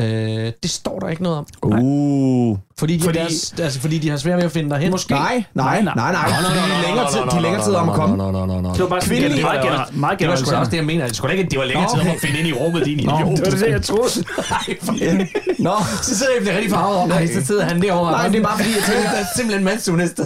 Øh, 0.00 0.52
det 0.62 0.70
står 0.70 0.98
der 0.98 1.08
ikke 1.08 1.22
noget 1.22 1.38
om. 1.38 1.46
Uh. 1.62 2.58
Fordi 2.78 2.96
de, 2.96 3.02
Fordi- 3.04 3.18
deres, 3.18 3.54
altså, 3.62 3.80
fordi 3.80 3.98
de 3.98 4.10
har 4.10 4.16
svært 4.16 4.36
ved 4.36 4.44
at 4.44 4.52
finde 4.52 4.70
dig 4.70 4.78
hen. 4.78 4.90
Måske. 4.90 5.14
Nej, 5.14 5.44
nej, 5.54 5.82
nej, 5.82 5.94
nej. 5.96 6.12
nej. 6.12 6.24
Fordi 6.28 6.54
de 6.54 6.60
er 6.74 6.86
længere 6.86 7.10
tid, 7.12 7.20
de 7.30 7.36
er 7.36 7.40
længere 7.40 7.64
tid 7.64 7.74
om 7.74 7.88
at 7.88 7.94
komme. 7.94 8.14
Det 8.16 8.22
var 8.24 8.88
bare 8.88 9.00
sådan, 9.00 9.00
Kvindelige- 9.00 9.36
det 9.36 9.44
var 9.44 9.88
meget, 9.92 10.18
Det 10.18 10.28
var 10.28 10.36
sgu 10.36 10.56
også 10.56 10.70
det, 10.70 10.76
jeg 10.76 10.84
mener. 10.86 11.06
Det 11.06 11.16
skulle 11.16 11.32
ikke, 11.34 11.44
at 11.44 11.50
det 11.50 11.58
var 11.58 11.64
længere 11.64 11.88
tid 11.94 12.00
om 12.00 12.06
at 12.06 12.20
finde 12.20 12.38
ind 12.38 12.48
i 12.48 12.52
rummet, 12.52 12.84
din 12.86 13.00
idiot. 13.00 13.20
det 13.36 13.52
var 13.52 13.58
det, 13.58 13.70
jeg 13.70 13.82
troede. 13.82 14.10
Nå, 15.68 15.72
Så 16.02 16.16
sidder 16.18 16.32
jeg 16.46 16.54
rigtig 16.54 16.70
farvet 16.70 16.96
over. 16.96 17.06
Nej, 17.06 17.26
så 17.26 17.44
sidder 17.46 17.64
han 17.64 17.82
derovre. 17.82 18.12
Nej, 18.12 18.28
det 18.28 18.38
er 18.38 18.42
bare 18.42 18.58
fordi, 18.58 18.70
jeg 18.70 18.82
tænker- 18.90 19.10
der 19.10 19.18
er 19.18 19.24
simpelthen 19.36 19.64
mandsjournalist, 19.64 20.16
der 20.16 20.24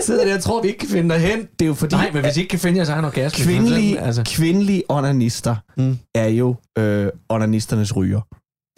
sidder 0.00 0.24
der 0.24 0.34
og 0.36 0.42
tror, 0.42 0.62
vi 0.62 0.68
ikke 0.68 0.78
kan 0.80 0.88
finde 0.88 1.14
dig 1.14 1.20
hen. 1.22 1.38
det 1.38 1.62
er 1.62 1.66
jo 1.66 1.74
fordi, 1.74 1.94
Nej, 1.94 2.10
men 2.12 2.22
hvis 2.24 2.36
I 2.36 2.40
ikke 2.40 2.50
kan 2.50 2.58
finde 2.58 2.78
jer, 2.78 2.84
så 2.84 2.90
har 2.92 2.96
han 2.96 3.04
orgasme. 3.04 3.44
kvindelige, 3.44 4.00
Altså. 4.00 4.22
kvindelige 4.26 4.82
onanister 4.88 5.56
Mm. 5.76 5.98
er 6.14 6.28
jo 6.28 6.54
øh, 6.78 7.06
onanisternes 7.28 7.96
ryger. 7.96 8.20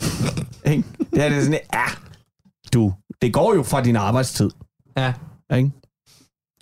Ikke? 0.72 0.84
det 1.14 1.24
er 1.24 1.28
det 1.28 1.42
sådan, 1.42 1.60
ja, 1.74 1.84
du, 2.74 2.92
det 3.22 3.32
går 3.32 3.54
jo 3.54 3.62
fra 3.62 3.82
din 3.82 3.96
arbejdstid. 3.96 4.50
Ja. 4.96 5.12
Ikke? 5.56 5.70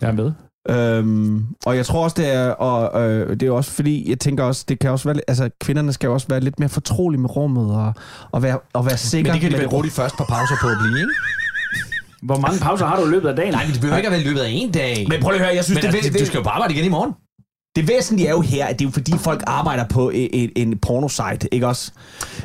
Jeg 0.00 0.08
er 0.08 0.12
med. 0.12 0.32
Øhm, 0.70 1.46
og 1.66 1.76
jeg 1.76 1.86
tror 1.86 2.04
også, 2.04 2.14
det 2.18 2.34
er, 2.34 2.50
og, 2.50 3.08
øh, 3.08 3.40
det 3.40 3.42
er 3.48 3.52
også 3.52 3.70
fordi, 3.70 4.10
jeg 4.10 4.20
tænker 4.20 4.44
også, 4.44 4.64
det 4.68 4.78
kan 4.78 4.90
også 4.90 5.08
være, 5.08 5.20
altså 5.28 5.50
kvinderne 5.60 5.92
skal 5.92 6.06
jo 6.06 6.12
også 6.12 6.26
være 6.28 6.40
lidt 6.40 6.58
mere 6.58 6.68
fortrolige 6.68 7.20
med 7.20 7.36
rummet, 7.36 7.76
og, 7.76 7.94
og 8.32 8.42
være, 8.42 8.58
og 8.72 8.86
være 8.86 8.96
sikre 8.96 9.22
Men 9.22 9.32
det 9.32 9.40
kan 9.40 9.52
de 9.52 9.58
vel 9.58 9.68
bruge 9.68 9.84
de 9.84 9.90
første 9.90 10.16
par 10.16 10.24
pauser 10.24 10.54
på 10.60 10.68
at 10.68 10.76
blive, 10.82 10.98
ikke? 10.98 11.14
Hvor 12.22 12.38
mange 12.38 12.58
pauser 12.60 12.86
har 12.86 12.96
du 13.00 13.06
i 13.06 13.10
løbet 13.10 13.28
af 13.28 13.36
dagen? 13.36 13.52
Nej, 13.52 13.64
men 13.64 13.72
det 13.72 13.80
behøver 13.80 13.96
ikke 13.96 14.06
at 14.06 14.12
være 14.12 14.20
i 14.20 14.24
løbet 14.24 14.40
af 14.40 14.48
en 14.52 14.70
dag. 14.70 15.06
Men 15.08 15.20
prøv 15.22 15.30
lige 15.30 15.40
at 15.40 15.46
høre, 15.46 15.56
jeg 15.56 15.64
synes, 15.64 15.76
Men 15.76 15.92
det, 15.92 15.96
altså, 15.96 16.12
det, 16.12 16.20
du 16.20 16.26
skal 16.26 16.38
jo 16.38 16.44
bare 16.44 16.54
arbejde 16.54 16.74
igen 16.74 16.84
i 16.84 16.88
morgen. 16.88 17.12
Det 17.78 17.88
væsentlige 17.88 18.26
er 18.28 18.32
jo 18.32 18.40
her, 18.40 18.66
at 18.66 18.78
det 18.78 18.84
er 18.84 18.88
jo 18.88 18.92
fordi, 18.92 19.12
folk 19.18 19.42
arbejder 19.46 19.84
på 19.84 20.10
en, 20.10 20.28
en, 20.32 20.50
en 20.56 20.78
pornosite, 20.78 21.54
ikke 21.54 21.66
også? 21.66 21.90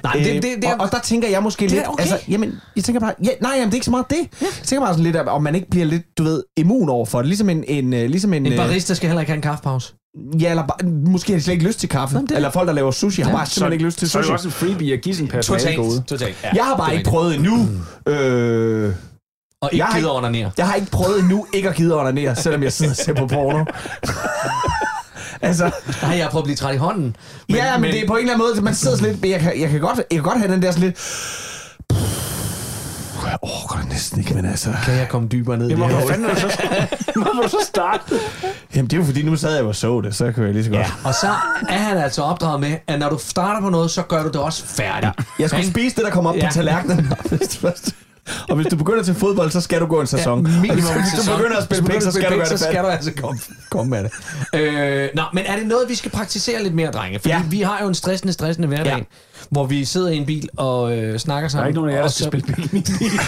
Nej, 0.04 0.14
det- 0.14 0.26
det- 0.44 0.44
det 0.44 0.66
er- 0.70 0.74
og, 0.74 0.80
og 0.82 0.92
der 0.92 1.00
tænker 1.00 1.28
jeg 1.30 1.44
måske 1.44 1.62
det 1.64 1.72
lidt, 1.72 1.84
okay. 1.88 2.02
altså, 2.04 2.18
jamen, 2.30 2.54
jeg 2.76 2.84
tænker 2.84 3.00
bare, 3.00 3.14
ja, 3.24 3.30
nej, 3.42 3.52
jamen, 3.56 3.66
det 3.66 3.72
er 3.74 3.76
ikke 3.76 3.86
så 3.86 3.92
meget 3.92 4.06
det. 4.10 4.18
Jeg 4.42 4.48
tænker 4.64 4.86
bare 4.86 4.94
sådan 4.94 5.04
lidt, 5.04 5.16
at- 5.16 5.28
om 5.28 5.44
man 5.44 5.56
ikke 5.56 5.70
bliver 5.70 5.86
lidt, 5.86 6.04
du 6.18 6.24
ved, 6.24 6.44
immun 6.58 6.90
over 6.90 7.06
for 7.06 7.18
det. 7.20 7.28
Ligesom 7.28 7.50
en, 7.50 7.64
en, 7.68 7.94
øh, 7.94 8.10
ligesom 8.10 8.34
en, 8.34 8.46
En 8.46 8.52
øh, 8.52 8.58
barista 8.58 8.94
skal 8.94 9.08
heller 9.10 9.22
ikke 9.22 9.30
have 9.32 9.36
en 9.38 9.42
kaffepause. 9.42 9.94
ja, 10.40 10.50
eller 10.50 10.68
bare, 10.68 10.88
måske 10.90 11.32
har 11.34 11.38
de 11.40 11.44
slet 11.44 11.54
ikke 11.54 11.66
lyst 11.68 11.80
til 11.80 11.90
kaffe. 11.90 12.16
Jamen, 12.16 12.28
det- 12.30 12.36
eller 12.36 12.52
folk, 12.52 12.68
der 12.68 12.74
laver 12.74 12.92
sushi, 12.92 13.22
har 13.22 13.32
bare 13.32 13.46
simpelthen 13.46 13.74
ikke 13.74 13.86
lyst 13.86 13.98
til 14.00 14.10
Så 14.10 14.18
er 14.18 14.22
det 14.22 14.26
sushi. 14.26 14.32
jo 14.32 14.36
også 14.36 14.48
en 14.48 14.52
freebie 14.52 14.94
at 14.94 15.02
give 15.02 15.16
sin 15.16 15.28
personale 15.28 15.76
gode. 15.78 16.04
Totalt. 16.08 16.36
Ja, 16.44 16.50
Jeg 16.56 16.66
har 16.66 16.78
bare 16.78 16.96
ikke 16.98 17.10
prøvet 17.10 17.36
endnu. 17.36 17.68
Øh, 18.08 18.94
Og 19.62 19.70
ikke 19.74 19.86
gider 19.96 20.10
onanere. 20.10 20.52
jeg 20.58 20.68
har 20.68 20.76
ikke 20.76 20.92
prøvet 20.92 21.20
endnu 21.20 21.46
ikke 21.54 21.70
at 21.70 21.76
gide 21.76 22.00
onanere, 22.02 22.36
selvom 22.36 22.64
jeg 22.64 22.74
sidder 22.74 22.92
og 22.92 22.96
ser 22.98 23.14
på 23.14 23.28
porno. 23.28 23.66
altså, 25.42 25.72
Nej, 26.02 26.16
jeg 26.18 26.26
har 26.26 26.30
prøvet 26.30 26.44
at 26.44 26.46
blive 26.46 26.56
træt 26.56 26.76
i 26.76 26.78
hånden. 26.78 27.16
men, 27.50 27.56
ja, 27.58 27.72
men, 27.74 27.82
men, 27.82 27.92
det 27.92 28.04
er 28.04 28.08
på 28.08 28.14
en 28.14 28.20
eller 28.20 28.34
anden 28.34 28.48
måde, 28.54 28.62
man 28.62 28.76
sidder 28.76 28.98
sådan 28.98 29.16
lidt, 29.16 29.32
jeg 29.32 29.40
kan, 29.40 29.60
jeg 29.62 29.70
kan, 29.70 29.80
godt, 29.80 29.98
jeg 29.98 30.06
kan 30.10 30.24
godt 30.24 30.38
have 30.38 30.52
den 30.54 30.62
der 30.62 30.72
sådan 30.72 30.84
lidt... 30.84 30.98
Jeg 33.28 33.38
overgår 33.42 33.76
det 33.82 33.90
næsten 33.90 34.20
ikke, 34.20 34.34
men 34.34 34.46
altså... 34.46 34.74
Kan 34.86 34.94
jeg 34.98 35.10
komme 35.10 35.28
dybere 35.28 35.58
ned 35.58 35.68
i 35.68 35.70
Jamen, 35.70 35.84
det 35.90 35.96
hvor 35.96 36.02
her? 36.02 36.08
fanden 36.14 36.30
er 36.30 36.34
du 36.34 36.40
så, 36.40 36.48
hvor 37.24 37.34
må 37.36 37.42
du 37.42 37.50
så 37.50 37.58
starte? 37.68 38.02
Jamen, 38.76 38.88
det 38.90 38.94
er 38.94 38.98
jo 39.02 39.06
fordi, 39.06 39.24
nu 39.24 39.36
sad 39.36 39.56
jeg 39.56 39.64
og 39.64 39.76
så 39.76 40.02
det, 40.02 40.16
så 40.16 40.32
kan 40.32 40.44
jeg 40.44 40.54
lige 40.54 40.64
så 40.64 40.70
godt... 40.70 40.80
Ja, 40.82 40.92
og 41.04 41.14
så 41.14 41.28
er 41.70 41.78
han 41.78 41.98
altså 41.98 42.22
opdraget 42.22 42.60
med, 42.60 42.76
at 42.88 43.00
når 43.00 43.10
du 43.10 43.18
starter 43.18 43.62
på 43.62 43.70
noget, 43.70 43.92
så 43.92 44.02
gør 44.02 44.22
du 44.24 44.28
det 44.28 44.36
også 44.36 44.64
færdigt. 44.66 45.06
Ja. 45.18 45.24
Jeg 45.40 45.50
skulle 45.50 45.68
spise 45.68 45.96
det, 45.96 46.04
der 46.06 46.12
kommer 46.12 46.30
op 46.30 46.36
Ja. 46.36 46.48
på 46.48 46.54
tallerkenen. 46.54 47.08
Og 48.50 48.56
hvis 48.56 48.68
du 48.68 48.76
begynder 48.76 49.04
til 49.04 49.16
fodbold, 49.16 49.52
så 49.52 49.62
skal 49.62 49.82
du 49.82 49.86
gå 49.86 50.02
en 50.02 50.08
sæson. 50.08 50.48
Ja, 50.48 50.62
minimum 50.62 50.76
hvis, 50.76 50.86
hvis 50.86 51.26
du 51.26 51.38
begynder 51.38 51.58
at 51.58 51.64
spille 51.64 51.84
penge, 51.84 52.02
så 52.02 52.12
begynder 52.12 52.22
skal 52.22 52.32
du 52.32 52.36
gøre 52.36 52.50
det 52.50 52.60
så 52.60 52.66
skal 52.66 52.84
du 52.84 52.88
altså 52.88 53.12
komme, 53.22 53.40
komme 53.70 53.90
med 53.90 54.04
det. 54.04 54.12
Øh, 54.60 55.10
nå, 55.16 55.24
men 55.34 55.44
er 55.46 55.56
det 55.58 55.68
noget, 55.68 55.90
vi 55.90 55.96
skal 55.96 56.12
praktisere 56.12 56.64
lidt 56.64 56.74
mere, 56.76 56.92
drenge? 56.92 57.20
Fordi 57.20 57.30
Ja. 57.34 57.42
vi 57.50 57.62
har 57.62 57.80
jo 57.82 57.88
en 57.88 57.96
stressende, 57.96 58.34
stressende 58.34 58.68
hverdag, 58.68 58.98
Ja. 58.98 59.04
hvor 59.50 59.66
vi 59.66 59.86
sidder 59.86 60.10
i 60.10 60.18
en 60.18 60.26
bil 60.26 60.50
og 60.58 60.98
øh, 60.98 61.20
snakker 61.20 61.48
Der 61.48 61.52
sammen. 61.52 61.64
er 61.64 61.68
ikke 61.68 61.76
nogen 61.80 61.90
af 61.92 61.94
jer, 61.94 62.00
der 62.00 62.06
og 62.06 62.12
skal 62.12 62.24
så- 62.24 62.30
spille 62.30 62.46
bil. 62.56 63.12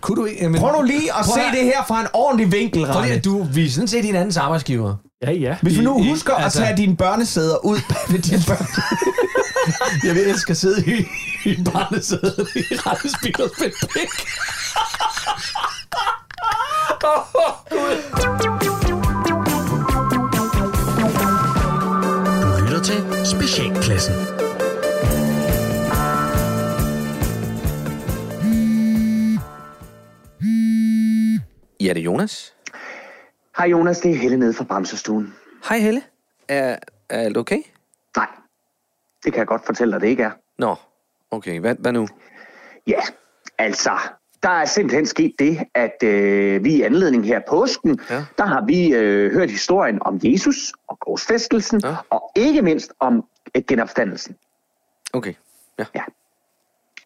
Kunne 0.00 0.16
du 0.16 0.24
ikke... 0.24 0.48
Men, 0.48 0.60
Prøv 0.60 0.72
nu 0.76 0.82
lige 0.82 1.12
at 1.18 1.24
Prøv 1.24 1.34
se 1.34 1.40
at- 1.40 1.52
det 1.54 1.64
her 1.64 1.84
fra 1.88 2.00
en 2.00 2.06
ordentlig 2.12 2.52
vinkel, 2.52 2.86
Rane. 2.86 3.10
at 3.12 3.24
du, 3.24 3.42
vi 3.42 3.66
er 3.66 3.70
sådan 3.70 3.88
set 3.88 4.04
hinandens 4.04 4.36
arbejdsgiver. 4.36 4.94
Ja, 5.22 5.32
ja. 5.32 5.56
Hvis 5.62 5.78
vi 5.78 5.84
nu 5.84 5.98
I- 6.00 6.06
i- 6.06 6.08
husker 6.10 6.34
at 6.34 6.44
altså- 6.44 6.58
tage 6.58 6.76
dine 6.76 6.96
børnesæder 6.96 7.64
ud 7.64 7.78
ved 8.12 8.18
dine 8.18 8.42
børn... 8.46 8.66
Jeg 10.06 10.14
vil 10.14 10.22
elske 10.22 10.50
at 10.50 10.56
sidde 10.56 10.84
i, 10.86 11.04
i 11.50 11.62
barnesædet 11.64 12.48
i 12.56 12.74
Randes 12.74 13.12
bil 13.22 13.42
og 13.42 13.50
spille 13.56 13.72
pik. 13.80 14.08
Du 22.42 22.64
lytter 22.64 22.80
til 22.82 23.26
Specialklassen. 23.26 24.14
Ja, 31.90 31.94
det 31.94 32.00
er 32.00 32.04
Jonas. 32.04 32.54
Hej 33.58 33.66
Jonas, 33.66 34.00
det 34.00 34.10
er 34.10 34.14
Helle 34.14 34.36
nede 34.36 34.54
fra 34.54 34.64
Bamsestuen. 34.64 35.34
Hej 35.68 35.78
Helle. 35.78 36.02
Er, 36.48 36.76
er 37.08 37.18
alt 37.20 37.36
okay? 37.36 37.58
Nej, 38.16 38.26
det 39.24 39.32
kan 39.32 39.38
jeg 39.38 39.46
godt 39.46 39.66
fortælle 39.66 39.92
dig, 39.92 40.00
det 40.00 40.08
ikke 40.08 40.22
er. 40.22 40.30
Nå, 40.58 40.76
okay. 41.30 41.60
Hvad, 41.60 41.74
hvad 41.78 41.92
nu? 41.92 42.08
Ja, 42.86 43.00
altså, 43.58 43.90
der 44.42 44.48
er 44.50 44.64
simpelthen 44.64 45.06
sket 45.06 45.34
det, 45.38 45.58
at 45.74 46.02
øh, 46.04 46.64
vi 46.64 46.74
i 46.74 46.82
anledning 46.82 47.24
her 47.26 47.40
påsken, 47.48 48.00
Ja. 48.10 48.24
der 48.38 48.44
har 48.46 48.64
vi 48.66 48.94
øh, 48.94 49.32
hørt 49.32 49.50
historien 49.50 49.98
om 50.02 50.20
Jesus 50.22 50.72
og 50.88 50.98
korsfæstelsen, 50.98 51.80
Ja. 51.84 51.94
og 52.10 52.32
ikke 52.36 52.62
mindst 52.62 52.92
om 53.00 53.24
øh, 53.56 53.62
genopstandelsen. 53.68 54.36
Okay. 55.12 55.34
Ja. 55.78 55.84
Ja. 55.94 56.02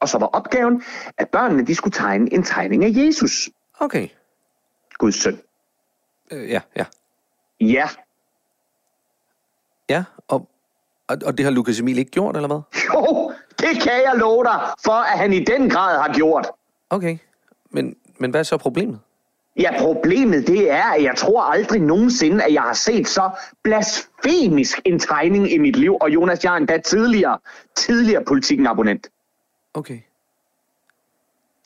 Og 0.00 0.08
så 0.08 0.18
var 0.18 0.26
opgaven, 0.26 0.82
at 1.18 1.28
børnene 1.28 1.66
de 1.66 1.74
skulle 1.74 1.92
tegne 1.94 2.32
en 2.32 2.42
tegning 2.42 2.84
af 2.84 2.90
Jesus, 2.94 3.48
Okay. 3.80 4.08
Guds 4.98 5.22
søn. 5.22 5.40
Øh, 6.30 6.50
ja, 6.50 6.60
ja. 6.76 6.84
Ja, 7.60 7.88
Ja, 9.88 10.04
og, 10.28 10.48
og, 11.08 11.16
og 11.26 11.38
det 11.38 11.44
har 11.44 11.52
Lukas 11.52 11.80
Emil 11.80 11.98
ikke 11.98 12.10
gjort, 12.10 12.36
eller 12.36 12.46
hvad? 12.46 12.60
jo, 12.94 13.32
det 13.58 13.82
kan 13.82 13.92
jeg 13.92 14.12
love 14.16 14.44
dig, 14.44 14.60
for 14.84 14.92
at 15.12 15.18
han 15.18 15.32
i 15.32 15.44
den 15.44 15.70
grad 15.70 15.98
har 16.00 16.12
gjort. 16.14 16.46
Okay. 16.90 17.18
Men, 17.70 17.96
men 18.18 18.30
hvad 18.30 18.40
er 18.40 18.44
så 18.44 18.56
problemet? 18.56 19.00
Ja, 19.56 19.78
problemet 19.78 20.46
det 20.46 20.70
er, 20.70 20.84
at 20.84 21.02
jeg 21.02 21.16
tror 21.16 21.42
aldrig 21.42 21.80
nogensinde, 21.80 22.44
at 22.44 22.52
jeg 22.52 22.62
har 22.62 22.72
set 22.72 23.08
så 23.08 23.30
blasfemisk 23.62 24.80
en 24.84 24.98
tegning 24.98 25.52
i 25.52 25.58
mit 25.58 25.76
liv. 25.76 25.96
Og 26.00 26.10
Jonas, 26.10 26.44
jeg 26.44 26.52
er 26.52 26.56
endda 26.56 26.78
tidligere, 26.78 27.38
tidligere 27.76 28.24
politikken-abonnent. 28.24 29.08
Okay. 29.74 29.98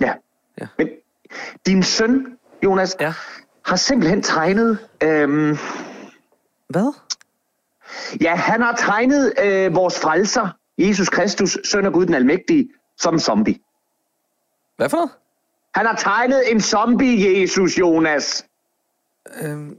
Ja. 0.01 0.15
Ja. 0.61 0.67
Men 0.79 0.89
din 1.67 1.83
søn, 1.83 2.38
Jonas, 2.65 2.97
Ja. 3.01 3.13
har 3.67 3.77
simpelthen 3.77 4.23
tegnet... 4.23 4.79
Øhm, 5.03 5.59
Hvad? 6.69 6.93
ja, 8.21 8.35
han 8.35 8.63
har 8.63 8.75
tegnet 8.77 9.33
øh, 9.45 9.75
vores 9.75 10.01
frelser, 10.01 10.49
Jesus 10.79 11.09
Kristus, 11.09 11.59
søn 11.65 11.87
af 11.87 11.93
Gud 11.93 12.07
den 12.07 12.15
Almægtige, 12.15 12.69
som 12.99 13.19
zombie. 13.19 13.59
Hvad 14.77 14.89
for 14.89 14.97
noget? 14.97 15.11
Han 15.75 15.87
har 15.87 15.95
tegnet 15.97 16.53
en 16.53 16.61
zombie, 16.61 17.41
Jesus, 17.43 17.79
Jonas. 17.79 18.47
Øhm, 19.43 19.79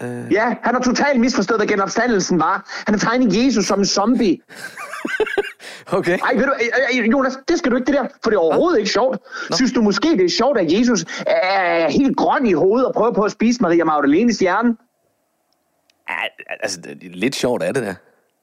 øh, 0.00 0.32
Ja, 0.32 0.56
han 0.62 0.74
har 0.74 0.82
totalt 0.82 1.20
misforstået, 1.20 1.58
hvad 1.60 1.66
genopstandelsen 1.66 2.38
var. 2.40 2.70
Han 2.86 2.94
har 2.94 2.98
tegnet 3.10 3.44
Jesus 3.44 3.66
som 3.66 3.78
en 3.78 3.86
zombie. 3.86 4.38
okay. 5.92 6.18
Ej, 6.18 6.34
ved 6.34 6.46
du, 6.46 7.10
Jonas, 7.10 7.38
det 7.48 7.58
skal 7.58 7.70
du 7.70 7.76
ikke 7.76 7.86
det 7.86 7.94
der, 7.94 8.06
for 8.22 8.30
det 8.30 8.36
er 8.36 8.40
overhovedet 8.40 8.78
ikke 8.78 8.90
sjovt. 8.90 9.18
Synes 9.54 9.72
du 9.72 9.82
måske, 9.82 10.08
det 10.08 10.24
er 10.24 10.28
sjovt, 10.28 10.58
at 10.58 10.72
Jesus 10.78 11.04
er 11.26 11.90
helt 11.90 12.16
grøn 12.16 12.46
i 12.46 12.52
hovedet 12.52 12.86
og 12.86 12.94
prøver 12.94 13.12
på 13.12 13.22
at 13.22 13.32
spise 13.32 13.62
Maria 13.62 13.84
Magdalenes 13.84 14.38
hjerne? 14.38 14.76
Ja, 16.08 16.14
altså, 16.60 16.80
det 16.80 17.04
er 17.04 17.10
lidt 17.10 17.36
sjovt 17.36 17.62
er 17.62 17.72
det 17.72 17.82
der. 17.82 17.94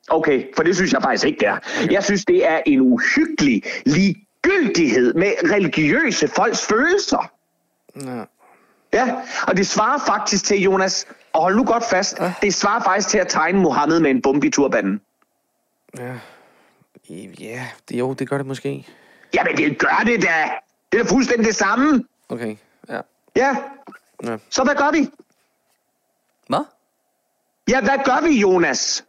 Okay, 0.09 0.55
for 0.55 0.63
det 0.63 0.76
synes 0.76 0.93
jeg 0.93 1.01
faktisk 1.01 1.26
ikke, 1.26 1.39
det 1.39 1.47
er. 1.47 1.57
Jeg 1.91 2.03
synes, 2.03 2.26
det 2.26 2.47
er 2.49 2.59
en 2.65 2.82
uhyggelig 2.82 3.63
ligegyldighed 3.86 5.13
med 5.13 5.32
religiøse 5.51 6.28
folks 6.28 6.65
følelser. 6.65 7.32
Ja. 7.95 8.24
Ja, 8.93 9.15
og 9.47 9.57
det 9.57 9.67
svarer 9.67 9.99
faktisk 10.07 10.45
til, 10.45 10.61
Jonas, 10.61 11.07
og 11.34 11.41
hold 11.41 11.55
nu 11.55 11.63
godt 11.63 11.84
fast, 11.84 12.22
det 12.41 12.53
svarer 12.53 12.84
faktisk 12.84 13.09
til 13.09 13.17
at 13.17 13.28
tegne 13.28 13.59
Mohammed 13.59 13.99
med 13.99 14.11
en 14.11 14.22
bombe 14.22 14.47
i 14.47 14.49
turbanen. 14.49 15.01
Ja, 15.97 16.13
det, 17.89 17.99
jo, 17.99 18.14
det 18.14 18.30
gør 18.30 18.38
det 18.38 18.45
måske. 18.45 18.88
Jamen, 19.34 19.57
det 19.57 19.80
gør 19.80 20.03
det 20.05 20.22
da. 20.22 20.49
Det 20.91 20.99
er 20.99 21.03
da 21.03 21.09
fuldstændig 21.09 21.45
det 21.45 21.55
samme. 21.55 22.03
Okay, 22.30 22.55
ja. 22.89 23.01
Ja. 23.36 23.55
Ja. 24.24 24.38
Så 24.49 24.64
hvad 24.64 24.76
gør 24.76 24.91
vi? 24.91 25.09
Hvad? 26.47 26.66
Ja, 27.70 27.82
hvad 27.82 27.97
gør 28.05 28.28
vi, 28.28 28.39
Jonas? 28.39 29.05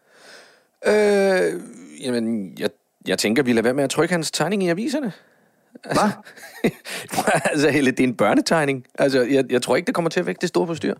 Øh, 0.87 1.61
jamen, 2.05 2.55
jeg, 2.59 2.71
jeg 3.07 3.19
tænker, 3.19 3.43
vi 3.43 3.53
lader 3.53 3.63
være 3.63 3.75
med 3.75 3.85
at 3.85 3.91
trykke 3.91 4.15
hans 4.15 4.31
tegning 4.31 4.63
i 4.63 4.69
aviserne. 4.69 5.13
Hvad? 5.85 6.11
altså, 7.51 7.71
Helle, 7.71 7.91
det 7.91 8.01
er 8.01 8.05
en 8.05 8.17
børnetegning. 8.17 8.87
Altså, 8.99 9.23
jeg, 9.23 9.45
jeg 9.53 9.63
tror 9.63 9.77
ikke, 9.77 9.87
det 9.87 9.95
kommer 9.95 10.11
til 10.11 10.21
at 10.21 10.27
vække 10.27 10.41
det 10.41 10.49
store 10.49 10.67
forstyr. 10.67 10.95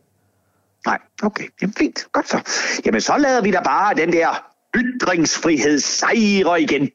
Nej, 0.87 0.99
okay. 1.23 1.45
Jamen, 1.63 1.75
fint. 1.75 2.07
Godt 2.13 2.29
så. 2.29 2.41
Jamen, 2.87 3.01
så 3.01 3.17
lader 3.19 3.43
vi 3.43 3.51
da 3.51 3.61
bare 3.63 3.95
den 3.95 4.13
der 4.13 4.52
ytringsfrihed 4.77 5.79
sejre 5.79 6.63
igen. 6.63 6.91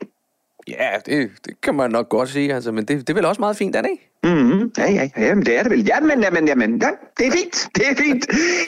Ja, 0.68 0.90
det, 1.06 1.32
det 1.46 1.62
kan 1.62 1.76
man 1.76 1.92
nok 1.92 2.10
godt 2.10 2.30
sige, 2.30 2.54
altså, 2.54 2.72
men 2.72 2.86
det, 2.86 3.00
det 3.00 3.10
er 3.10 3.14
vel 3.14 3.26
også 3.26 3.42
meget 3.42 3.58
fint, 3.58 3.76
er 3.76 3.82
det 3.82 3.90
ikke? 3.90 4.08
Mm-hmm. 4.24 4.72
Ja, 4.78 4.92
ja, 4.92 5.10
ja, 5.18 5.26
jamen, 5.28 5.46
det 5.46 5.58
er 5.58 5.64
det 5.64 5.72
vel. 5.72 5.86
Jamen, 5.86 6.24
jamen, 6.24 6.48
jamen, 6.48 6.82
ja, 6.82 6.90
det 7.18 7.28
er 7.28 7.32
fint, 7.32 7.70
det 7.76 7.90
er 7.90 7.96
fint. 7.96 8.28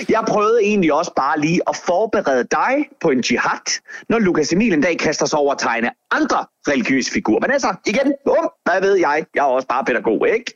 Jeg 0.10 0.24
prøvede 0.28 0.64
egentlig 0.64 0.94
også 0.94 1.14
bare 1.16 1.40
lige 1.40 1.62
at 1.68 1.76
forberede 1.76 2.48
dig 2.52 2.90
på 3.02 3.10
en 3.10 3.24
jihad, 3.32 3.82
når 4.10 4.20
Lukas 4.20 4.54
Emil 4.54 4.74
en 4.74 4.82
dag 4.82 4.98
kaster 4.98 5.26
sig 5.26 5.40
over 5.40 5.52
at 5.54 5.60
tegne 5.60 5.90
andre 6.12 6.46
religiøse 6.68 7.12
figurer. 7.12 7.40
Men 7.40 7.52
altså, 7.52 7.76
igen, 7.86 8.14
oh, 8.26 8.46
hvad 8.64 8.82
ved 8.82 8.96
jeg? 8.96 9.26
Jeg 9.36 9.42
er 9.42 9.46
også 9.46 9.68
bare 9.68 9.86
pædagog, 9.86 10.28
ikke? 10.30 10.54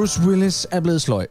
Bruce 0.00 0.20
Willis 0.20 0.66
er 0.70 0.80
blevet 0.80 1.02
sløj. 1.02 1.26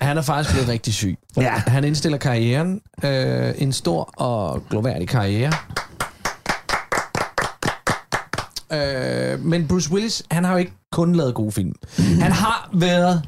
Han 0.00 0.18
er 0.18 0.22
faktisk 0.22 0.54
blevet 0.54 0.68
rigtig 0.68 0.94
syg. 0.94 1.18
Ja. 1.36 1.50
Han 1.50 1.84
indstiller 1.84 2.18
karrieren. 2.18 2.80
Øh, 3.04 3.54
en 3.58 3.72
stor 3.72 4.10
og 4.16 4.62
gloværdig 4.70 5.08
karriere. 5.08 5.52
Øh, 8.72 9.40
men 9.40 9.68
Bruce 9.68 9.92
Willis, 9.92 10.22
han 10.30 10.44
har 10.44 10.52
jo 10.52 10.58
ikke 10.58 10.72
kun 10.92 11.14
lavet 11.14 11.34
gode 11.34 11.52
film. 11.52 11.74
Han 11.98 12.32
har 12.32 12.70
været 12.74 13.22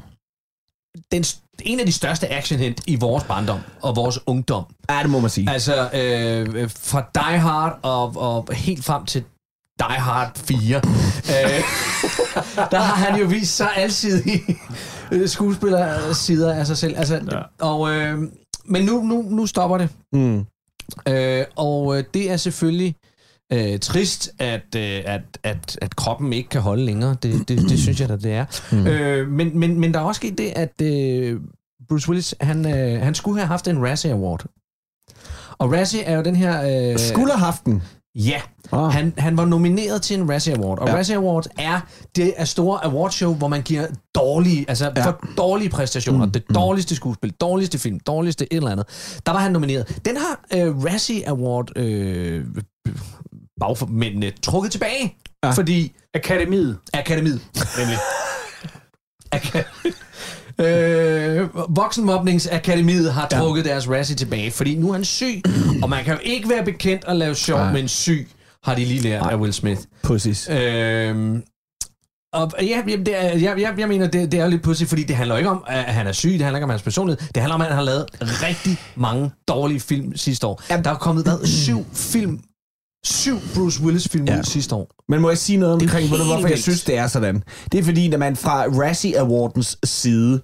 den, 1.11 1.25
en 1.61 1.79
af 1.79 1.85
de 1.85 1.91
største 1.91 2.31
actionhent 2.33 2.81
i 2.87 2.95
vores 2.95 3.23
barndom 3.23 3.59
og 3.81 3.95
vores 3.95 4.19
ungdom. 4.25 4.65
Ja, 4.89 4.99
det 5.01 5.09
må 5.09 5.19
man 5.19 5.29
sige. 5.29 5.49
Altså, 5.49 5.89
øh, 5.93 6.69
fra 6.69 7.05
Die 7.15 7.39
Hard 7.39 7.79
og, 7.81 8.15
og 8.17 8.47
helt 8.53 8.85
frem 8.85 9.05
til 9.05 9.23
Die 9.79 9.99
Hard 9.99 10.31
4. 10.35 10.75
øh, 10.77 10.83
der 12.71 12.79
har 12.79 12.95
han 13.05 13.19
jo 13.19 13.27
vist 13.27 13.55
sig 13.57 13.69
alsidig 13.75 14.41
skuespillersider 15.25 16.53
af 16.53 16.67
sig 16.67 16.77
selv. 16.77 16.97
Altså, 16.97 17.15
ja. 17.31 17.65
og, 17.65 17.91
øh, 17.91 18.19
men 18.65 18.85
nu, 18.85 19.03
nu, 19.03 19.21
nu 19.21 19.45
stopper 19.45 19.77
det. 19.77 19.89
Mm. 20.13 20.45
Øh, 21.07 21.45
og 21.55 21.97
øh, 21.97 22.03
det 22.13 22.31
er 22.31 22.37
selvfølgelig 22.37 22.95
øh, 23.53 23.79
trist, 23.79 24.31
at, 24.39 24.75
øh, 24.75 25.01
at, 25.05 25.21
at, 25.43 25.77
at 25.81 25.95
kroppen 25.95 26.33
ikke 26.33 26.49
kan 26.49 26.61
holde 26.61 26.85
længere. 26.85 27.15
Det, 27.23 27.49
det, 27.49 27.69
det 27.69 27.79
synes 27.83 28.01
jeg 28.01 28.09
da, 28.09 28.15
det 28.15 28.33
er. 28.33 28.45
Mm. 28.71 28.87
Øh, 28.87 29.27
men, 29.27 29.59
men, 29.59 29.79
men 29.79 29.93
der 29.93 29.99
er 29.99 30.03
også 30.03 30.19
sket 30.19 30.37
det, 30.37 30.53
at 30.55 30.81
øh, 30.81 31.39
Bruce 31.89 32.09
Willis, 32.09 32.35
han, 32.41 32.65
øh, 32.79 33.01
han 33.01 33.15
skulle 33.15 33.39
have 33.39 33.47
haft 33.47 33.67
en 33.67 33.85
Razzie 33.85 34.11
Award. 34.11 34.45
Og 35.57 35.71
Razzie 35.73 36.03
er 36.03 36.15
jo 36.15 36.23
den 36.23 36.35
her... 36.35 36.91
Øh, 36.91 36.99
Skulle 36.99 37.31
have 37.31 37.45
haft 37.45 37.65
den. 37.65 37.83
Ja, 38.17 38.41
Ah. 38.71 38.89
han, 38.91 39.13
han 39.17 39.37
var 39.37 39.45
nomineret 39.45 40.01
til 40.01 40.19
en 40.19 40.29
Razzie 40.31 40.55
Award, 40.55 40.79
og 40.79 40.87
Ja. 40.87 40.95
Razzie 40.95 41.15
Award 41.15 41.45
er 41.59 41.79
det 42.15 42.33
er 42.37 42.45
store 42.45 42.85
awardshow, 42.85 43.33
hvor 43.33 43.47
man 43.47 43.61
giver 43.61 43.87
dårlige, 44.15 44.65
altså 44.67 44.91
Ja. 44.95 45.05
for 45.05 45.19
dårlige 45.37 45.69
præstationer, 45.69 46.25
mm. 46.25 46.31
det 46.31 46.43
dårligste 46.55 46.95
skuespil, 46.95 47.31
dårligste 47.31 47.79
film, 47.79 47.99
dårligste 47.99 48.53
et 48.53 48.57
eller 48.57 48.71
andet. 48.71 49.19
Der 49.25 49.31
var 49.31 49.39
han 49.39 49.51
nomineret. 49.51 50.01
Den 50.05 50.17
har 50.17 50.39
øh, 50.53 50.83
Razzie 50.83 51.27
Award 51.29 51.71
øh, 51.77 52.45
bagmændene 53.59 54.31
trukket 54.41 54.71
tilbage, 54.71 55.15
Ja. 55.43 55.51
fordi 55.51 55.95
Akademiet. 56.13 56.77
Akademiet, 56.93 57.41
nemlig. 57.79 57.97
Aka- 59.35 59.91
Øh, 60.61 61.47
Voksenmobningsakademiet 61.69 63.13
har 63.13 63.27
Ja. 63.31 63.39
trukket 63.39 63.65
deres 63.65 63.89
Razzie 63.89 64.15
tilbage, 64.15 64.51
fordi 64.51 64.75
nu 64.75 64.89
er 64.89 64.93
han 64.93 65.05
syg, 65.05 65.41
og 65.83 65.89
man 65.89 66.03
kan 66.05 66.13
jo 66.13 66.19
ikke 66.23 66.49
være 66.49 66.65
bekendt 66.65 67.03
at 67.07 67.15
lave 67.15 67.35
sjov 67.35 67.59
Nej. 67.59 67.71
med 67.71 67.81
en 67.81 67.87
syg, 67.87 68.27
har 68.63 68.75
de 68.75 68.85
lige 68.85 69.01
lært 69.01 69.23
af 69.31 69.35
Will 69.35 69.53
Smith. 69.53 69.81
Præcis. 70.03 70.49
Øhm, 70.51 71.43
og 72.33 72.51
ja, 72.61 72.81
det 72.87 73.07
er, 73.25 73.37
jeg, 73.37 73.61
jeg, 73.61 73.73
jeg 73.77 73.87
mener, 73.87 74.07
det, 74.07 74.31
det 74.31 74.39
er 74.39 74.43
jo 74.43 74.49
lidt 74.49 74.61
pudsigt, 74.63 74.89
fordi 74.89 75.03
det 75.03 75.15
handler 75.15 75.37
ikke 75.37 75.49
om, 75.49 75.63
at 75.67 75.83
han 75.83 76.07
er 76.07 76.11
syg, 76.11 76.29
det 76.31 76.41
handler 76.41 76.57
ikke 76.57 76.63
om 76.63 76.69
hans 76.69 76.81
personlighed, 76.81 77.27
det 77.35 77.41
handler 77.41 77.55
om, 77.55 77.61
at 77.61 77.67
han 77.67 77.75
har 77.75 77.83
lavet 77.83 78.05
rigtig 78.21 78.77
mange 78.95 79.31
dårlige 79.47 79.79
film 79.79 80.17
sidste 80.17 80.47
år. 80.47 80.61
Jamen, 80.69 80.83
der 80.85 80.91
er 80.91 80.95
kommet 80.95 81.23
hvad, 81.23 81.45
syv 81.45 81.85
film, 81.93 82.39
syv 83.05 83.39
Bruce 83.55 83.81
Willis-film 83.83 84.25
Ja. 84.25 84.39
ud 84.39 84.43
sidste 84.43 84.75
år. 84.75 84.89
Men 85.09 85.21
må 85.21 85.29
jeg 85.29 85.37
sige 85.37 85.57
noget 85.57 85.73
omkring, 85.81 86.07
hvorfor 86.07 86.33
jeg 86.37 86.43
vildt. 86.43 86.61
synes, 86.61 86.83
det 86.83 86.97
er 86.97 87.07
sådan? 87.07 87.43
Det 87.71 87.79
er 87.79 87.83
fordi, 87.83 88.07
når 88.07 88.17
man 88.17 88.35
fra 88.35 88.63
Razzie 88.65 89.19
Awardens 89.19 89.77
side 89.83 90.41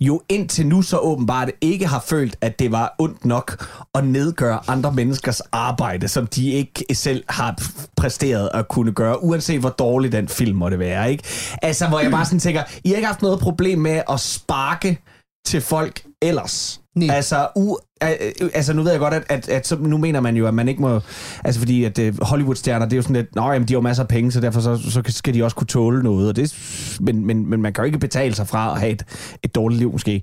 jo 0.00 0.22
indtil 0.28 0.66
nu 0.66 0.82
så 0.82 0.98
åbenbart 0.98 1.50
ikke 1.60 1.86
har 1.86 2.00
følt, 2.06 2.36
at 2.40 2.58
det 2.58 2.72
var 2.72 2.94
ondt 2.98 3.24
nok 3.24 3.66
at 3.94 4.04
nedgøre 4.06 4.60
andre 4.70 4.92
menneskers 4.92 5.40
arbejde, 5.40 6.08
som 6.08 6.26
de 6.26 6.50
ikke 6.50 6.84
selv 6.92 7.24
har 7.28 7.62
præsteret 7.96 8.50
at 8.54 8.68
kunne 8.68 8.92
gøre, 8.92 9.22
uanset 9.24 9.60
hvor 9.60 9.68
dårlig 9.70 10.12
den 10.12 10.28
film 10.28 10.56
måtte 10.56 10.78
være. 10.78 11.10
Ikke? 11.10 11.24
Altså, 11.62 11.88
hvor 11.88 12.00
jeg 12.00 12.10
bare 12.10 12.24
sådan 12.24 12.38
tænker, 12.40 12.62
I 12.84 12.88
har 12.88 12.96
ikke 12.96 13.06
haft 13.06 13.22
noget 13.22 13.40
problem 13.40 13.78
med 13.78 14.02
at 14.10 14.20
sparke 14.20 15.02
til 15.46 15.60
folk 15.60 16.02
ellers. 16.22 16.80
Nej. 17.06 17.16
Altså, 17.16 17.48
u, 17.56 17.76
øh, 18.02 18.10
øh, 18.40 18.50
altså, 18.54 18.72
nu 18.72 18.82
ved 18.82 18.90
jeg 18.90 19.00
godt, 19.00 19.14
at, 19.14 19.24
at, 19.28 19.48
at 19.48 19.66
så, 19.66 19.76
nu 19.76 19.96
mener 19.96 20.20
man 20.20 20.36
jo, 20.36 20.46
at 20.46 20.54
man 20.54 20.68
ikke 20.68 20.80
må... 20.80 21.00
Altså, 21.44 21.60
fordi 21.60 21.84
at 21.84 21.98
øh, 21.98 22.14
Hollywood-stjerner, 22.22 22.86
det 22.86 22.92
er 22.92 22.96
jo 22.96 23.02
sådan 23.02 23.16
lidt... 23.16 23.34
Nå, 23.34 23.52
jamen, 23.52 23.68
de 23.68 23.72
har 23.72 23.76
jo 23.76 23.80
masser 23.80 24.02
af 24.02 24.08
penge, 24.08 24.32
så 24.32 24.40
derfor 24.40 24.60
så, 24.60 24.76
så 24.90 25.02
skal 25.06 25.34
de 25.34 25.44
også 25.44 25.56
kunne 25.56 25.66
tåle 25.66 26.02
noget. 26.02 26.28
Og 26.28 26.36
det, 26.36 26.54
men, 27.00 27.26
men, 27.26 27.50
men 27.50 27.62
man 27.62 27.72
kan 27.72 27.82
jo 27.82 27.86
ikke 27.86 27.98
betale 27.98 28.34
sig 28.34 28.48
fra 28.48 28.72
at 28.74 28.80
have 28.80 28.92
et, 28.92 29.04
et 29.42 29.54
dårligt 29.54 29.78
liv, 29.78 29.92
måske. 29.92 30.22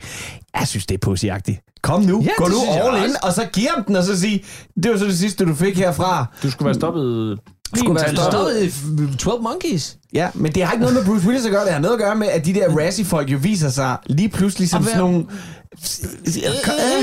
Jeg 0.60 0.68
synes, 0.68 0.86
det 0.86 0.96
er 0.96 1.00
pussyagtigt. 1.00 1.60
Kom 1.82 2.02
nu, 2.02 2.22
Ja, 2.22 2.30
gå 2.38 2.48
nu 2.48 2.56
all 2.82 3.10
in, 3.10 3.16
og 3.24 3.34
så 3.34 3.48
giv 3.54 3.68
ham 3.76 3.84
den, 3.84 3.96
og 3.96 4.04
så 4.04 4.20
sige, 4.20 4.44
det 4.84 4.92
var 4.92 4.98
så 4.98 5.06
det 5.06 5.18
sidste, 5.18 5.46
du 5.46 5.56
fik 5.56 5.78
herfra. 5.78 6.26
Du 6.44 6.52
skulle 6.52 6.66
være 6.66 6.76
stoppet... 6.76 7.40
skulle 7.76 8.02
være 8.02 8.16
stoppet. 8.16 8.74
i 9.14 9.18
12 9.18 9.42
Monkeys. 9.42 9.98
Ja, 10.14 10.30
men 10.34 10.52
det 10.52 10.64
har 10.64 10.72
ikke 10.74 10.82
noget 10.86 10.96
med 10.96 11.06
Bruce 11.06 11.28
Willis 11.28 11.46
at 11.46 11.52
gøre. 11.52 11.66
Det 11.66 11.74
har 11.74 11.80
noget 11.80 11.94
at 11.94 12.00
gøre 12.00 12.16
med, 12.16 12.28
at 12.28 12.46
de 12.46 12.54
der 12.54 12.78
Razzie-folk 12.78 13.32
jo 13.32 13.38
viser 13.42 13.70
sig 13.70 13.98
lige 14.06 14.30
pludselig 14.30 14.70
som 14.70 14.84
sådan 14.84 14.98
nogle... 15.00 15.26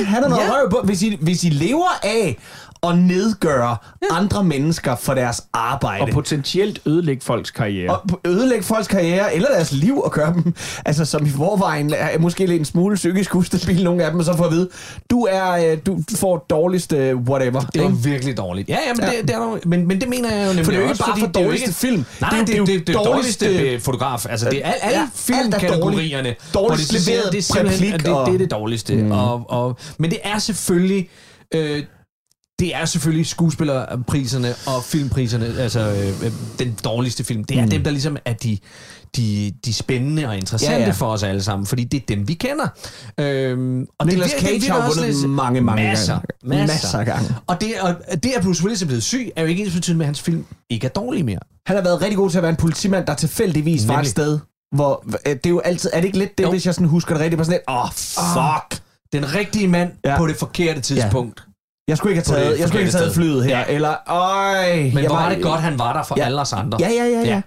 Han 0.04 0.22
har 0.22 0.28
noget 0.28 0.42
Ja. 0.44 0.52
røv 0.52 0.70
på. 0.70 0.80
Hvis 0.84 1.02
I, 1.02 1.18
hvis 1.20 1.44
I 1.44 1.48
lever 1.48 1.98
af 2.02 2.38
at 2.86 2.98
nedgøre 2.98 3.76
andre 4.10 4.44
mennesker 4.44 4.96
for 4.96 5.14
deres 5.14 5.42
arbejde, 5.52 6.02
Og 6.02 6.08
potentielt 6.08 6.80
ødelægge 6.86 7.22
folks 7.24 7.50
karriere. 7.50 7.96
og 7.96 8.20
ødelægge 8.26 8.64
folks 8.64 8.88
karriere 8.88 9.34
eller 9.34 9.48
deres 9.48 9.72
liv 9.72 10.00
og 10.00 10.12
gøre 10.12 10.32
dem, 10.34 10.54
altså 10.84 11.04
som 11.04 11.26
i 11.26 11.28
forvejen 11.30 11.94
er 11.96 12.18
måske 12.18 12.46
lidt 12.46 12.58
en 12.58 12.64
smule 12.64 12.96
psykisk 12.96 13.34
ustabil, 13.34 13.84
nogle 13.84 14.04
af 14.04 14.10
dem, 14.10 14.18
og 14.18 14.24
så 14.26 14.36
får 14.36 14.44
at 14.44 14.52
vide, 14.52 14.68
du 15.10 15.26
er, 15.30 15.72
øh, 15.72 15.78
du 15.86 15.98
får 16.16 16.46
dårligste 16.50 17.16
whatever. 17.16 17.60
Det 17.60 17.74
ikke? 17.82 17.94
virkelig 17.96 18.36
dårligt. 18.36 18.68
Ja, 18.68 18.78
ja, 18.86 18.92
men, 18.94 19.04
Ja. 19.04 19.10
Det, 19.18 19.28
det 19.28 19.34
er 19.36 19.38
der, 19.40 19.58
men, 19.66 19.88
men 19.88 20.00
det 20.00 20.08
mener 20.08 20.34
jeg 20.34 20.42
jo 20.42 20.48
nemlig 20.48 20.64
For 20.64 20.72
det 20.72 20.78
er 20.78 20.82
jo 20.82 20.84
ikke 20.84 20.92
også, 20.92 21.04
bare 21.04 21.18
for 21.20 21.26
det 21.26 21.36
er 21.36 21.42
dårligste 21.44 21.66
ikke- 21.68 21.78
film. 21.78 22.04
Nej, 22.20 22.30
Det 22.30 22.38
er 22.40 22.44
det 22.44 22.54
er 22.54 22.58
jo 22.58 22.64
det, 22.64 22.86
det, 22.86 22.96
dårligste- 22.96 23.44
dårligste 23.46 23.46
øh, 23.74 23.80
fotograf. 23.80 24.26
Altså, 24.30 24.50
det 24.50 24.60
er 24.66 24.72
alle, 24.72 24.98
Ja, 24.98 25.04
er 25.04 25.08
filmkategorierne. 25.14 26.28
det 26.28 26.36
er- 26.54 27.10
leveret 27.10 27.32
det 27.32 27.94
er 27.94 27.98
det, 27.98 28.08
og- 28.08 28.26
det 28.26 28.34
er 28.34 28.38
det 28.38 28.50
dårligste. 28.50 28.94
Mm. 28.96 29.10
Og, 29.10 29.44
og, 29.48 29.76
men 29.98 30.10
det 30.10 30.18
er 30.24 30.38
selvfølgelig... 30.38 31.08
Øh, 31.54 31.82
det 32.62 32.74
er 32.74 32.84
selvfølgelig 32.84 33.26
skuespillerpriserne 33.26 34.54
og 34.66 34.84
filmpriserne, 34.84 35.46
altså 35.58 35.80
øh, 35.80 36.26
øh, 36.26 36.32
den 36.58 36.76
dårligste 36.84 37.24
film. 37.24 37.44
Det 37.44 37.58
er 37.58 37.62
mm. 37.64 37.70
dem, 37.70 37.82
der 37.84 37.90
ligesom 37.90 38.16
er 38.24 38.32
de, 38.32 38.58
de, 39.16 39.52
de 39.64 39.72
spændende 39.74 40.28
og 40.28 40.36
interessante 40.36 40.72
Ja, 40.72 40.78
ja, 40.78 40.82
ja. 40.82 40.86
ja. 40.86 40.92
for 40.92 41.06
os 41.06 41.22
alle 41.22 41.42
sammen, 41.42 41.66
fordi 41.66 41.84
det 41.84 42.02
er 42.02 42.06
dem, 42.08 42.28
vi 42.28 42.34
kender. 42.34 42.66
Øhm, 43.20 43.86
og 43.98 44.06
Nicolas 44.06 44.30
vir- 44.32 44.40
Cage 44.40 44.52
virker 44.60 44.72
har 44.74 44.88
også 44.88 45.00
vundet 45.00 45.30
mange, 45.30 45.60
mange 45.60 45.82
masser, 45.82 46.12
gange. 46.12 46.26
Masser, 46.44 46.66
Masser 46.74 46.98
af 46.98 47.06
gange. 47.06 47.34
Og 47.46 47.60
det, 47.60 47.72
og 48.10 48.22
det, 48.22 48.30
at 48.36 48.42
Bruce 48.42 48.62
Willis 48.64 48.82
er 48.82 48.86
blevet 48.86 49.02
syg, 49.02 49.30
er 49.36 49.42
jo 49.42 49.48
ikke 49.48 49.64
ens 49.64 49.74
betydende 49.74 49.98
med, 49.98 50.04
at 50.06 50.08
hans 50.08 50.20
film 50.20 50.44
ikke 50.70 50.84
er 50.86 50.90
dårlig 50.90 51.24
mere. 51.24 51.38
Han 51.66 51.76
har 51.76 51.82
været 51.82 52.00
rigtig 52.02 52.16
god 52.16 52.30
til 52.30 52.38
at 52.38 52.42
være 52.42 52.50
en 52.50 52.56
politimand, 52.56 53.06
der 53.06 53.14
tilfældigvis 53.14 53.88
var 53.88 53.94
et 53.94 53.98
Nemlig. 53.98 54.10
sted, 54.10 54.38
hvor 54.74 55.04
det 55.26 55.46
er 55.46 55.50
jo 55.50 55.58
altid, 55.60 55.90
er 55.92 56.00
det 56.00 56.06
ikke 56.06 56.18
lidt 56.18 56.38
det, 56.38 56.44
Jo. 56.44 56.50
hvis 56.50 56.66
jeg 56.66 56.74
sådan 56.74 56.88
husker 56.88 57.14
det 57.14 57.20
rigtigt, 57.22 57.38
bare 57.38 57.44
sådan 57.44 57.60
lidt, 57.68 57.68
åh, 57.68 57.84
oh, 57.84 57.90
fuck. 57.92 58.82
Den 59.12 59.34
rigtige 59.34 59.68
mand 59.68 59.90
Ja. 60.04 60.10
ja. 60.10 60.18
på 60.18 60.26
det 60.26 60.36
forkerte 60.36 60.80
tidspunkt. 60.80 61.42
Jeg 61.88 61.96
skulle 61.98 62.16
ikke 62.16 62.28
have 62.28 62.36
det 62.38 62.44
taget, 62.44 62.58
jeg 62.60 62.68
skulle 62.68 62.80
ikke 62.82 62.92
have 62.92 63.02
taget 63.02 63.14
flyet 63.14 63.44
her, 63.44 63.58
Ja. 63.58 63.64
eller, 63.68 63.94
øj. 64.06 64.82
Men 64.94 65.06
hvor 65.06 65.14
var 65.16 65.28
det 65.34 65.42
godt, 65.42 65.60
han 65.60 65.78
var 65.78 65.92
der 65.92 66.02
for 66.02 66.14
Ja. 66.16 66.22
ja. 66.22 66.26
alle 66.26 66.40
os 66.40 66.52
andre. 66.52 66.78
Ja, 66.80 66.88
ja, 66.88 67.04
ja, 67.04 67.20
ja. 67.20 67.24
Ja. 67.28 67.42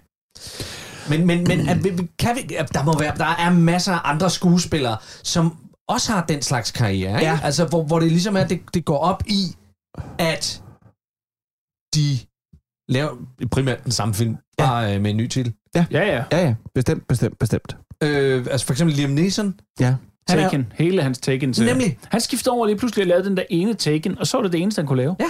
Men, 1.10 1.28
men, 1.28 1.44
men 1.44 1.70
at, 1.70 1.78
kan 2.20 2.36
vi, 2.36 2.42
der, 2.74 2.84
må 2.84 3.00
være, 3.00 3.18
der 3.18 3.26
er 3.26 3.50
masser 3.54 3.94
af 3.94 4.00
andre 4.04 4.30
skuespillere, 4.30 4.98
som 5.24 5.58
også 5.88 6.12
har 6.12 6.26
den 6.26 6.42
slags 6.42 6.72
karriere. 6.72 7.20
Ikke? 7.20 7.32
Ja. 7.32 7.40
Altså, 7.44 7.66
hvor, 7.66 7.84
hvor 7.84 8.00
det 8.00 8.12
ligesom 8.12 8.38
er, 8.38 8.48
det, 8.48 8.62
det 8.74 8.86
går 8.86 8.98
op 8.98 9.24
i, 9.28 9.56
at 10.20 10.62
de 11.96 12.18
laver 12.90 13.12
primært 13.52 13.84
den 13.84 13.92
samme 13.92 14.14
film, 14.14 14.38
bare 14.58 14.96
øh, 14.96 15.02
med 15.02 15.12
en 15.12 15.18
ny 15.18 15.28
titel. 15.28 15.54
Ja, 15.76 15.86
ja. 15.92 16.24
Ja, 16.32 16.46
ja, 16.46 16.56
bestemt, 16.76 17.08
bestemt, 17.08 17.40
bestemt. 17.40 17.78
Øh, 18.04 18.46
altså 18.52 18.66
for 18.66 18.74
eksempel 18.74 18.96
Liam 18.96 19.10
Neeson. 19.10 19.60
Ja. 19.80 19.96
Han 20.30 20.39
er- 20.39 20.43
Taken. 20.43 20.67
Hele 20.76 21.01
hans 21.03 21.17
Taken. 21.17 21.53
Nemlig. 21.59 21.97
Han 22.07 22.21
skiftede 22.21 22.53
over 22.53 22.65
lige 22.65 22.78
pludselig 22.78 23.03
og 23.03 23.07
lavede 23.07 23.26
den 23.30 23.38
der 23.38 23.43
ene 23.49 23.73
Taken, 23.73 24.17
og 24.19 24.28
så 24.28 24.38
var 24.38 24.41
det 24.43 24.51
det 24.51 24.61
eneste, 24.61 24.80
han 24.80 24.88
kunne 24.88 24.97
lave. 24.97 25.15
Ja. 25.19 25.26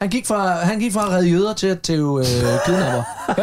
Han 0.00 0.10
gik 0.10 0.26
fra, 0.26 0.48
han 0.64 0.78
gik 0.78 0.92
fra 0.92 1.04
at 1.06 1.10
redde 1.10 1.28
jøder 1.28 1.54
til 1.54 1.66
at 1.66 1.80
tæve 1.80 2.20
øh, 2.20 2.26
kidnapper. 2.66 3.02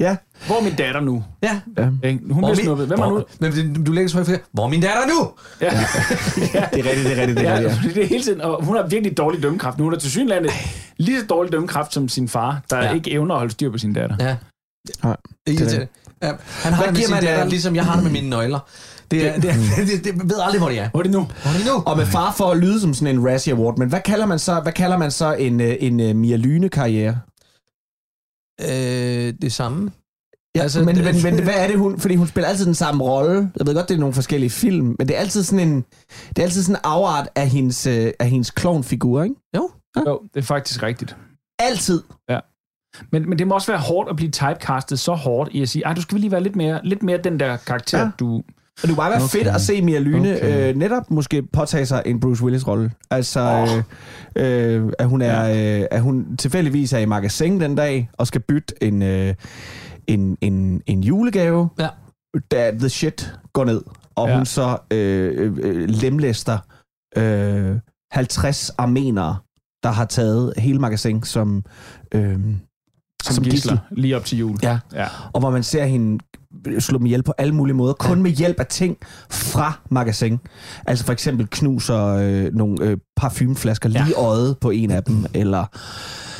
Ja. 0.00 0.16
Hvor 0.46 0.56
er 0.58 0.62
min 0.62 0.74
datter 0.74 1.00
nu? 1.00 1.24
Ja. 1.42 1.60
Ikke? 2.04 2.20
Hun 2.30 2.42
bliver 2.44 2.54
snuppet. 2.54 2.86
Hvem 2.86 2.98
er 3.00 3.08
nu? 3.10 3.24
Men 3.40 3.84
du, 3.84 3.92
lægger 3.92 4.08
så 4.08 4.16
højt 4.16 4.26
for 4.26 4.34
Hvor 4.52 4.64
er 4.64 4.68
min 4.68 4.80
datter 4.80 5.02
nu? 5.06 5.30
Ja. 5.60 5.70
Det 5.70 6.86
er 6.86 6.90
rigtigt, 6.90 7.04
det 7.04 7.12
er 7.18 7.20
rigtigt, 7.20 7.38
det 7.38 7.46
er 7.46 7.50
Ja, 7.52 7.58
rigtigt. 7.58 7.74
fordi 7.74 7.94
det 7.94 8.02
er 8.02 8.06
hele 8.06 8.22
tiden, 8.24 8.40
og 8.40 8.64
hun 8.64 8.76
har 8.76 8.86
virkelig 8.86 9.16
dårlig 9.18 9.42
dømmekraft. 9.42 9.78
Nu 9.78 9.84
hun 9.84 9.94
er 9.94 9.98
til 9.98 10.10
synlandet 10.10 10.50
lige 10.96 11.20
så 11.20 11.26
dårlig 11.26 11.52
dømmekraft 11.52 11.92
som 11.94 12.08
sin 12.08 12.28
far, 12.28 12.60
der 12.70 12.76
Ja. 12.76 12.84
ja. 12.84 12.94
ikke 12.94 13.10
evner 13.10 13.34
at 13.34 13.38
holde 13.40 13.52
styr 13.52 13.70
på 13.70 13.78
sin 13.78 13.92
datter. 13.92 14.16
Ja. 14.20 14.36
Nej, 15.04 15.16
Det 15.46 15.58
det 15.58 15.74
er 15.74 15.80
er 15.80 15.86
Ja, 16.22 16.32
han 16.62 16.72
har 16.72 16.82
Hvad 16.82 16.86
det 16.86 16.92
med 16.94 17.06
giver 17.06 17.18
sin 17.18 17.26
datter? 17.28 17.44
ligesom 17.44 17.76
jeg 17.76 17.84
har 17.84 17.94
det 17.94 18.02
med 18.04 18.12
mine 18.12 18.30
nøgler. 18.30 18.58
Det, 19.10 19.28
er, 19.28 19.40
det, 19.40 19.50
er, 19.50 19.54
det, 19.90 20.04
det, 20.04 20.28
ved 20.30 20.38
aldrig, 20.42 20.60
hvor 20.60 20.68
de 20.68 20.78
er. 20.78 20.88
Hvor 20.90 21.00
er 21.00 21.02
det 21.02 21.12
nu? 21.12 21.18
Hvor 21.20 21.50
er 21.50 21.58
de 21.58 21.76
nu? 21.76 21.82
Og 21.86 21.96
med 21.96 22.06
far 22.06 22.32
for 22.36 22.44
at 22.50 22.58
lyde 22.58 22.80
som 22.80 22.94
sådan 22.94 23.16
en 23.16 23.28
Razzie 23.28 23.52
Award, 23.52 23.78
men 23.78 23.88
hvad 23.88 24.00
kalder 24.00 24.26
man 24.26 24.38
så, 24.38 24.60
hvad 24.60 24.72
kalder 24.72 24.98
man 24.98 25.10
så 25.10 25.32
en, 25.34 25.60
øh, 25.60 25.76
en, 25.80 26.00
en 26.00 26.18
Mia 26.18 26.36
Lyne-karriere? 26.36 27.18
Øh, 28.60 29.34
det 29.42 29.52
samme. 29.52 29.90
Ja, 30.56 30.60
Altså, 30.62 30.84
men, 30.84 30.96
det- 30.96 31.04
men, 31.04 31.22
men, 31.34 31.42
hvad 31.44 31.54
er 31.56 31.66
det, 31.66 31.78
hun... 31.78 31.98
Fordi 32.00 32.14
hun 32.14 32.26
spiller 32.26 32.48
altid 32.48 32.66
den 32.66 32.74
samme 32.74 33.04
rolle. 33.04 33.50
Jeg 33.58 33.66
ved 33.66 33.74
godt, 33.74 33.88
det 33.88 33.94
er 33.94 33.98
nogle 33.98 34.14
forskellige 34.14 34.50
film, 34.50 34.86
men 34.98 35.08
det 35.08 35.16
er 35.16 35.20
altid 35.20 35.42
sådan 35.42 35.68
en... 35.68 35.84
Det 36.28 36.38
er 36.38 36.42
altid 36.42 36.62
sådan 36.62 36.76
en 36.76 36.80
afart 36.84 37.28
af 37.34 37.48
hendes, 37.48 37.86
øh, 37.86 38.12
af 38.20 38.30
hendes 38.30 38.50
klovnfigur, 38.50 39.22
ikke? 39.22 39.34
Jo. 39.56 39.70
Jo, 40.06 40.20
det 40.34 40.40
er 40.40 40.44
faktisk 40.44 40.82
rigtigt. 40.82 41.16
Altid. 41.58 42.02
Men, 43.12 43.28
men 43.28 43.38
det 43.38 43.46
må 43.46 43.54
også 43.54 43.72
være 43.72 43.80
hårdt 43.80 44.10
at 44.10 44.16
blive 44.16 44.30
typecastet 44.30 44.98
så 44.98 45.12
hårdt 45.14 45.50
i 45.52 45.62
at 45.62 45.68
sige, 45.68 45.84
du 45.96 46.02
skal 46.02 46.20
lige 46.20 46.30
være 46.30 46.42
lidt 46.42 46.56
mere, 46.56 46.80
lidt 46.84 47.02
mere 47.02 47.18
den 47.18 47.40
der 47.40 47.56
karakter, 47.56 47.98
Ja. 47.98 48.04
ja. 48.04 48.10
du... 48.20 48.42
Og 48.76 48.82
det 48.82 48.88
kunne 48.88 48.96
bare 48.96 49.10
være 49.10 49.18
okay. 49.22 49.28
Fedt 49.38 49.48
at 49.48 49.60
se 49.60 49.82
Mia 49.82 49.98
Lyne 49.98 50.36
Okay. 50.36 50.68
øh, 50.70 50.76
netop 50.76 51.10
måske 51.10 51.42
påtage 51.42 51.86
sig 51.86 52.02
en 52.06 52.20
Bruce 52.20 52.44
Willis-rolle. 52.44 52.90
Altså, 53.10 53.40
oh. 53.40 54.42
øh, 54.42 54.84
øh, 54.84 54.92
at, 54.98 55.08
hun 55.08 55.22
er, 55.22 55.44
øh, 55.80 55.86
at 55.90 56.00
hun 56.02 56.36
tilfældigvis 56.36 56.92
er 56.92 56.98
i 56.98 57.04
magasin 57.04 57.60
den 57.60 57.74
dag 57.74 58.10
og 58.12 58.26
skal 58.26 58.40
bytte 58.40 58.74
en, 58.82 59.02
øh, 59.02 59.34
en, 60.06 60.36
en, 60.40 60.82
en 60.86 61.00
julegave, 61.02 61.68
Ja. 61.78 61.88
da 62.50 62.70
the 62.70 62.88
shit 62.88 63.32
går 63.52 63.64
ned. 63.64 63.82
Og 64.14 64.28
Ja. 64.28 64.36
hun 64.36 64.46
så 64.46 64.78
øh, 64.90 65.56
øh, 65.62 65.88
lemlæster 65.88 66.58
øh, 67.16 67.76
50 68.12 68.70
armenere, 68.70 69.36
der 69.82 69.88
har 69.90 70.04
taget 70.04 70.52
hele 70.58 70.78
magasin 70.78 71.22
som, 71.22 71.64
øh, 72.14 72.38
Som, 73.26 73.34
som 73.34 73.44
gisler, 73.44 73.72
gissel. 73.72 73.78
lige 74.02 74.16
op 74.16 74.24
til 74.24 74.38
jul. 74.38 74.56
Ja. 74.62 74.78
ja. 74.94 75.06
og 75.32 75.40
hvor 75.40 75.50
man 75.50 75.62
ser 75.62 75.84
hende 75.84 76.18
slå 76.78 76.98
dem 76.98 77.06
ihjel 77.06 77.22
på 77.22 77.32
alle 77.38 77.54
mulige 77.54 77.74
måder, 77.76 77.92
kun 77.94 78.22
med 78.22 78.30
hjælp 78.30 78.60
af 78.60 78.66
ting 78.66 78.96
fra 79.30 79.80
magasin. 79.90 80.38
Altså 80.86 81.04
for 81.04 81.12
eksempel 81.12 81.46
knuser 81.50 82.04
øh, 82.06 82.54
nogle 82.54 82.76
øh, 82.84 82.96
parfumeflasker 83.16 83.88
lige 83.88 84.04
i 84.10 84.12
øjet 84.12 84.58
på 84.60 84.70
en 84.70 84.90
af 84.90 85.02
dem, 85.04 85.24
eller 85.34 85.64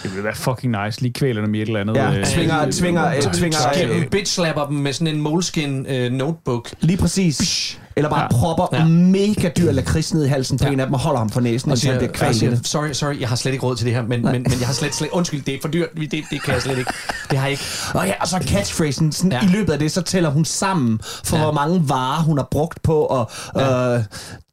Det 0.02 0.10
ville 0.10 0.24
være 0.24 0.34
fucking 0.34 0.84
nice. 0.84 1.02
Lige 1.02 1.12
kvæler 1.12 1.44
dem 1.44 1.54
i 1.54 1.62
et 1.62 1.66
eller 1.66 1.80
andet. 1.80 1.94
ja, 1.96 2.18
øh, 2.18 2.24
tvinger, 2.24 2.70
tvinger, 2.70 3.06
øh, 3.08 3.22
tvinger 3.22 3.58
øh, 3.84 4.06
bitch 4.06 4.34
slapper 4.34 4.66
dem 4.66 4.76
med 4.76 4.92
sådan 4.92 5.14
en 5.14 5.20
moleskin 5.22 5.86
øh, 5.86 6.12
notebook. 6.12 6.70
lige 6.80 6.96
præcis, 6.96 7.80
eller 7.96 8.10
bare 8.10 8.20
Ja. 8.22 8.28
propper 8.28 8.66
Ja. 8.72 8.84
mega 8.84 9.48
dyr 9.56 9.72
lakrids 9.72 10.14
ned 10.14 10.24
i 10.24 10.28
halsen 10.28 10.58
på 10.58 10.64
Ja. 10.64 10.70
en 10.72 10.80
af 10.80 10.86
dem 10.86 10.94
og 10.94 11.00
holder 11.00 11.18
ham 11.18 11.30
for 11.30 11.40
næsen, 11.40 11.70
Og 11.70 11.72
indtil 11.74 11.90
han 11.90 12.00
siger, 12.00 12.08
bliver 12.08 12.18
kvalt 12.18 12.36
siger, 12.36 12.58
sorry, 12.64 12.92
sorry, 12.92 13.20
jeg 13.20 13.28
har 13.28 13.36
slet 13.36 13.52
ikke 13.52 13.64
råd 13.66 13.76
til 13.76 13.86
det 13.86 13.94
her, 13.94 14.02
men, 14.02 14.22
men, 14.22 14.32
men 14.32 14.56
jeg 14.60 14.66
har 14.66 14.74
slet, 14.74 14.94
slet, 14.94 15.10
undskyld, 15.10 15.42
det 15.42 15.54
er 15.54 15.58
for 15.62 15.68
dyrt, 15.68 15.88
det, 15.96 16.10
det 16.30 16.42
kan 16.44 16.54
jeg 16.54 16.62
slet 16.62 16.78
ikke. 16.78 16.92
Det 17.30 17.38
har 17.38 17.46
jeg 17.46 17.50
ikke. 17.52 17.64
Og 17.94 18.06
ja, 18.06 18.12
og 18.20 18.28
så 18.28 18.38
catchphrasen, 18.48 19.12
sådan 19.12 19.32
Ja. 19.32 19.38
ja. 19.42 19.44
i 19.44 19.46
løbet 19.52 19.72
af 19.72 19.78
det, 19.78 19.92
så 19.92 20.02
tæller 20.02 20.30
hun 20.30 20.44
sammen 20.44 21.00
for, 21.24 21.36
Ja. 21.36 21.42
ja. 21.42 21.44
hvor 21.44 21.52
mange 21.54 21.88
varer 21.88 22.22
hun 22.22 22.38
har 22.38 22.48
brugt 22.50 22.82
på, 22.82 23.00
og 23.00 23.30
øh, 23.56 24.04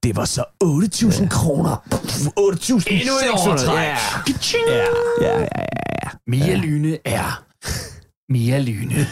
det 0.04 0.16
var 0.16 0.26
så 0.26 0.44
8.000 0.64 1.22
ja. 1.22 1.28
kroner. 1.30 1.76
8.600. 2.40 2.94
Endnu 2.94 3.14
et 3.14 3.48
overtræk. 3.48 3.78
Ja. 3.78 3.98
Ja, 4.72 4.78
ja, 5.22 5.40
ja, 5.40 5.46
ja. 6.04 6.10
Mia 6.28 6.56
Lyne 6.56 6.98
er 7.06 7.44
Mia 8.30 8.60
Lyne. 8.60 8.96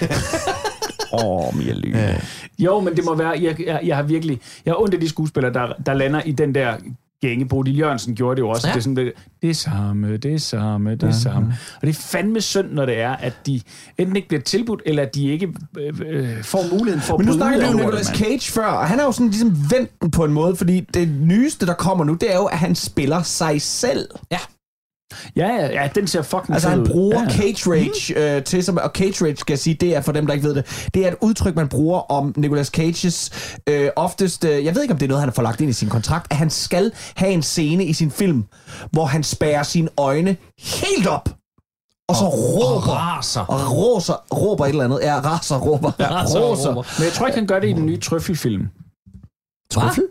Åh, 1.13 1.19
oh, 1.25 1.55
Mia 1.57 1.73
Lyne. 1.73 1.99
Ja. 1.99 2.15
Jo, 2.61 2.79
men 2.79 2.95
det 2.95 3.05
må 3.05 3.15
være, 3.15 3.29
jeg, 3.41 3.61
jeg, 3.65 3.79
jeg 3.83 3.95
har 3.95 4.03
virkelig, 4.03 4.39
jeg 4.65 4.71
har 4.71 4.81
ondt 4.81 4.93
af 4.93 4.99
de 4.99 5.09
skuespillere, 5.09 5.53
der, 5.53 5.73
der 5.85 5.93
lander 5.93 6.21
i 6.21 6.31
den 6.31 6.55
der 6.55 6.73
gænge. 7.21 7.47
Bodil 7.47 7.77
Jørgensen 7.79 8.15
gjorde 8.15 8.35
det 8.35 8.41
jo 8.41 8.49
også. 8.49 8.67
Ja. 8.67 8.69
Ja. 8.69 8.73
Det 8.73 8.79
er 8.79 8.83
sådan, 8.83 8.95
det, 8.95 9.13
det 9.41 9.57
samme, 9.57 10.17
det 10.17 10.41
samme, 10.41 10.91
det 10.95 11.03
er 11.03 11.11
samme. 11.11 11.53
Og 11.75 11.87
det 11.87 11.89
er 11.89 11.93
fandme 12.01 12.41
synd, 12.41 12.71
når 12.71 12.85
det 12.85 12.99
er, 12.99 13.11
at 13.11 13.33
de 13.45 13.61
enten 13.97 14.15
ikke 14.15 14.27
bliver 14.27 14.41
tilbudt, 14.41 14.81
eller 14.85 15.03
at 15.03 15.15
de 15.15 15.27
ikke 15.27 15.53
øh, 15.79 15.93
øh, 16.07 16.43
får 16.43 16.63
muligheden 16.77 17.01
for 17.01 17.17
Men 17.17 17.25
nu 17.25 17.31
at 17.31 17.35
snakker 17.35 17.59
vi 17.59 17.67
det, 17.67 17.75
Nicolas. 17.75 18.05
Cage 18.05 18.51
før, 18.51 18.65
og 18.65 18.87
han 18.87 18.99
er 18.99 19.03
jo 19.03 19.11
sådan 19.11 19.27
ligesom 19.27 19.57
vendt 19.71 19.91
den 20.01 20.11
på 20.11 20.23
en 20.23 20.33
måde, 20.33 20.55
fordi 20.55 20.79
det 20.79 21.09
nyeste, 21.21 21.65
der 21.65 21.73
kommer 21.73 22.03
nu, 22.03 22.13
det 22.13 22.31
er 22.31 22.37
jo, 22.37 22.45
at 22.45 22.57
han 22.57 22.75
spiller 22.75 23.21
sig 23.21 23.61
selv. 23.61 24.09
Ja, 24.31 24.37
ja, 25.35 25.65
ja, 25.65 25.89
den 25.95 26.07
ser 26.07 26.21
fucking 26.21 26.53
Altså 26.53 26.69
han 26.69 26.87
bruger 26.87 27.21
ja. 27.21 27.29
cage 27.29 27.71
rage 27.71 28.35
øh, 28.35 28.43
til, 28.43 28.63
som, 28.63 28.77
og 28.77 28.91
cage 28.93 29.25
rage 29.25 29.37
skal 29.37 29.53
jeg 29.53 29.59
sige, 29.59 29.73
det 29.73 29.95
er 29.95 30.01
for 30.01 30.11
dem, 30.11 30.27
der 30.27 30.33
ikke 30.33 30.47
ved 30.47 30.55
det, 30.55 30.89
det 30.93 31.05
er 31.05 31.07
et 31.07 31.17
udtryk, 31.21 31.55
man 31.55 31.67
bruger 31.67 31.99
om 31.99 32.33
Nicolas 32.37 32.67
Cages 32.67 33.31
øh, 33.69 33.89
oftest, 33.95 34.45
øh, 34.45 34.65
jeg 34.65 34.75
ved 34.75 34.81
ikke, 34.81 34.91
om 34.91 34.97
det 34.97 35.05
er 35.05 35.09
noget, 35.09 35.21
han 35.21 35.29
har 35.29 35.33
fået 35.33 35.43
lagt 35.43 35.61
ind 35.61 35.69
i 35.69 35.73
sin 35.73 35.89
kontrakt, 35.89 36.27
at 36.31 36.37
han 36.37 36.49
skal 36.49 36.91
have 37.15 37.31
en 37.31 37.41
scene 37.43 37.85
i 37.85 37.93
sin 37.93 38.11
film, 38.11 38.43
hvor 38.91 39.05
han 39.05 39.23
spærrer 39.23 39.63
sine 39.63 39.89
øjne 39.97 40.37
helt 40.59 41.07
op, 41.07 41.29
og 42.11 42.15
så 42.15 42.25
råber, 42.29 42.91
raser. 42.91 43.41
og 43.41 43.77
råser, 43.77 44.13
råber 44.33 44.65
et 44.65 44.69
eller 44.69 44.83
andet. 44.83 44.99
Ja, 45.01 45.19
raser, 45.19 45.57
råber. 45.57 45.91
Ja, 45.99 46.11
raser 46.11 46.39
og 46.39 46.59
råber. 46.59 46.99
Men 46.99 47.05
jeg 47.05 47.13
tror 47.13 47.27
ikke, 47.27 47.39
han 47.39 47.47
gør 47.47 47.59
det 47.59 47.69
i 47.69 47.73
den 47.73 47.85
nye 47.85 47.99
Trøffelfilm. 47.99 48.67
Trøffel? 49.69 50.07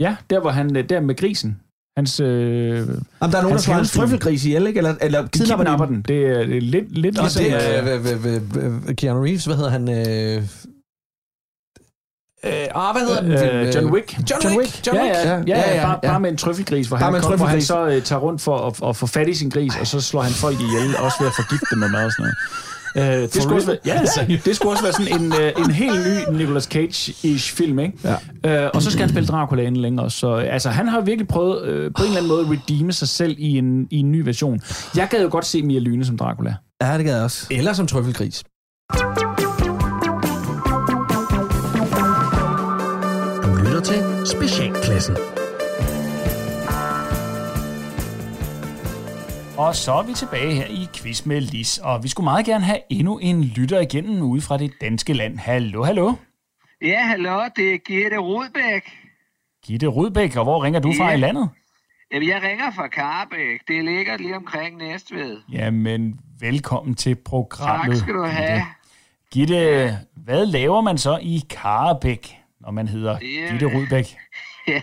Ja, 0.00 0.16
der 0.30 0.40
hvor 0.40 0.50
han, 0.50 0.76
øh, 0.76 0.88
der 0.88 1.00
med 1.00 1.16
grisen. 1.16 1.60
Hans, 1.96 2.20
øh, 2.20 2.26
Jamen, 2.28 2.86
der 3.20 3.38
er 3.38 3.42
nogen, 3.42 3.50
der 3.56 3.58
slår 3.62 3.74
hans 3.74 3.92
trøffelgris 3.92 4.44
ihjel, 4.44 4.66
ikke? 4.66 4.78
Eller, 4.78 4.94
eller 5.00 5.26
kidnapper 5.28 5.64
kidnapper 5.64 5.86
den. 5.86 5.94
den. 5.94 6.04
Det 6.08 6.26
er, 6.26 6.38
det 6.46 6.56
er 6.56 6.60
lidt, 6.60 6.98
lidt 6.98 7.18
Og 7.18 7.24
ligesom... 7.24 7.44
det 7.44 7.52
øh, 7.54 7.60
er 7.62 7.94
øh, 7.94 8.06
øh, 8.24 8.64
øh, 8.66 8.88
øh, 8.88 8.94
Keanu 8.94 9.24
Reeves, 9.24 9.44
hvad 9.44 9.56
hedder 9.56 9.70
han? 9.70 9.88
Øh, 9.88 10.42
øh, 12.44 12.52
ah, 12.74 12.94
hvad 12.96 13.02
hedder 13.08 13.22
den? 13.22 13.38
film? 13.38 13.56
Øh, 13.56 13.74
John 13.74 13.90
Wick. 13.94 14.08
John 14.30 14.58
Wick. 14.58 14.86
John 14.86 14.96
Ja, 14.96 15.02
Wick. 15.04 15.14
ja, 15.24 15.36
ja, 15.36 15.42
ja, 15.46 15.74
ja, 15.76 15.82
bare, 15.86 15.98
ja. 16.02 16.08
bare 16.10 16.20
med 16.20 16.30
en 16.30 16.36
trøffelgris, 16.36 16.86
hvor 16.88 16.98
Bare 16.98 17.12
han, 17.12 17.22
kom, 17.22 17.36
hvor 17.36 17.46
han 17.46 17.62
så 17.62 17.86
øh, 17.88 18.02
tager 18.02 18.20
rundt 18.20 18.40
for 18.40 18.56
at, 18.66 18.88
at 18.88 18.96
få 18.96 19.06
fat 19.06 19.28
i 19.28 19.34
sin 19.34 19.50
gris, 19.50 19.72
og 19.80 19.86
så 19.86 20.00
slår 20.00 20.22
han 20.22 20.32
folk 20.32 20.56
ihjel, 20.60 20.96
også 20.96 21.16
ved 21.20 21.26
at 21.26 21.34
forgifte 21.36 21.66
dem 21.70 21.78
med 21.78 21.88
mad 21.88 22.04
og 22.04 22.12
sådan 22.12 22.22
noget. 22.22 22.36
Øh, 22.96 23.02
det, 23.04 23.34
skulle 23.34 23.56
også 23.56 23.66
være, 23.66 23.78
ja, 23.86 24.00
det 24.44 24.56
skulle 24.56 24.72
også 24.72 24.82
være 24.82 24.92
sådan 24.92 25.20
en, 25.22 25.32
øh, 25.40 25.52
en 25.58 25.70
helt 25.70 25.94
ny 26.06 26.36
Nicolas 26.38 26.68
Cage-ish 26.74 27.56
film, 27.56 27.78
ikke? 27.78 27.98
Ja. 28.44 28.64
Øh, 28.64 28.70
og 28.74 28.82
så 28.82 28.90
skal 28.90 29.00
han 29.00 29.08
spille 29.08 29.26
Dracula 29.26 29.62
inden 29.62 29.80
længere. 29.82 30.10
Så 30.10 30.34
altså, 30.34 30.70
han 30.70 30.88
har 30.88 31.00
virkelig 31.00 31.28
prøvet 31.28 31.62
øh, 31.64 31.90
på 31.96 32.02
en 32.02 32.08
eller 32.08 32.16
anden 32.16 32.28
måde 32.28 32.40
at 32.40 32.50
redeeme 32.50 32.92
sig 32.92 33.08
selv 33.08 33.36
i 33.38 33.58
en, 33.58 33.86
i 33.90 33.96
en 33.96 34.12
ny 34.12 34.20
version. 34.24 34.60
Jeg 34.96 35.08
gad 35.10 35.22
jo 35.22 35.28
godt 35.30 35.46
se 35.46 35.62
Mia 35.62 35.78
Lyne 35.78 36.04
som 36.04 36.18
Dracula. 36.18 36.54
Ja, 36.82 36.96
det 36.98 37.04
gad 37.04 37.14
jeg 37.14 37.24
også. 37.24 37.46
Eller 37.50 37.72
som 37.72 37.86
trøffelgris. 37.86 38.44
Du 43.44 43.54
lytter 43.64 43.80
til 43.84 44.26
Specialklassen. 44.26 45.16
Og 49.60 49.74
så 49.76 49.92
er 49.92 50.02
vi 50.02 50.12
tilbage 50.12 50.54
her 50.54 50.64
i 50.66 50.88
Quiz 50.94 51.26
med 51.26 51.40
Lis, 51.40 51.78
og 51.78 52.02
vi 52.02 52.08
skulle 52.08 52.24
meget 52.24 52.46
gerne 52.46 52.64
have 52.64 52.78
endnu 52.90 53.18
en 53.18 53.44
lytter 53.44 53.80
igennem 53.80 54.22
ude 54.22 54.40
fra 54.40 54.58
det 54.58 54.72
danske 54.80 55.12
land. 55.12 55.38
Hallo, 55.38 55.84
hallo. 55.84 56.12
Ja, 56.82 57.00
hallo, 57.06 57.40
det 57.56 57.74
er 57.74 57.78
Gitte 57.78 58.18
Rudbæk. 58.18 58.82
Gitte 59.66 59.86
Rudbæk, 59.86 60.36
og 60.36 60.44
hvor 60.44 60.64
ringer 60.64 60.80
du 60.80 60.92
fra 60.98 61.08
Ja. 61.08 61.14
i 61.14 61.16
landet? 61.16 61.48
Jamen, 62.12 62.28
jeg 62.28 62.42
ringer 62.42 62.70
fra 62.70 62.88
Karbæk. 62.88 63.60
Det 63.68 63.84
ligger 63.84 64.16
lige 64.16 64.36
omkring 64.36 64.76
Næstved. 64.76 65.36
Jamen, 65.52 66.20
velkommen 66.40 66.94
til 66.94 67.14
programmet. 67.14 67.96
Tak 67.96 68.02
skal 68.02 68.14
du 68.14 68.24
have. 68.24 68.62
Gitte, 69.32 69.96
hvad 70.16 70.46
laver 70.46 70.80
man 70.80 70.98
så 70.98 71.18
i 71.22 71.42
Karabæk, 71.50 72.36
når 72.60 72.70
man 72.70 72.88
hedder 72.88 73.18
Ja. 73.22 73.50
Gitte 73.50 73.66
Rudbæk? 73.66 74.16
Ja, 74.66 74.82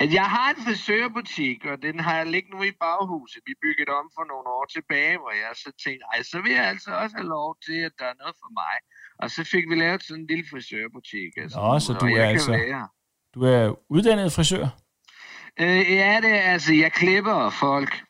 at 0.00 0.12
jeg 0.12 0.24
har 0.24 0.50
en 0.50 0.62
frisørbutik, 0.64 1.64
og 1.64 1.82
den 1.82 2.00
har 2.00 2.16
jeg 2.16 2.26
liggende 2.26 2.56
nu 2.56 2.62
i 2.62 2.72
baghuset. 2.80 3.42
Vi 3.46 3.54
byggede 3.62 3.92
om 4.00 4.10
for 4.16 4.24
nogle 4.24 4.48
år 4.48 4.66
tilbage, 4.76 5.18
hvor 5.18 5.30
jeg 5.30 5.52
så 5.54 5.70
tænkte, 5.84 6.04
ej, 6.12 6.22
så 6.22 6.40
vil 6.40 6.52
jeg 6.52 6.64
altså 6.64 6.90
også 6.90 7.16
have 7.16 7.28
lov 7.28 7.56
til, 7.66 7.78
at 7.88 7.92
der 7.98 8.04
er 8.04 8.14
noget 8.22 8.36
for 8.42 8.50
mig. 8.60 8.76
Og 9.18 9.30
så 9.30 9.44
fik 9.44 9.64
vi 9.70 9.74
lavet 9.74 10.02
sådan 10.02 10.20
en 10.22 10.26
lille 10.26 10.44
frisørbutik. 10.50 11.32
Altså, 11.36 11.58
Nå, 11.58 11.78
så 11.78 11.92
du 11.92 12.06
er 12.06 12.24
altså-. 12.24 12.88
Du 13.34 13.40
er 13.42 13.74
uddannet 13.90 14.32
frisør. 14.32 14.66
Øh, 15.60 15.92
ja, 16.00 16.20
det 16.22 16.32
er 16.34 16.40
altså, 16.54 16.74
jeg 16.74 16.92
klipper 16.92 17.50
folk. 17.50 18.04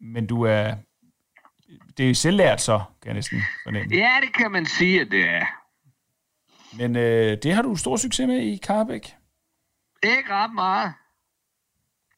Men 0.00 0.26
du 0.26 0.42
er... 0.42 0.76
Det 1.96 2.10
er 2.10 2.14
selvlært 2.14 2.60
så, 2.60 2.78
kan 2.78 3.06
jeg 3.06 3.14
næsten 3.14 3.42
fornemme. 3.64 3.96
Ja, 3.96 4.18
det 4.22 4.34
kan 4.34 4.50
man 4.50 4.66
sige, 4.66 5.00
at 5.00 5.10
det 5.10 5.28
er. 5.28 5.61
Men 6.78 6.96
øh, 6.96 7.38
det 7.42 7.54
har 7.54 7.62
du 7.62 7.76
stor 7.76 7.96
succes 7.96 8.26
med 8.26 8.36
i 8.38 8.56
Karabæk. 8.56 9.14
Ikke 10.02 10.30
ret 10.34 10.54
meget. 10.54 10.92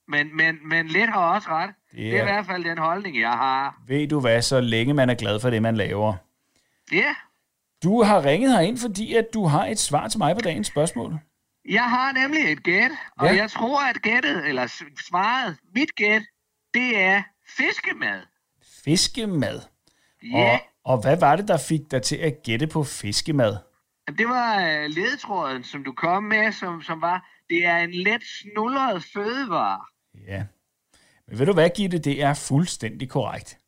Men, 0.09 0.36
men, 0.36 0.68
men 0.68 0.86
lidt 0.86 1.11
har 1.11 1.20
også 1.34 1.48
ret. 1.48 1.70
Det 1.90 1.98
Det 1.98 2.09
er 2.09 2.14
i 2.14 2.18
er, 2.18 2.24
hvert 2.24 2.46
fald 2.46 2.64
den 2.64 2.78
holdning, 2.78 3.20
jeg 3.20 3.30
har. 3.30 3.82
ved 3.88 4.09
du 4.09 4.20
hvad, 4.20 4.42
så 4.42 4.61
længe 4.61 4.94
man 4.94 5.11
er 5.11 5.14
glad 5.14 5.40
for 5.40 5.50
det, 5.50 5.62
man 5.62 5.76
laver. 5.76 6.14
Ja, 6.92 7.14
Du 7.82 8.02
har 8.02 8.24
ringet 8.24 8.52
herind, 8.52 8.78
fordi 8.78 9.14
at 9.14 9.26
du 9.34 9.46
har 9.46 9.66
et 9.66 9.78
svar 9.78 10.09
til 10.09 10.18
mig 10.18 10.34
på 10.34 10.40
dagens 10.40 10.66
spørgsmål. 10.66 11.18
Jeg 11.68 11.82
har 11.90 12.12
nemlig 12.12 12.52
et 12.52 12.62
gæt, 12.62 12.90
og 13.18 13.26
Ja. 13.26 13.34
jeg 13.36 13.50
tror, 13.50 13.80
at 13.90 14.02
gættet, 14.02 14.48
eller 14.48 14.66
svaret, 15.09 15.57
mit 15.74 15.94
gæt, 15.96 16.22
det 16.74 16.98
er 17.00 17.22
fiskemad. 17.57 18.20
Fiskemad. 18.84 19.61
Ja, 20.32 20.52
Og, 20.84 20.92
og 20.92 21.00
hvad 21.02 21.16
var 21.20 21.36
det, 21.36 21.48
der 21.48 21.59
fik 21.59 21.80
dig 21.90 22.02
til 22.02 22.16
at 22.16 22.42
gætte 22.44 22.66
på 22.66 22.84
fiskemad? 22.84 23.57
Det 24.09 24.28
var 24.28 24.61
øh, 24.61 24.90
ledetråden, 24.90 25.64
som 25.64 25.84
du 25.84 25.92
kom 25.92 26.22
med, 26.22 26.52
som, 26.52 26.82
som 26.82 27.00
var, 27.00 27.30
det 27.50 27.66
er 27.66 27.76
en 27.76 27.94
let 27.94 28.22
snulleret 28.40 29.05
fødevare. 29.14 29.80
Ja. 30.28 30.44
Men 31.28 31.38
ved 31.38 31.46
du 31.46 31.52
hvad, 31.52 31.70
Gitte? 31.76 31.98
Det 31.98 32.22
er 32.22 32.34
fuldstændig 32.34 33.09
korrekt. 33.09 33.59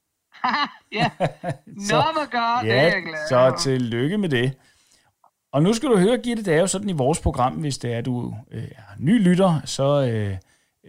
ja, 0.93 1.11
nå 1.93 2.03
hvor 2.13 2.31
godt, 2.31 2.65
det 2.65 2.73
er 2.73 2.83
ja, 2.83 2.83
jeg 2.83 3.03
glad 3.03 3.29
så 3.29 3.63
tillykke 3.63 4.19
med 4.19 4.29
det. 4.29 4.59
Og 5.53 5.63
nu 5.63 5.73
skal 5.73 5.89
du 5.89 5.97
høre, 5.97 6.19
Gitte, 6.19 6.45
det 6.45 6.55
er 6.55 6.61
jo 6.61 6.67
sådan 6.67 6.89
i 6.89 6.93
vores 6.93 7.21
program, 7.21 7.55
hvis 7.55 7.79
det 7.79 7.93
er, 7.93 8.01
du 8.01 8.35
øh, 8.51 8.65
er 8.65 8.83
ny 8.99 9.23
lytter, 9.23 9.61
så 9.65 10.11
øh, 10.13 10.37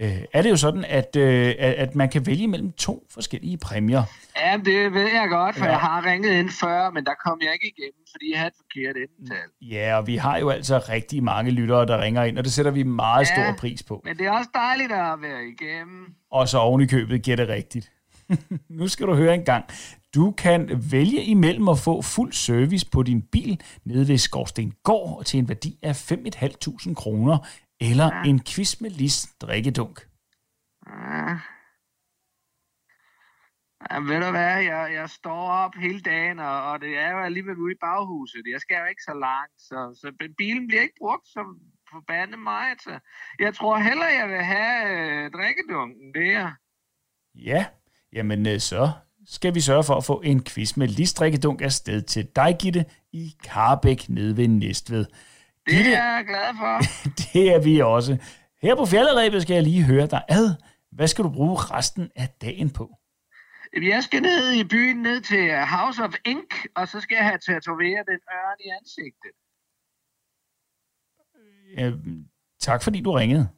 øh, 0.02 0.18
er 0.34 0.42
det 0.42 0.50
jo 0.50 0.58
sådan, 0.58 0.86
at, 0.86 1.16
øh, 1.16 1.56
at, 1.58 1.96
man 1.96 2.10
kan 2.10 2.26
vælge 2.26 2.48
mellem 2.48 2.72
to 2.72 3.06
forskellige 3.14 3.58
præmier. 3.58 4.04
Jamen, 4.40 4.66
det 4.66 4.94
ved 4.94 5.02
jeg 5.14 5.28
godt, 5.30 5.56
for 5.56 5.66
Ja. 5.66 5.72
ja. 5.72 5.78
jeg 5.78 5.80
har 5.88 6.06
ringet 6.06 6.32
ind 6.40 6.50
før, 6.50 6.90
men 6.90 7.06
der 7.06 7.14
kom 7.26 7.40
jeg 7.44 7.54
ikke 7.54 7.74
igennem, 7.78 8.04
fordi 8.12 8.32
jeg 8.32 8.40
havde 8.40 8.48
et 8.48 8.54
forkert 8.58 8.96
endetal. 9.20 9.48
Ja, 9.62 9.98
og 9.98 10.08
vi 10.08 10.16
har 10.16 10.38
jo 10.38 10.50
altså 10.50 10.78
rigtig 10.90 11.24
mange 11.24 11.52
lyttere, 11.52 11.86
der 11.86 12.02
ringer 12.02 12.24
ind, 12.24 12.38
og 12.38 12.44
det 12.44 12.54
sætter 12.54 12.72
vi 12.72 12.84
meget 12.84 13.30
Ja. 13.30 13.36
stor 13.36 13.56
pris 13.60 13.84
på. 13.84 14.02
Men 14.06 14.18
det 14.18 14.26
er 14.26 14.32
også 14.32 14.50
dejligt 14.54 14.92
at 14.92 15.22
være 15.22 15.42
igennem. 15.48 16.06
Og 16.32 16.48
så 16.48 16.58
oven 16.58 16.82
i 16.82 16.86
købet 16.86 17.24
gætte 17.24 17.48
rigtigt. 17.48 17.92
nu 18.80 18.88
skal 18.88 19.08
du 19.08 19.16
høre 19.16 19.34
en 19.34 19.44
gang. 19.46 19.66
Du 20.16 20.32
kan 20.32 20.70
vælge 20.92 21.24
imellem 21.24 21.68
at 21.70 21.80
få 21.80 22.02
fuld 22.02 22.34
service 22.34 22.86
på 22.92 23.04
din 23.04 23.22
bil 23.22 23.62
nede 23.86 24.08
ved 24.08 24.18
Skorsten 24.18 24.74
Gård 24.84 25.24
til 25.26 25.38
en 25.40 25.50
værdi 25.50 25.78
af 25.84 26.12
5.500 26.12 26.94
kroner, 26.94 27.38
eller 27.82 28.16
ja. 28.16 28.30
en 28.30 28.40
quiz 28.44 28.82
med 28.82 28.90
lis 28.90 29.28
drikkedunk. 29.42 30.08
Ja. 30.88 31.40
Jamen, 33.92 34.10
ved 34.10 34.22
du 34.26 34.32
hvad, 34.32 34.64
jeg, 34.64 34.90
jeg 34.94 35.10
står 35.10 35.52
op 35.52 35.76
hele 35.76 36.02
dagen, 36.02 36.40
og, 36.40 36.72
og 36.72 36.82
det 36.82 36.98
er 36.98 37.12
jo 37.12 37.20
alligevel 37.20 37.58
ude 37.58 37.74
i 37.74 37.82
baghuset. 37.82 38.44
Jeg 38.52 38.62
skal 38.62 38.78
jo 38.80 38.86
ikke 38.86 39.04
så 39.04 39.14
langt, 39.14 39.58
så, 39.58 40.00
så 40.02 40.32
bilen 40.38 40.68
bliver 40.68 40.82
ikke 40.82 41.00
brugt 41.00 41.28
som 41.28 41.46
forbandet 41.92 42.40
meget. 42.40 42.82
Så 42.82 43.00
jeg 43.40 43.54
tror 43.56 43.78
hellere, 43.78 44.14
jeg 44.20 44.28
vil 44.30 44.44
have 44.44 44.80
øh, 44.98 45.32
drikkedunken 45.32 46.14
der. 46.16 46.52
Ja, 47.36 47.66
jamen 48.14 48.48
øh, 48.48 48.60
så 48.60 48.92
skal 49.26 49.56
vi 49.56 49.62
sørge 49.62 49.84
for 49.84 49.96
at 49.96 50.06
få 50.06 50.22
en 50.22 50.44
quiz 50.44 50.78
med 50.78 50.88
lis 50.88 51.14
drikkedunk 51.14 51.62
afsted 51.62 52.02
til 52.02 52.28
dig, 52.36 52.58
Gitte, 52.62 52.86
i 53.12 53.36
Karbæk 53.44 54.10
nede 54.10 54.38
ved 54.38 54.48
Næstved. 54.48 55.06
Det 55.68 55.88
er 55.88 56.16
jeg 56.16 56.26
glad 56.28 56.50
for. 56.62 56.74
det 57.24 57.56
er 57.56 57.60
vi 57.60 57.80
også. 57.82 58.18
Her 58.62 58.76
på 58.76 58.86
Fjalderæbet 58.86 59.42
skal 59.42 59.54
jeg 59.54 59.64
lige 59.64 59.84
høre 59.84 60.08
dig 60.08 60.24
ad. 60.30 60.56
Hvad 60.92 61.08
skal 61.08 61.24
du 61.24 61.30
bruge 61.30 61.58
resten 61.58 62.12
af 62.16 62.30
dagen 62.42 62.70
på? 62.70 62.90
Jeg 63.82 64.04
skal 64.04 64.22
ned 64.22 64.52
i 64.52 64.64
byen, 64.64 64.98
ned 65.02 65.22
til 65.22 65.56
House 65.56 66.04
of 66.04 66.14
Ink, 66.26 66.54
og 66.76 66.88
så 66.88 67.00
skal 67.00 67.16
jeg 67.16 67.26
have 67.26 67.38
tatoveret 67.38 68.06
den 68.08 68.20
ørn 68.38 68.58
i 68.66 68.70
ansigtet. 68.80 69.32
Øh, 71.80 71.94
tak 72.60 72.84
fordi 72.84 73.02
du 73.02 73.12
ringede. 73.12 73.50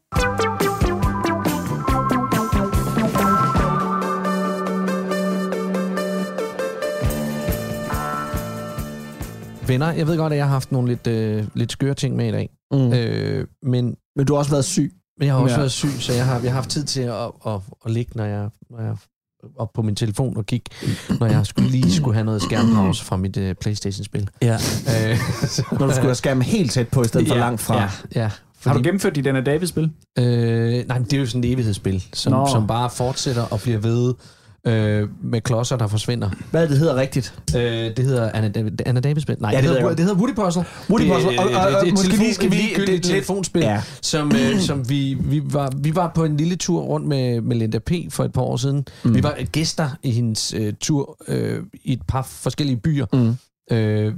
Venner, 9.69 9.91
jeg 9.91 10.07
ved 10.07 10.17
godt, 10.17 10.33
at 10.33 10.37
jeg 10.37 10.45
har 10.45 10.51
haft 10.53 10.71
nogle 10.71 10.87
lidt, 10.87 11.07
øh, 11.07 11.43
lidt 11.53 11.71
skøre 11.71 11.93
ting 11.93 12.15
med 12.15 12.27
i 12.27 12.31
dag. 12.31 12.49
Mm. 12.71 12.93
Øh, 12.93 13.47
men, 13.63 13.95
men 14.15 14.25
du 14.25 14.33
har 14.33 14.37
også 14.39 14.51
været 14.51 14.65
syg. 14.65 14.93
Men 15.19 15.25
jeg 15.27 15.35
har 15.35 15.41
også 15.41 15.53
Ja. 15.55 15.59
været 15.59 15.71
syg, 15.71 15.89
så 15.99 16.13
jeg 16.13 16.25
har, 16.25 16.33
jeg 16.39 16.51
har 16.51 16.55
haft 16.55 16.69
tid 16.69 16.83
til 16.83 17.01
at, 17.01 17.11
at, 17.15 17.31
at, 17.45 17.59
at 17.85 17.91
ligge, 17.91 18.11
når 18.15 18.25
jeg, 18.25 18.49
når 18.69 18.81
jeg 18.81 18.95
op 19.57 19.69
på 19.73 19.81
min 19.81 19.95
telefon 19.95 20.37
og 20.37 20.45
kigge, 20.45 20.69
når 21.19 21.27
jeg 21.27 21.45
skulle 21.45 21.69
lige 21.69 21.91
skulle 21.93 22.13
have 22.13 22.25
noget 22.25 22.41
skærmpause 22.41 23.05
fra 23.05 23.17
mit 23.17 23.37
uh, 23.37 23.51
Playstation-spil. 23.61 24.29
Ja. 24.41 24.53
Øh, 24.53 25.17
Når 25.71 25.85
du 25.87 25.91
skulle 25.91 26.01
have 26.01 26.15
skærmen 26.15 26.41
helt 26.43 26.71
tæt 26.71 26.87
på, 26.87 27.01
i 27.01 27.07
stedet 27.07 27.27
for 27.27 27.35
Ja, 27.35 27.39
langt 27.41 27.61
fra. 27.61 27.75
Ja, 27.81 27.89
ja. 28.15 28.31
Har 28.65 28.73
du 28.73 28.79
gennemført 28.83 29.15
dit 29.15 29.27
Anna 29.27 29.41
David-spil? 29.41 29.91
Øh, 30.19 30.87
nej, 30.87 30.99
men 30.99 31.03
det 31.05 31.13
er 31.13 31.19
jo 31.19 31.25
sådan 31.25 31.43
et 31.43 31.51
evighedsspil, 31.51 32.03
som, 32.13 32.31
Nå. 32.33 32.47
som 32.47 32.67
bare 32.67 32.89
fortsætter 32.89 33.43
og 33.43 33.59
bliver 33.59 33.77
ved 33.77 34.13
øh, 34.67 35.07
med 35.23 35.41
klodser, 35.41 35.77
der 35.77 35.87
forsvinder. 35.87 36.29
Hvad 36.51 36.67
det 36.67 36.77
hedder 36.77 36.95
rigtigt? 36.95 37.33
Øh, 37.55 37.61
det 37.61 37.99
hedder 37.99 38.31
Anna, 38.33 38.49
David, 38.49 38.71
Anna 38.85 39.01
David-spil. 39.01 39.35
Nej, 39.39 39.51
Ja, 39.51 39.55
det 39.57 39.63
det, 39.63 39.69
hedder, 39.69 39.83
godt. 39.83 39.97
det 39.97 40.05
hedder 40.05 40.19
Woody 40.19 40.33
Puzzle. 40.35 40.63
Woody 40.89 41.07
Puzzle. 41.07 41.39
Og- 41.39 41.45
og- 41.45 41.75
og 41.79 41.85
det, 41.85 41.93
måske 41.93 42.07
lige 42.17 42.33
skal 42.33 42.51
vi- 42.51 42.71
et 42.71 42.77
det- 42.77 42.87
det- 42.87 43.03
telefonspil, 43.03 43.61
Ja. 43.61 43.81
som, 44.01 44.31
øh, 44.35 44.59
som 44.69 44.89
vi, 44.89 45.17
vi, 45.19 45.41
var, 45.45 45.71
vi 45.77 45.95
var 45.95 46.11
på 46.15 46.23
en 46.23 46.37
lille 46.37 46.55
tur 46.55 46.81
rundt 46.81 47.07
med, 47.07 47.41
med 47.41 47.55
Linda 47.55 47.79
P. 47.79 47.91
for 48.09 48.23
et 48.23 48.33
par 48.33 48.41
år 48.41 48.57
siden. 48.57 48.85
Mm. 49.03 49.15
Vi 49.15 49.23
var 49.23 49.37
gæster 49.51 49.89
i 50.03 50.11
hendes 50.11 50.53
øh, 50.57 50.73
tur 50.81 51.17
øh, 51.27 51.59
i 51.83 51.93
et 51.93 52.01
par 52.07 52.21
forskellige 52.31 52.77
byer. 52.77 53.05
Mm. 53.13 53.35
Øh, 53.77 54.13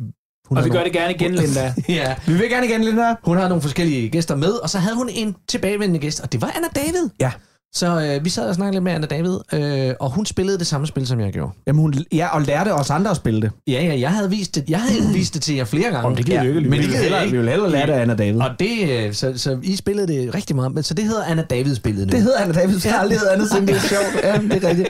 hun 0.49 0.57
Og 0.57 0.65
vi 0.65 0.69
gør 0.69 0.83
det 0.83 0.93
gerne 0.93 1.13
igen, 1.13 1.35
Linda. 1.35 1.73
ja. 1.89 2.15
Vi 2.27 2.33
vil 2.33 2.49
gerne 2.49 2.67
igen, 2.67 2.83
Linda. 2.83 3.15
Hun 3.23 3.37
har 3.37 3.47
nogle 3.47 3.61
forskellige 3.61 4.09
gæster 4.09 4.35
med, 4.35 4.49
og 4.51 4.69
så 4.69 4.77
havde 4.79 4.95
hun 4.95 5.09
en 5.11 5.35
tilbagevendende 5.47 5.99
gæst, 5.99 6.19
og 6.19 6.31
det 6.31 6.41
var 6.41 6.51
Anna 6.55 6.67
David. 6.75 7.09
Ja. 7.19 7.31
Så 7.73 8.01
øh, 8.01 8.25
vi 8.25 8.29
sad 8.29 8.49
og 8.49 8.55
snakkede 8.55 8.75
lidt 8.75 8.83
med 8.83 8.91
Anna 8.91 9.07
David, 9.07 9.37
øh, 9.53 9.95
og 9.99 10.11
hun 10.11 10.25
spillede 10.25 10.59
det 10.59 10.67
samme 10.67 10.87
spil, 10.87 11.07
som 11.07 11.19
jeg 11.19 11.33
gjorde. 11.33 11.51
Jamen, 11.67 11.81
hun, 11.81 11.93
ja, 12.11 12.27
og 12.27 12.41
lærte 12.41 12.73
os 12.73 12.89
andre 12.89 13.11
at 13.11 13.17
spille 13.17 13.41
det. 13.41 13.51
Ja, 13.67 13.83
ja, 13.83 13.99
jeg 13.99 14.11
havde 14.11 14.29
vist 14.29 14.55
det, 14.55 14.69
jeg 14.69 14.81
havde 14.81 15.13
vist 15.13 15.33
det 15.33 15.41
til 15.41 15.55
jer 15.55 15.65
flere 15.65 15.91
gange. 15.91 16.07
Om 16.07 16.15
det 16.15 16.25
gider 16.25 16.43
jo 16.43 16.57
ikke. 16.57 16.69
Men 16.69 16.79
det 16.81 16.89
gider 16.89 17.21
ikke. 17.21 17.31
vi 17.31 17.37
vil 17.41 17.49
hellere 17.49 17.71
lære 17.71 17.87
det 17.87 17.93
af 17.93 18.01
Anna 18.01 18.15
David. 18.15 18.41
Og 18.41 18.49
det, 18.59 18.89
øh, 18.89 19.13
så, 19.13 19.37
så 19.37 19.59
I 19.63 19.75
spillede 19.75 20.07
det 20.07 20.35
rigtig 20.35 20.55
meget, 20.55 20.73
men 20.73 20.83
så 20.83 20.93
det 20.93 21.05
hedder 21.05 21.23
Anna 21.23 21.43
David-spillet 21.43 22.07
nu. 22.07 22.11
Det 22.11 22.21
hedder 22.21 22.39
Anna 22.39 22.53
David. 22.53 22.79
Jeg 22.83 22.93
har 22.93 22.99
aldrig 22.99 23.19
hedder 23.19 23.33
andet, 23.33 23.51
siden 23.51 23.67
det 23.67 23.75
er 23.75 23.79
sjovt. 23.79 24.23
Ja, 24.23 24.37
det 24.55 24.63
er 24.63 24.69
rigtigt. 24.69 24.89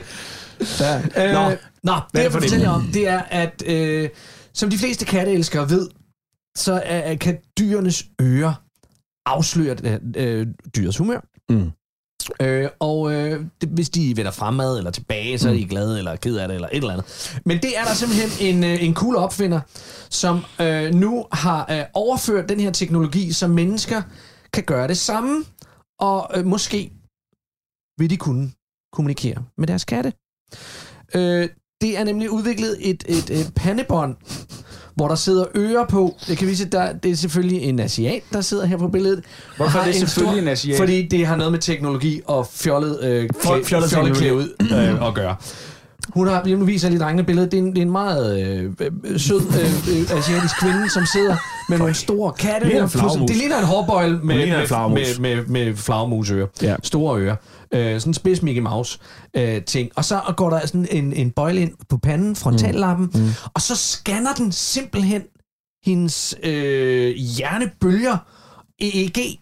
Ja. 0.80 1.26
Øh, 1.26 1.32
Nå. 1.32 1.50
Nå, 1.84 1.92
det 2.12 2.18
er 2.18 2.22
jeg 2.22 2.32
vil 2.34 2.40
fortælle 2.42 2.68
om, 2.68 2.90
det 2.94 3.08
er, 3.08 3.18
at 3.18 3.62
øh, 3.66 4.08
som 4.54 4.70
de 4.70 4.78
fleste 4.78 5.04
katteelskere 5.04 5.70
ved, 5.70 5.88
så 6.56 6.82
er, 6.84 7.14
kan 7.14 7.38
dyrenes 7.58 8.04
ører 8.22 8.54
afsløre 9.26 9.76
øh, 9.84 9.98
øh, 10.16 10.46
dyrets 10.76 10.96
humør. 10.96 11.20
Mm. 11.50 11.70
Øh, 12.40 12.68
og 12.78 13.12
øh, 13.12 13.44
det, 13.60 13.68
hvis 13.68 13.90
de 13.90 14.16
vender 14.16 14.32
fremad 14.32 14.78
eller 14.78 14.90
tilbage, 14.90 15.38
så 15.38 15.48
er 15.48 15.52
de 15.52 15.64
glade 15.64 15.98
eller 15.98 16.16
ked 16.16 16.36
af 16.36 16.48
det 16.48 16.54
eller 16.54 16.68
et 16.72 16.76
eller 16.76 16.92
andet. 16.92 17.40
Men 17.44 17.58
det 17.62 17.78
er 17.78 17.84
der 17.84 17.94
simpelthen 17.94 18.54
en, 18.54 18.64
øh, 18.64 18.84
en 18.84 18.94
cool 18.94 19.16
opfinder, 19.16 19.60
som 20.10 20.44
øh, 20.60 20.94
nu 20.94 21.26
har 21.32 21.66
øh, 21.70 21.84
overført 21.94 22.48
den 22.48 22.60
her 22.60 22.70
teknologi, 22.70 23.32
så 23.32 23.48
mennesker 23.48 24.02
kan 24.52 24.64
gøre 24.64 24.88
det 24.88 24.98
samme, 24.98 25.44
og 26.00 26.30
øh, 26.34 26.46
måske 26.46 26.92
vil 27.98 28.10
de 28.10 28.16
kunne 28.16 28.52
kommunikere 28.92 29.44
med 29.58 29.66
deres 29.66 29.84
katte. 29.84 30.12
Øh, 31.14 31.48
det 31.80 31.98
er 31.98 32.04
nemlig 32.04 32.30
udviklet 32.30 32.76
et, 32.80 33.04
et, 33.08 33.30
et 33.30 33.52
pandebånd, 33.56 34.16
hvor 34.94 35.08
der 35.08 35.14
sidder 35.14 35.44
ører 35.56 35.86
på. 35.86 36.16
Jeg 36.28 36.36
kan 36.36 36.48
vise, 36.48 36.64
at 36.64 36.72
der, 36.72 36.92
det 36.92 37.10
er 37.10 37.16
selvfølgelig 37.16 37.62
en 37.62 37.80
asiat, 37.80 38.22
der 38.32 38.40
sidder 38.40 38.66
her 38.66 38.76
på 38.76 38.88
billedet. 38.88 39.24
Hvorfor 39.56 39.78
er 39.78 39.84
det 39.84 39.94
selvfølgelig 39.94 40.32
stor- 40.34 40.42
en 40.42 40.48
asiat? 40.48 40.78
Fordi 40.78 41.08
det 41.08 41.26
har 41.26 41.36
noget 41.36 41.52
med 41.52 41.60
teknologi 41.60 42.20
og 42.24 42.46
fjollet, 42.52 42.98
øh, 43.02 43.28
Fjollet 43.42 43.66
fjollet, 43.66 43.90
fjollet 43.90 44.16
klæde 44.16 44.34
ud 44.34 44.48
øh, 44.72 45.08
at 45.08 45.14
gøre. 45.14 45.36
Hun 46.14 46.28
har, 46.28 46.56
nu 46.56 46.64
viser 46.64 46.88
jeg 46.88 46.92
lige 46.92 47.04
drengene 47.04 47.24
billedet. 47.24 47.52
Det 47.52 47.58
er 47.58 47.62
en, 47.62 47.70
det 47.70 47.78
er 47.78 47.82
en 47.82 47.90
meget 47.90 48.40
øh, 48.40 48.72
øh, 48.80 49.20
sød 49.20 49.40
øh, 49.40 50.00
øh, 50.00 50.18
asiatisk 50.18 50.60
kvinde, 50.60 50.90
som 50.90 51.06
sidder 51.06 51.36
med 51.68 51.78
nogle 51.78 51.94
store 51.94 52.32
katte. 52.32 52.66
Ligner 52.66 52.82
en 52.82 52.88
flagermus. 52.88 53.28
Det 53.28 53.36
ligner 53.36 53.58
en 53.58 53.64
hårbøjle 53.64 54.18
med, 54.18 54.36
ligner 54.36 54.88
med, 54.88 55.18
med, 55.18 55.36
med, 55.36 55.46
med 55.46 55.76
flagermusører. 55.76 56.46
Ja. 56.62 56.76
Store 56.82 57.20
ører. 57.20 57.36
Øh, 57.74 58.00
sådan 58.00 58.10
en 58.10 58.14
spids 58.14 58.42
Mickey 58.42 58.62
Mouse 58.62 58.98
øh, 59.36 59.62
ting. 59.62 59.90
Og 59.96 60.04
så 60.04 60.20
går 60.36 60.50
der 60.50 60.66
sådan 60.66 60.86
en, 60.90 61.12
en 61.12 61.30
bøjle 61.30 61.60
ind 61.60 61.72
på 61.88 61.98
panden, 61.98 62.36
frontallappen, 62.36 63.10
mm. 63.14 63.20
Mm. 63.20 63.28
og 63.54 63.60
så 63.60 63.76
scanner 63.76 64.32
den 64.32 64.52
simpelthen 64.52 65.22
hendes 65.84 66.34
øh, 66.42 67.14
hjernebølger, 67.16 68.16
EEG, 68.80 69.38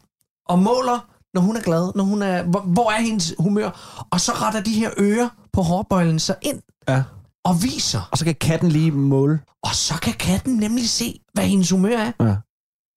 og 0.48 0.58
måler, 0.58 1.08
når 1.34 1.40
hun 1.40 1.56
er 1.56 1.60
glad, 1.60 1.92
når 1.94 2.04
hun 2.04 2.22
er, 2.22 2.42
hvor, 2.42 2.60
hvor 2.60 2.90
er 2.90 3.00
hendes 3.00 3.34
humør, 3.38 4.04
og 4.10 4.20
så 4.20 4.32
retter 4.32 4.60
de 4.60 4.70
her 4.70 4.90
ører 4.98 5.28
på 5.52 5.62
hårbøjlen 5.62 6.18
sig 6.18 6.36
ind 6.42 6.60
Ja. 6.88 7.02
og 7.44 7.62
viser. 7.62 8.08
Og 8.12 8.18
så 8.18 8.24
kan 8.24 8.34
katten 8.34 8.68
lige 8.68 8.90
måle. 8.90 9.40
Og 9.62 9.74
så 9.74 9.94
kan 10.02 10.12
katten 10.12 10.56
nemlig 10.56 10.88
se, 10.88 11.20
hvad 11.34 11.44
hendes 11.44 11.70
humør 11.70 11.96
er. 11.98 12.12
Ja. 12.26 12.34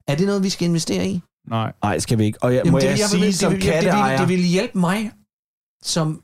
Er 0.08 0.16
det 0.16 0.26
noget, 0.28 0.44
vi 0.44 0.50
skal 0.50 0.68
investere 0.68 1.08
i? 1.08 1.22
Nej. 1.50 1.74
Nej, 1.84 2.00
skal 2.00 2.18
vi 2.18 2.26
ikke. 2.26 2.44
Og 2.44 2.56
jeg, 2.56 2.62
må 2.72 2.80
jeg, 2.80 2.98
det, 2.98 3.10
sige 3.10 3.22
vil- 3.22 3.38
som 3.38 3.52
det, 3.52 3.60
vil- 3.62 3.66
det, 3.68 3.74
katteejer... 3.74 4.10
vil, 4.20 4.20
det 4.20 4.38
vil 4.38 4.46
hjælpe 4.46 4.78
mig 4.80 5.12
som 5.84 6.22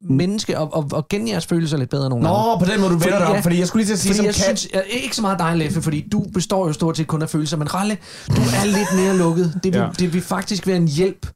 menneske 0.00 0.58
og, 0.58 0.74
og, 0.74 0.88
og 0.92 1.08
kende 1.08 1.30
jeres 1.32 1.46
følelser 1.46 1.76
lidt 1.76 1.90
bedre 1.90 2.08
nogle 2.10 2.28
gange. 2.28 2.42
Nå, 2.52 2.58
på 2.58 2.64
den 2.64 2.80
måde, 2.80 2.92
du 2.92 2.98
vender 2.98 3.18
dig 3.18 3.26
om, 3.26 3.42
fordi 3.42 3.58
jeg 3.58 3.68
skulle 3.68 3.80
lige 3.84 3.88
til 3.88 3.92
at 3.92 3.98
sige 3.98 4.14
som 4.14 4.24
jeg 4.26 4.34
kat- 4.34 4.58
Synes, 4.58 4.68
jeg, 4.74 4.84
ikke 4.88 5.16
så 5.16 5.22
meget 5.22 5.38
dig, 5.38 5.56
Leffe, 5.56 5.82
fordi 5.82 6.08
du 6.08 6.24
består 6.34 6.66
jo 6.66 6.72
stort 6.72 6.96
set 6.96 7.06
kun 7.06 7.22
af 7.22 7.28
følelser, 7.30 7.56
men 7.56 7.74
Ralle, 7.74 7.98
du 8.28 8.32
er 8.32 8.64
lidt 8.64 8.88
mere 9.04 9.16
lukket. 9.16 9.60
Det 9.64 9.72
vil, 9.72 9.78
Ja. 9.78 9.84
ja. 9.86 9.92
det 9.98 10.12
vil 10.12 10.22
faktisk 10.22 10.66
være 10.66 10.76
en 10.76 10.88
hjælp 10.88 11.26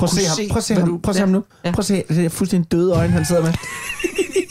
prøv 0.00 0.08
kunne 0.12 0.16
se, 0.18 0.22
ham. 0.30 0.36
Prøv 0.52 0.60
at 0.62 0.66
se, 0.68 0.74
ham. 0.74 0.88
Prøv 1.04 1.12
at 1.12 1.16
se 1.18 1.22
ham 1.26 1.32
nu. 1.36 1.40
Ja. 1.64 1.70
Prøv 1.76 1.82
at 1.84 1.90
se, 1.92 1.96
det 2.18 2.24
er 2.30 2.34
fuldstændig 2.40 2.68
døde 2.74 2.90
øjne, 2.98 3.12
han 3.18 3.24
sidder 3.30 3.42
med. 3.46 3.52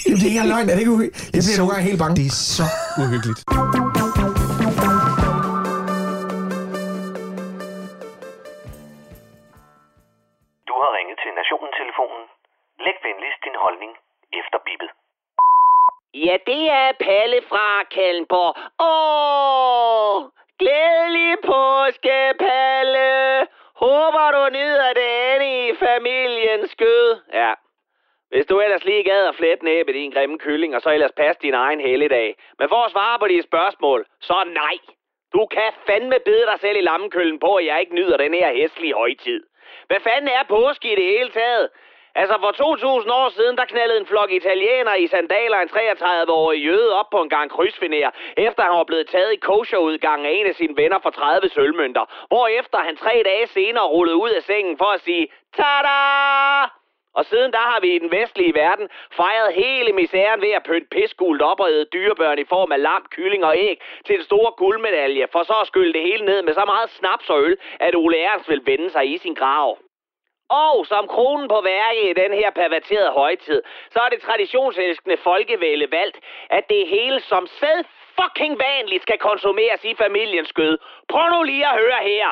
Jamen, 0.05 0.17
det 0.19 0.25
er 0.25 0.31
ikke 0.31 0.39
engang 0.39 0.49
løgn, 0.53 0.67
er 0.69 0.75
det 0.75 0.83
ikke 0.85 0.95
uhyggeligt? 0.97 1.35
Jeg 1.35 1.41
bliver 1.45 1.57
så... 1.57 1.61
nogle 1.61 1.71
gange 1.73 1.85
helt 1.89 1.99
bange. 2.03 2.15
Det 2.19 2.25
er 2.31 2.35
så 2.57 2.65
uhyggeligt. 3.03 3.39
Du 10.69 10.73
har 10.81 10.89
ringet 10.97 11.17
til 11.23 11.31
Nationen-telefonen. 11.39 12.23
Læg 12.85 12.97
venligst 13.07 13.39
din 13.47 13.57
holdning 13.65 13.91
efter 14.39 14.57
bippet. 14.67 14.89
Ja, 16.25 16.35
det 16.49 16.63
er 16.81 16.89
Palle 17.05 17.39
fra 17.51 17.65
Kalmborg. 17.95 18.53
Åh! 18.89 20.17
Hvis 28.45 28.55
du 28.55 28.61
ellers 28.61 28.85
lige 28.85 29.03
gad 29.03 29.27
at 29.27 29.35
flette 29.35 29.65
næbe 29.65 29.93
din 29.93 30.11
grimme 30.11 30.37
kylling, 30.39 30.75
og 30.75 30.81
så 30.81 30.89
ellers 30.89 31.11
passe 31.17 31.41
din 31.41 31.53
egen 31.53 31.79
helligdag. 31.79 32.35
Men 32.59 32.69
for 32.69 32.81
at 32.85 32.91
svare 32.91 33.19
på 33.19 33.27
dine 33.27 33.43
spørgsmål, 33.43 34.05
så 34.21 34.37
nej. 34.61 34.77
Du 35.33 35.45
kan 35.45 35.71
fandme 35.87 36.17
bide 36.25 36.45
dig 36.51 36.59
selv 36.59 36.77
i 36.77 36.81
lammekøllen 36.81 37.39
på, 37.39 37.55
at 37.55 37.65
jeg 37.65 37.79
ikke 37.79 37.95
nyder 37.95 38.17
den 38.17 38.33
her 38.33 38.53
hæslige 38.53 38.93
højtid. 38.93 39.43
Hvad 39.87 39.99
fanden 39.99 40.29
er 40.29 40.43
påske 40.49 40.91
i 40.91 40.95
det 40.95 41.03
hele 41.03 41.29
taget? 41.29 41.69
Altså 42.15 42.35
for 42.39 42.51
2000 42.51 43.11
år 43.11 43.29
siden, 43.29 43.57
der 43.57 43.65
knaldede 43.65 43.99
en 43.99 44.05
flok 44.05 44.31
italienere 44.31 45.01
i 45.01 45.07
sandaler 45.07 45.57
en 45.57 45.69
33-årig 45.69 46.59
jøde 46.65 46.99
op 46.99 47.09
på 47.11 47.21
en 47.21 47.29
gang 47.29 47.51
krydsfiner, 47.51 48.11
efter 48.37 48.63
han 48.63 48.77
var 48.77 48.83
blevet 48.83 49.07
taget 49.07 49.33
i 49.33 49.43
kosherudgangen 49.49 50.25
af 50.25 50.31
en 50.31 50.47
af 50.47 50.55
sine 50.55 50.77
venner 50.77 50.99
for 50.99 51.09
30 51.09 51.49
sølvmønter, 51.49 52.05
hvorefter 52.27 52.77
han 52.77 52.95
tre 52.97 53.21
dage 53.25 53.47
senere 53.47 53.87
rullede 53.87 54.17
ud 54.17 54.29
af 54.29 54.43
sengen 54.43 54.77
for 54.77 54.89
at 54.95 55.01
sige, 55.01 55.27
Tada! 55.55 56.84
Og 57.15 57.25
siden 57.25 57.51
der 57.51 57.63
har 57.71 57.79
vi 57.79 57.95
i 57.95 57.99
den 57.99 58.11
vestlige 58.11 58.53
verden 58.53 58.89
fejret 59.17 59.53
hele 59.53 59.93
misæren 59.93 60.41
ved 60.41 60.51
at 60.51 60.63
pynte 60.63 60.87
pisgult 60.91 61.41
op 61.41 61.59
og 61.59 61.69
æde 61.71 61.85
dyrebørn 61.93 62.39
i 62.39 62.45
form 62.45 62.71
af 62.71 62.81
lam, 62.81 63.05
kylling 63.09 63.45
og 63.45 63.57
æg 63.57 63.81
til 64.05 64.15
en 64.15 64.23
stor 64.23 64.55
guldmedalje, 64.55 65.27
for 65.31 65.43
så 65.43 65.53
at 65.61 65.67
skylle 65.67 65.93
det 65.93 66.01
hele 66.01 66.25
ned 66.25 66.41
med 66.41 66.53
så 66.53 66.65
meget 66.65 66.89
snaps 66.89 67.29
og 67.29 67.43
øl, 67.43 67.57
at 67.79 67.95
Ole 67.95 68.17
Ernst 68.17 68.49
vil 68.49 68.61
vende 68.65 68.89
sig 68.89 69.13
i 69.13 69.17
sin 69.17 69.33
grav. 69.33 69.77
Og 70.49 70.85
som 70.85 71.07
kronen 71.07 71.47
på 71.47 71.61
værket 71.61 72.09
i 72.09 72.21
den 72.21 72.33
her 72.33 72.49
perverterede 72.49 73.11
højtid, 73.11 73.61
så 73.91 73.99
er 73.99 74.09
det 74.09 74.21
traditionselskende 74.21 75.17
folkevælde 75.17 75.91
valgt, 75.91 76.17
at 76.49 76.69
det 76.69 76.87
hele 76.87 77.19
som 77.19 77.47
sæd 77.47 77.83
fucking 78.19 78.59
vanligt 78.59 79.03
skal 79.03 79.17
konsumeres 79.17 79.85
i 79.85 79.95
familiens 79.95 80.49
skød. 80.49 80.77
Prøv 81.09 81.29
nu 81.29 81.43
lige 81.43 81.67
at 81.67 81.79
høre 81.79 81.99
her. 82.01 82.27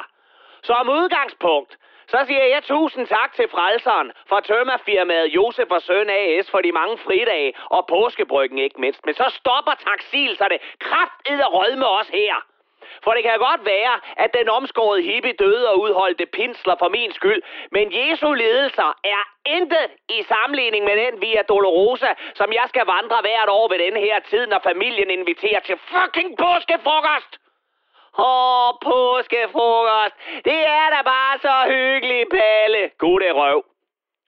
Som 0.64 0.90
udgangspunkt, 0.90 1.78
så 2.14 2.20
siger 2.28 2.45
jeg 2.53 2.64
tusind 2.64 3.07
tak 3.07 3.34
til 3.34 3.47
frelseren 3.49 4.11
for 4.30 4.39
tømmerfirmaet 4.39 5.28
Josef 5.38 5.70
og 5.72 5.82
Søn 5.82 6.09
AS 6.09 6.51
for 6.51 6.61
de 6.61 6.72
mange 6.72 6.97
fridage 6.97 7.53
og 7.70 7.88
påskebryggen 7.88 8.57
ikke 8.57 8.82
mindst. 8.82 9.05
Men 9.05 9.16
så 9.16 9.28
stopper 9.39 9.76
taksilserne 9.89 10.57
kraftedder 10.80 11.49
rød 11.57 11.76
med 11.76 11.88
os 11.99 12.07
her. 12.07 12.36
For 13.03 13.11
det 13.11 13.24
kan 13.24 13.39
godt 13.49 13.66
være, 13.66 13.95
at 14.18 14.34
den 14.34 14.49
omskårede 14.49 15.01
hippie 15.01 15.34
døde 15.34 15.70
og 15.70 15.80
udholdte 15.80 16.26
pinsler 16.26 16.76
for 16.80 16.89
min 16.89 17.11
skyld, 17.14 17.41
men 17.72 17.86
Jesu 17.99 18.34
ledelser 18.34 18.89
er 19.03 19.24
intet 19.45 19.88
i 20.09 20.24
sammenligning 20.24 20.84
med 20.86 20.95
den 21.05 21.22
Via 21.22 21.41
Dolorosa, 21.41 22.11
som 22.36 22.53
jeg 22.53 22.66
skal 22.68 22.86
vandre 22.86 23.18
hvert 23.22 23.49
år 23.49 23.68
ved 23.72 23.80
den 23.80 23.97
her 23.97 24.20
tid, 24.20 24.47
når 24.47 24.59
familien 24.64 25.09
inviterer 25.09 25.59
til 25.59 25.78
fucking 25.78 26.38
påskefrokost. 26.38 27.43
Åh, 28.18 28.72
påskefrokost. 28.82 30.16
Det 30.45 30.61
er 30.68 30.88
da 30.95 31.01
bare 31.01 31.39
så 31.41 31.55
hyggeligt, 31.74 32.30
Palle. 32.30 32.89
Gode 32.97 33.32
røv. 33.32 33.64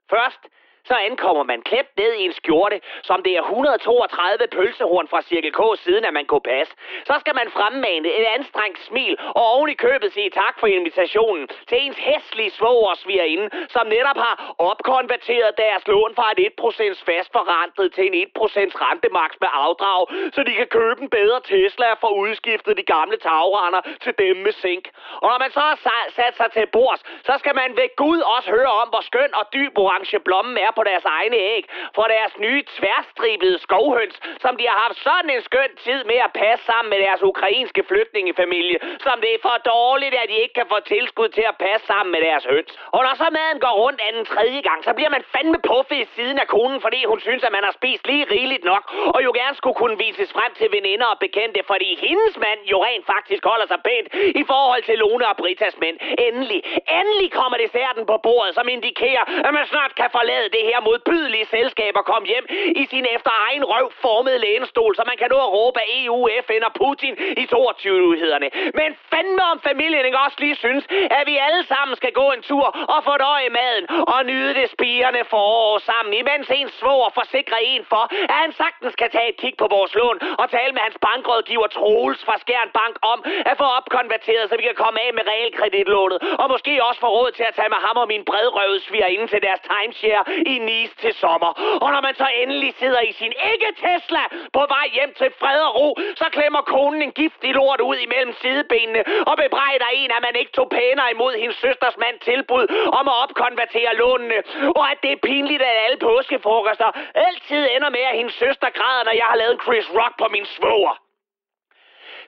Først 0.10 0.42
så 0.90 0.96
ankommer 1.10 1.44
man 1.44 1.62
klæbt 1.62 1.98
ned 1.98 2.14
i 2.14 2.26
en 2.26 2.34
skjorte, 2.34 2.78
som 3.04 3.24
det 3.24 3.34
er 3.38 3.42
132 3.42 4.48
pølsehorn 4.48 5.08
fra 5.08 5.22
Cirkel 5.22 5.54
K 5.60 5.62
siden, 5.84 6.06
at 6.06 6.14
man 6.14 6.26
kunne 6.26 6.48
passe. 6.54 6.74
Så 7.10 7.16
skal 7.20 7.36
man 7.36 7.48
fremmane 7.58 8.08
et 8.20 8.28
anstrengt 8.38 8.80
smil, 8.80 9.18
og 9.36 9.44
oven 9.56 9.70
i 9.70 9.74
købet 9.74 10.14
sige 10.14 10.30
tak 10.30 10.60
for 10.60 10.68
invitationen 10.68 11.48
til 11.70 11.78
ens 11.86 11.98
hæslige 11.98 12.50
svogersvigerinde, 12.50 13.48
som 13.70 13.88
netop 13.88 14.18
har 14.18 14.36
opkonverteret 14.58 15.58
deres 15.58 15.88
lån 15.88 16.16
fra 16.16 16.32
et 16.32 16.40
1% 16.62 17.06
fast 17.10 17.30
forrentet 17.32 17.94
til 17.96 18.06
en 18.08 18.14
1% 18.14 18.84
rentemaks 18.86 19.36
med 19.44 19.50
afdrag, 19.54 20.02
så 20.34 20.44
de 20.44 20.54
kan 20.54 20.68
købe 20.68 21.02
en 21.02 21.10
bedre 21.10 21.40
Tesla 21.50 21.92
og 21.92 21.98
få 22.02 22.10
udskiftet 22.24 22.78
de 22.78 22.84
gamle 22.84 23.18
tagrender 23.18 23.82
til 24.04 24.14
dem 24.18 24.36
med 24.46 24.52
sink. 24.52 24.86
Og 25.22 25.28
når 25.32 25.40
man 25.40 25.52
så 25.52 25.60
har 25.60 25.78
sat 26.20 26.34
sig 26.38 26.50
til 26.52 26.66
bords, 26.76 27.02
så 27.28 27.34
skal 27.42 27.56
man 27.56 27.70
ved 27.80 27.90
Gud 27.96 28.20
også 28.36 28.50
høre 28.50 28.72
om, 28.82 28.88
hvor 28.90 29.04
skøn 29.10 29.32
og 29.40 29.46
dyb 29.54 29.78
orange 29.78 30.20
blommen 30.20 30.58
er 30.58 30.72
på 30.76 30.84
deres 30.90 31.06
egne 31.06 31.38
æg, 31.54 31.64
for 31.96 32.06
deres 32.16 32.34
nye 32.46 32.64
tværstribede 32.78 33.58
skovhøns, 33.60 34.18
som 34.44 34.58
de 34.58 34.66
har 34.72 34.78
haft 34.86 34.98
sådan 35.08 35.30
en 35.36 35.42
skøn 35.42 35.72
tid 35.86 36.00
med 36.12 36.20
at 36.28 36.32
passe 36.42 36.66
sammen 36.66 36.90
med 36.94 37.00
deres 37.06 37.22
ukrainske 37.24 37.84
flygtningefamilie, 37.90 38.78
som 39.06 39.16
det 39.24 39.32
er 39.34 39.40
for 39.48 39.58
dårligt, 39.74 40.16
at 40.22 40.30
de 40.32 40.38
ikke 40.44 40.54
kan 40.60 40.68
få 40.74 40.80
tilskud 40.80 41.30
til 41.30 41.46
at 41.52 41.56
passe 41.66 41.88
sammen 41.88 42.12
med 42.16 42.22
deres 42.28 42.46
høns. 42.52 42.72
Og 42.96 43.02
når 43.06 43.14
så 43.22 43.28
maden 43.38 43.60
går 43.66 43.74
rundt 43.84 44.02
anden 44.08 44.26
tredje 44.26 44.62
gang, 44.62 44.80
så 44.84 44.94
bliver 44.98 45.12
man 45.16 45.24
fandme 45.36 45.60
puffet 45.70 45.98
i 46.04 46.08
siden 46.16 46.38
af 46.44 46.48
konen, 46.48 46.82
fordi 46.82 47.00
hun 47.12 47.20
synes, 47.20 47.44
at 47.44 47.52
man 47.58 47.64
har 47.68 47.72
spist 47.80 48.08
lige 48.08 48.26
rigeligt 48.32 48.64
nok, 48.64 48.84
og 49.16 49.20
jo 49.24 49.32
gerne 49.40 49.56
skulle 49.56 49.78
kunne 49.82 49.98
vises 49.98 50.34
frem 50.38 50.52
til 50.60 50.68
veninder 50.78 51.08
og 51.14 51.20
bekendte, 51.20 51.60
fordi 51.72 51.90
hendes 52.06 52.34
mand 52.46 52.60
jo 52.72 52.78
rent 52.86 53.06
faktisk 53.14 53.44
holder 53.52 53.68
sig 53.68 53.80
pænt 53.88 54.08
i 54.42 54.44
forhold 54.52 54.84
til 54.84 54.98
Lone 54.98 55.28
og 55.28 55.38
Britas 55.38 55.78
mænd. 55.84 55.98
Endelig, 56.28 56.62
endelig 57.00 57.32
kommer 57.40 57.58
desserten 57.58 58.06
på 58.06 58.18
bordet, 58.28 58.52
som 58.56 58.68
indikerer, 58.76 59.24
at 59.48 59.54
man 59.54 59.66
snart 59.66 59.96
kan 59.96 60.10
forlade 60.18 60.50
det 60.56 60.64
her 60.72 60.80
modbydelige 60.88 61.48
selskaber 61.56 62.02
kom 62.12 62.24
hjem 62.32 62.46
i 62.82 62.84
sin 62.92 63.06
efter 63.16 63.32
egen 63.48 63.64
røv 63.72 63.88
formede 64.06 64.40
lænestol, 64.48 64.96
så 64.96 65.04
man 65.12 65.18
kan 65.22 65.30
nå 65.34 65.40
at 65.48 65.52
råbe 65.58 65.80
af 65.84 65.88
EU, 66.00 66.20
FN 66.48 66.64
og 66.70 66.74
Putin 66.82 67.14
i 67.42 67.44
22-hederne. 67.54 68.48
Men 68.80 68.90
fandme 69.14 69.44
om 69.54 69.60
familien 69.70 70.06
ikke 70.06 70.24
også 70.26 70.38
lige 70.46 70.58
synes, 70.66 70.84
at 71.18 71.24
vi 71.32 71.36
alle 71.48 71.64
sammen 71.72 71.96
skal 72.02 72.14
gå 72.22 72.28
en 72.36 72.42
tur 72.50 72.66
og 72.96 73.00
fordøje 73.08 73.50
maden 73.60 73.86
og 74.14 74.20
nyde 74.32 74.54
det 74.60 74.68
spirende 74.76 75.24
forår 75.34 75.78
sammen, 75.90 76.14
imens 76.14 76.48
en 76.60 76.70
svoger 76.80 77.10
forsikrer 77.20 77.60
en 77.74 77.84
for, 77.94 78.04
at 78.34 78.38
han 78.44 78.52
sagtens 78.62 78.96
kan 79.02 79.10
tage 79.16 79.30
et 79.30 79.38
kig 79.44 79.54
på 79.58 79.68
vores 79.76 79.96
lån 80.00 80.18
og 80.42 80.48
tale 80.56 80.72
med 80.76 80.82
hans 80.88 80.98
bankrådgiver 81.08 81.68
Troels 81.68 82.22
fra 82.28 82.36
Skjern 82.44 82.72
Bank 82.80 82.96
om 83.14 83.20
at 83.50 83.56
få 83.62 83.68
opkonverteret, 83.80 84.50
så 84.50 84.56
vi 84.60 84.66
kan 84.70 84.78
komme 84.84 84.98
af 85.06 85.12
med 85.18 85.24
realkreditlånet, 85.32 86.18
og 86.42 86.46
måske 86.54 86.84
også 86.88 87.00
få 87.06 87.10
råd 87.18 87.32
til 87.32 87.46
at 87.50 87.56
tage 87.60 87.72
med 87.76 87.82
ham 87.86 87.98
og 88.04 88.08
min 88.14 88.24
bredrøvede 88.30 88.82
svigerinde 88.88 89.28
til 89.28 89.42
deres 89.48 89.62
timeshare 89.70 90.24
i 90.54 90.55
Nice 90.60 90.96
til 91.04 91.14
sommer. 91.14 91.52
Og 91.84 91.90
når 91.94 92.02
man 92.02 92.16
så 92.16 92.28
endelig 92.42 92.74
sidder 92.82 93.02
i 93.10 93.12
sin 93.12 93.34
ikke 93.52 93.70
Tesla 93.84 94.24
på 94.54 94.62
vej 94.76 94.88
hjem 94.98 95.14
til 95.20 95.30
fred 95.40 95.60
og 95.68 95.76
ro, 95.80 95.90
så 96.16 96.26
klemmer 96.32 96.62
konen 96.62 97.02
en 97.02 97.12
giftig 97.12 97.52
lort 97.60 97.82
ud 97.82 97.98
imellem 98.06 98.34
sidebenene 98.42 99.02
og 99.30 99.36
bebrejder 99.44 99.90
en, 99.94 100.12
at 100.18 100.22
man 100.28 100.36
ikke 100.42 100.52
tog 100.52 100.70
pænere 100.70 101.12
imod 101.12 101.34
hendes 101.42 101.58
søsters 101.66 101.98
mand 101.98 102.18
tilbud 102.20 102.66
om 103.00 103.06
at 103.08 103.16
opkonvertere 103.24 103.96
lånene. 103.96 104.40
Og 104.80 104.92
at 104.92 104.98
det 105.04 105.12
er 105.12 105.26
pinligt, 105.30 105.62
at 105.62 105.76
alle 105.86 105.98
påskefrokoster 105.98 106.90
altid 107.16 107.62
ender 107.76 107.90
med, 107.90 108.04
at 108.12 108.18
hendes 108.20 108.36
søster 108.44 108.70
græder, 108.78 109.04
når 109.06 109.16
jeg 109.22 109.28
har 109.32 109.38
lavet 109.42 109.54
en 109.54 109.62
Chris 109.66 109.88
Rock 109.98 110.14
på 110.22 110.28
min 110.36 110.46
svoger. 110.46 111.05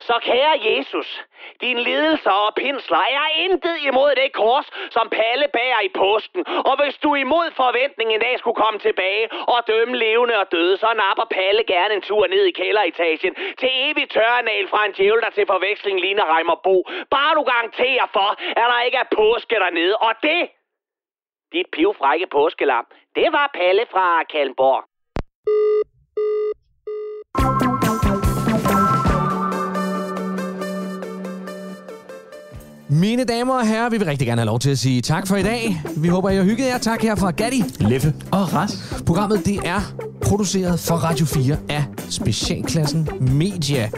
Så 0.02 0.20
kære 0.22 0.54
Jesus, 0.70 1.24
din 1.62 1.80
lidelser 1.80 2.32
og 2.32 2.56
pinsler 2.56 2.98
er 2.98 3.28
intet 3.45 3.78
imod 3.89 4.12
det 4.16 4.32
kors, 4.34 4.68
som 4.89 5.10
Palle 5.10 5.48
bærer 5.54 5.82
i 5.82 5.89
påsken. 5.89 6.45
Og 6.48 6.84
hvis 6.84 6.98
du 6.98 7.16
imod 7.16 7.52
forventningen 7.52 8.16
en 8.16 8.22
dag 8.22 8.39
skulle 8.39 8.62
komme 8.64 8.80
tilbage 8.80 9.30
og 9.54 9.68
dømme 9.68 9.98
levende 9.98 10.38
og 10.38 10.52
døde, 10.52 10.78
så 10.78 10.89
napper 11.04 11.26
Palle 11.38 11.64
gerne 11.64 11.93
en 11.93 12.02
tur 12.02 12.28
ned 12.28 12.43
i 12.45 12.52
kælderetagen 12.52 13.36
til 13.60 13.70
evig 13.88 14.10
tørrenal 14.10 14.68
fra 14.68 14.86
en 14.86 14.91
djævel, 14.91 15.22
der 15.22 15.30
til 15.30 15.45
forveksling 15.48 16.00
ligner 16.00 16.36
Reimer 16.36 16.56
Bo. 16.56 16.78
Bare 17.12 17.36
du 17.36 17.43
garanterer 17.43 18.08
for, 18.14 18.30
at 18.62 18.66
der 18.72 18.82
ikke 18.82 18.98
er 18.98 19.16
påske 19.16 19.56
dernede. 19.56 19.98
Og 19.98 20.14
det, 20.24 20.50
dit 21.52 21.68
pivfrække 21.72 22.28
påskelam, 22.28 22.86
det 23.16 23.28
var 23.32 23.50
Palle 23.54 23.86
fra 23.91 24.24
Kalmborg. 24.24 24.84
Mine 33.00 33.24
damer 33.24 33.54
og 33.54 33.68
herrer, 33.68 33.89
vi 33.89 33.98
vil 33.98 34.08
rigtig 34.08 34.28
gerne 34.28 34.41
have 34.41 34.45
lov 34.45 34.60
til 34.60 34.70
at 34.70 34.80
sige 34.80 35.02
tak 35.02 35.28
for 35.28 35.36
i 35.36 35.43
dag. 35.43 35.82
Vi 35.98 36.08
håber, 36.08 36.30
I 36.30 36.36
har 36.36 36.43
hygget 36.43 36.68
jer. 36.68 36.78
Tak 36.78 37.02
her 37.02 37.16
fra 37.16 37.32
Gatti. 37.32 37.64
Leffe. 37.80 38.14
Og 38.32 38.54
Ras. 38.54 39.02
Programmet 39.06 39.45
det 39.45 39.60
er 39.66 39.93
produceret 40.22 40.80
for 40.80 40.95
Radio 40.95 41.26
4 41.26 41.58
af 41.70 41.84
Specialklassen 42.10 43.10
Media. 43.20 43.89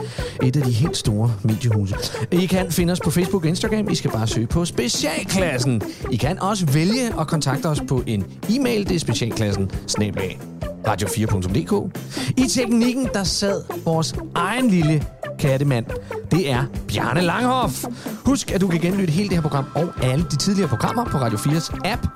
Et 0.44 0.58
af 0.58 0.64
de 0.64 0.72
helt 0.72 0.98
store 0.98 1.32
mediehuse. 1.44 1.96
I 2.32 2.46
kan 2.46 2.72
finde 2.72 2.92
os 2.92 3.00
på 3.00 3.12
Facebook 3.12 3.44
og 3.44 3.50
Instagram. 3.50 3.90
I 3.90 3.96
skal 3.96 4.12
bare 4.12 4.28
søge 4.28 4.48
på 4.48 4.66
Specialklassen. 4.66 5.82
I 6.12 6.16
kan 6.16 6.40
også 6.42 6.66
vælge 6.66 7.20
at 7.20 7.28
kontakte 7.28 7.66
os 7.66 7.82
på 7.88 8.04
en 8.08 8.26
e-mail. 8.50 8.90
Det 8.90 8.96
er 8.96 9.00
specialklassen 9.00 9.72
snablag 9.88 10.40
radio4.dk. 10.88 12.00
I 12.38 12.48
teknikken, 12.48 13.10
der 13.14 13.24
sad 13.24 13.64
vores 13.86 14.16
egen 14.36 14.70
lille 14.70 15.06
kattemand. 15.40 15.86
Det 16.32 16.52
er 16.52 16.64
Bjarne 16.88 17.22
Langhoff. 17.22 17.86
Husk, 18.26 18.52
at 18.52 18.62
du 18.62 18.68
kan 18.68 18.80
genlytte 18.80 19.12
hele 19.14 19.30
det 19.30 19.38
her 19.38 19.42
program 19.42 19.66
og 19.76 19.88
alle 20.04 20.26
de 20.32 20.36
tidligere 20.38 20.70
programmer 20.70 21.06
på 21.06 21.18
Radio 21.18 21.38
4's 21.38 21.80
app. 21.86 22.08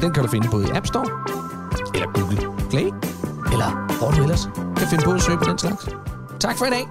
Den 0.00 0.12
kan 0.12 0.22
du 0.22 0.28
finde 0.28 0.48
både 0.50 0.66
i 0.66 0.70
App 0.74 0.86
Store, 0.86 1.06
eller 1.94 2.08
Google 2.12 2.38
Play, 2.70 2.86
eller 3.52 3.98
hvor 3.98 4.10
du 4.10 4.22
ellers 4.22 4.48
kan 4.76 4.88
finde 4.88 5.04
på 5.04 5.12
at 5.12 5.22
søge 5.22 5.38
på 5.38 5.44
den 5.44 5.58
slags. 5.58 5.88
Tak 6.40 6.58
for 6.58 6.64
i 6.64 6.70
dag. 6.70 6.84